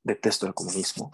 detesto 0.02 0.46
el 0.46 0.54
comunismo, 0.54 1.12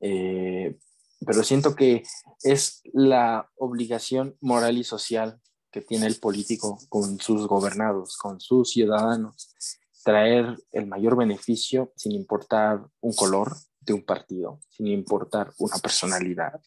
eh, 0.00 0.78
pero 1.24 1.42
siento 1.42 1.74
que 1.74 2.02
es 2.42 2.82
la 2.92 3.50
obligación 3.56 4.36
moral 4.40 4.78
y 4.78 4.84
social 4.84 5.40
que 5.70 5.80
tiene 5.80 6.06
el 6.06 6.16
político 6.16 6.78
con 6.88 7.20
sus 7.20 7.46
gobernados, 7.46 8.16
con 8.16 8.40
sus 8.40 8.70
ciudadanos, 8.70 9.48
extraer 9.92 10.56
el 10.72 10.86
mayor 10.86 11.16
beneficio 11.16 11.92
sin 11.96 12.12
importar 12.12 12.80
un 13.00 13.12
color 13.12 13.56
de 13.80 13.92
un 13.92 14.04
partido, 14.04 14.60
sin 14.68 14.86
importar 14.88 15.52
una 15.58 15.78
personalidad, 15.78 16.60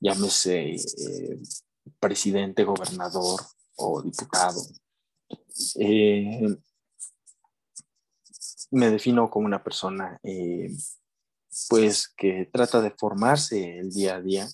llámese 0.00 0.74
eh, 0.74 1.40
presidente, 1.98 2.64
gobernador 2.64 3.40
o 3.76 4.02
diputado. 4.02 4.60
Eh, 5.78 6.56
me 8.70 8.90
defino 8.90 9.30
como 9.30 9.46
una 9.46 9.62
persona 9.62 10.20
eh, 10.22 10.70
pues 11.68 12.08
que 12.16 12.48
trata 12.52 12.80
de 12.80 12.90
formarse 12.90 13.78
el 13.78 13.90
día 13.90 14.16
a 14.16 14.20
día, 14.20 14.48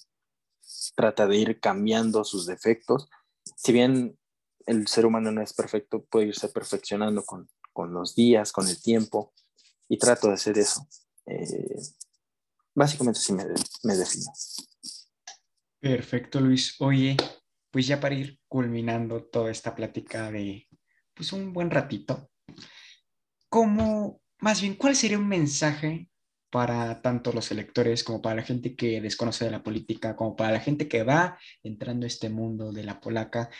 trata 0.94 1.26
de 1.26 1.36
ir 1.36 1.60
cambiando 1.60 2.24
sus 2.24 2.46
defectos. 2.46 3.08
Si 3.56 3.72
bien 3.72 4.18
el 4.66 4.86
ser 4.86 5.06
humano 5.06 5.30
no 5.30 5.42
es 5.42 5.52
perfecto, 5.52 6.04
puede 6.04 6.28
irse 6.28 6.48
perfeccionando 6.48 7.24
con, 7.24 7.48
los 7.92 8.14
días, 8.14 8.52
con 8.52 8.68
el 8.68 8.80
tiempo, 8.80 9.34
y 9.88 9.98
trato 9.98 10.28
de 10.28 10.34
hacer 10.34 10.56
eso. 10.58 10.86
Eh, 11.26 11.78
básicamente 12.74 13.20
sí 13.20 13.32
me, 13.32 13.44
me 13.82 13.96
defino. 13.96 14.32
Perfecto, 15.84 16.40
Luis. 16.40 16.76
Oye, 16.78 17.14
pues 17.70 17.86
ya 17.86 18.00
para 18.00 18.14
ir 18.14 18.40
culminando 18.48 19.22
toda 19.22 19.50
esta 19.50 19.74
plática 19.74 20.30
de 20.30 20.66
pues 21.12 21.30
un 21.34 21.52
buen 21.52 21.70
ratito, 21.70 22.30
¿cómo, 23.50 24.22
más 24.38 24.62
bien, 24.62 24.76
cuál 24.76 24.96
sería 24.96 25.18
un 25.18 25.28
mensaje 25.28 26.08
para 26.48 27.02
tanto 27.02 27.34
los 27.34 27.50
electores 27.50 28.02
como 28.02 28.22
para 28.22 28.36
la 28.36 28.42
gente 28.42 28.74
que 28.74 29.02
desconoce 29.02 29.44
de 29.44 29.50
la 29.50 29.62
política, 29.62 30.16
como 30.16 30.34
para 30.34 30.52
la 30.52 30.60
gente 30.60 30.88
que 30.88 31.02
va 31.02 31.38
entrando 31.62 32.06
a 32.06 32.08
este 32.08 32.30
mundo 32.30 32.72
de 32.72 32.84
la 32.84 32.98
polaca, 32.98 33.50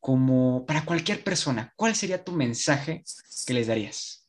como 0.00 0.64
para 0.64 0.86
cualquier 0.86 1.22
persona, 1.22 1.74
¿cuál 1.76 1.94
sería 1.94 2.24
tu 2.24 2.32
mensaje 2.32 3.04
que 3.46 3.52
les 3.52 3.66
darías? 3.66 4.26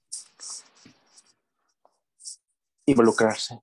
Involucrarse. 2.85 3.61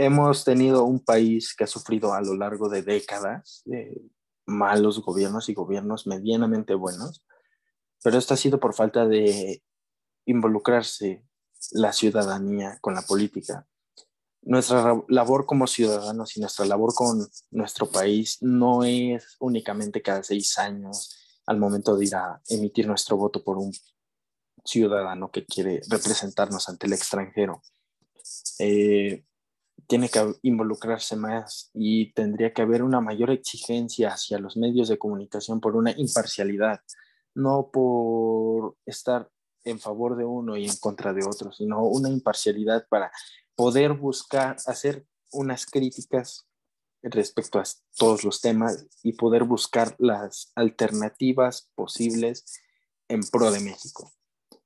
Hemos 0.00 0.44
tenido 0.44 0.84
un 0.84 1.00
país 1.00 1.56
que 1.56 1.64
ha 1.64 1.66
sufrido 1.66 2.14
a 2.14 2.20
lo 2.20 2.36
largo 2.36 2.68
de 2.68 2.82
décadas 2.82 3.62
de 3.64 4.00
malos 4.46 5.02
gobiernos 5.02 5.48
y 5.48 5.54
gobiernos 5.54 6.06
medianamente 6.06 6.74
buenos, 6.74 7.26
pero 8.04 8.16
esto 8.16 8.32
ha 8.32 8.36
sido 8.36 8.60
por 8.60 8.74
falta 8.74 9.08
de 9.08 9.60
involucrarse 10.24 11.26
la 11.72 11.92
ciudadanía 11.92 12.78
con 12.80 12.94
la 12.94 13.02
política. 13.02 13.66
Nuestra 14.42 15.02
labor 15.08 15.46
como 15.46 15.66
ciudadanos 15.66 16.36
y 16.36 16.40
nuestra 16.40 16.64
labor 16.64 16.94
con 16.94 17.26
nuestro 17.50 17.90
país 17.90 18.38
no 18.40 18.84
es 18.84 19.34
únicamente 19.40 20.00
cada 20.00 20.22
seis 20.22 20.58
años 20.58 21.40
al 21.44 21.58
momento 21.58 21.96
de 21.96 22.04
ir 22.06 22.14
a 22.14 22.40
emitir 22.48 22.86
nuestro 22.86 23.16
voto 23.16 23.42
por 23.42 23.58
un 23.58 23.72
ciudadano 24.64 25.32
que 25.32 25.44
quiere 25.44 25.80
representarnos 25.88 26.68
ante 26.68 26.86
el 26.86 26.92
extranjero. 26.92 27.62
Eh, 28.60 29.24
tiene 29.86 30.08
que 30.08 30.34
involucrarse 30.42 31.16
más 31.16 31.70
y 31.72 32.12
tendría 32.12 32.52
que 32.52 32.62
haber 32.62 32.82
una 32.82 33.00
mayor 33.00 33.30
exigencia 33.30 34.10
hacia 34.12 34.38
los 34.38 34.56
medios 34.56 34.88
de 34.88 34.98
comunicación 34.98 35.60
por 35.60 35.76
una 35.76 35.92
imparcialidad, 35.96 36.80
no 37.34 37.70
por 37.72 38.76
estar 38.84 39.30
en 39.64 39.78
favor 39.78 40.16
de 40.16 40.24
uno 40.24 40.56
y 40.56 40.66
en 40.66 40.76
contra 40.76 41.12
de 41.12 41.24
otro, 41.24 41.52
sino 41.52 41.84
una 41.84 42.08
imparcialidad 42.08 42.86
para 42.88 43.12
poder 43.54 43.92
buscar, 43.92 44.56
hacer 44.66 45.06
unas 45.32 45.66
críticas 45.66 46.46
respecto 47.02 47.58
a 47.58 47.64
todos 47.96 48.24
los 48.24 48.40
temas 48.40 48.86
y 49.02 49.12
poder 49.12 49.44
buscar 49.44 49.94
las 49.98 50.52
alternativas 50.54 51.70
posibles 51.74 52.44
en 53.08 53.20
pro 53.22 53.50
de 53.50 53.60
México, 53.60 54.10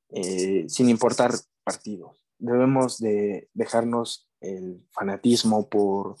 eh, 0.09 0.65
sin 0.67 0.89
importar 0.89 1.31
partidos. 1.63 2.17
Debemos 2.39 2.97
de 2.97 3.49
dejarnos 3.53 4.29
el 4.43 4.85
fanatismo 4.91 5.67
por 5.69 6.17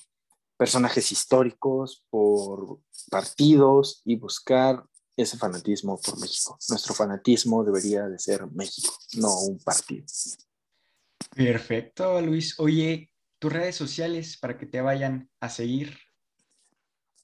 personajes 0.57 1.11
históricos, 1.11 2.03
por 2.09 2.79
partidos 3.09 4.01
y 4.05 4.15
buscar 4.15 4.83
ese 5.15 5.37
fanatismo 5.37 5.99
por 5.99 6.19
México. 6.19 6.57
Nuestro 6.69 6.95
fanatismo 6.95 7.63
debería 7.63 8.07
de 8.07 8.17
ser 8.17 8.49
México, 8.51 8.91
no 9.17 9.41
un 9.41 9.59
partido. 9.59 10.05
Perfecto, 11.35 12.19
Luis. 12.21 12.59
Oye, 12.59 13.11
tus 13.39 13.51
redes 13.51 13.75
sociales 13.75 14.37
para 14.37 14.57
que 14.57 14.65
te 14.65 14.79
vayan 14.81 15.29
a 15.39 15.49
seguir. 15.49 15.97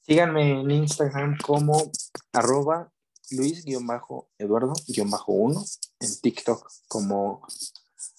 Síganme 0.02 0.62
en 0.62 0.72
Instagram 0.72 1.38
como 1.38 1.92
arroba 2.34 2.92
Luis-Eduardo-1, 3.32 5.80
en 6.00 6.22
TikTok 6.22 6.72
como 6.88 7.48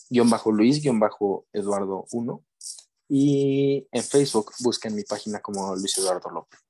guion 0.08 0.30
bajo 0.30 0.50
Luis-Eduardo1 0.50 2.44
y 3.12 3.88
en 3.90 4.04
Facebook 4.04 4.52
busquen 4.60 4.94
mi 4.94 5.02
página 5.02 5.40
como 5.40 5.74
Luis 5.74 5.98
Eduardo 5.98 6.30
López. 6.30 6.60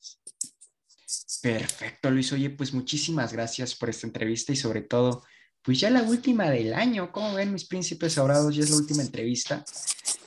Perfecto, 1.42 2.10
Luis. 2.10 2.32
Oye, 2.32 2.48
pues 2.48 2.72
muchísimas 2.72 3.34
gracias 3.34 3.74
por 3.74 3.90
esta 3.90 4.06
entrevista 4.06 4.50
y 4.50 4.56
sobre 4.56 4.80
todo, 4.80 5.22
pues 5.62 5.78
ya 5.78 5.90
la 5.90 6.02
última 6.02 6.48
del 6.48 6.72
año. 6.72 7.12
Como 7.12 7.34
ven, 7.34 7.52
mis 7.52 7.66
príncipes 7.66 8.14
sobrados, 8.14 8.56
ya 8.56 8.62
es 8.62 8.70
la 8.70 8.76
última 8.76 9.02
entrevista. 9.02 9.62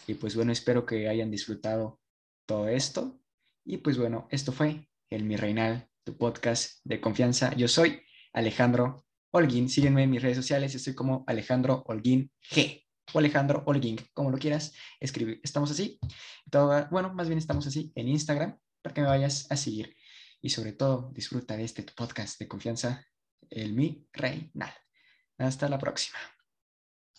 Y 0.05 0.13
pues 0.13 0.35
bueno, 0.35 0.51
espero 0.51 0.85
que 0.85 1.09
hayan 1.09 1.31
disfrutado 1.31 1.99
todo 2.45 2.67
esto. 2.67 3.19
Y 3.65 3.77
pues 3.77 3.97
bueno, 3.97 4.27
esto 4.29 4.51
fue 4.51 4.87
el 5.09 5.23
Mi 5.23 5.35
Reinal, 5.35 5.89
tu 6.03 6.15
podcast 6.15 6.79
de 6.83 7.01
confianza. 7.01 7.55
Yo 7.55 7.67
soy 7.67 8.03
Alejandro 8.33 9.07
Holguín. 9.31 9.67
Sígueme 9.67 10.03
en 10.03 10.11
mis 10.11 10.21
redes 10.21 10.37
sociales. 10.37 10.75
Estoy 10.75 10.93
como 10.93 11.23
Alejandro 11.25 11.83
Holguín 11.87 12.31
G 12.51 12.83
o 13.13 13.19
Alejandro 13.19 13.63
Holguín, 13.65 13.97
como 14.13 14.31
lo 14.31 14.37
quieras 14.37 14.73
escribir. 14.99 15.39
Estamos 15.43 15.71
así. 15.71 15.99
Todo, 16.49 16.87
bueno, 16.91 17.13
más 17.13 17.27
bien 17.27 17.37
estamos 17.37 17.65
así 17.67 17.91
en 17.95 18.07
Instagram 18.07 18.57
para 18.81 18.93
que 18.93 19.01
me 19.01 19.07
vayas 19.07 19.49
a 19.49 19.55
seguir 19.55 19.95
y 20.41 20.49
sobre 20.49 20.73
todo 20.73 21.09
disfruta 21.13 21.55
de 21.55 21.63
este 21.63 21.83
podcast 21.83 22.37
de 22.39 22.47
confianza, 22.47 23.07
el 23.49 23.73
Mi 23.73 24.05
Reinal. 24.11 24.73
Hasta 25.37 25.69
la 25.69 25.79
próxima. 25.79 26.19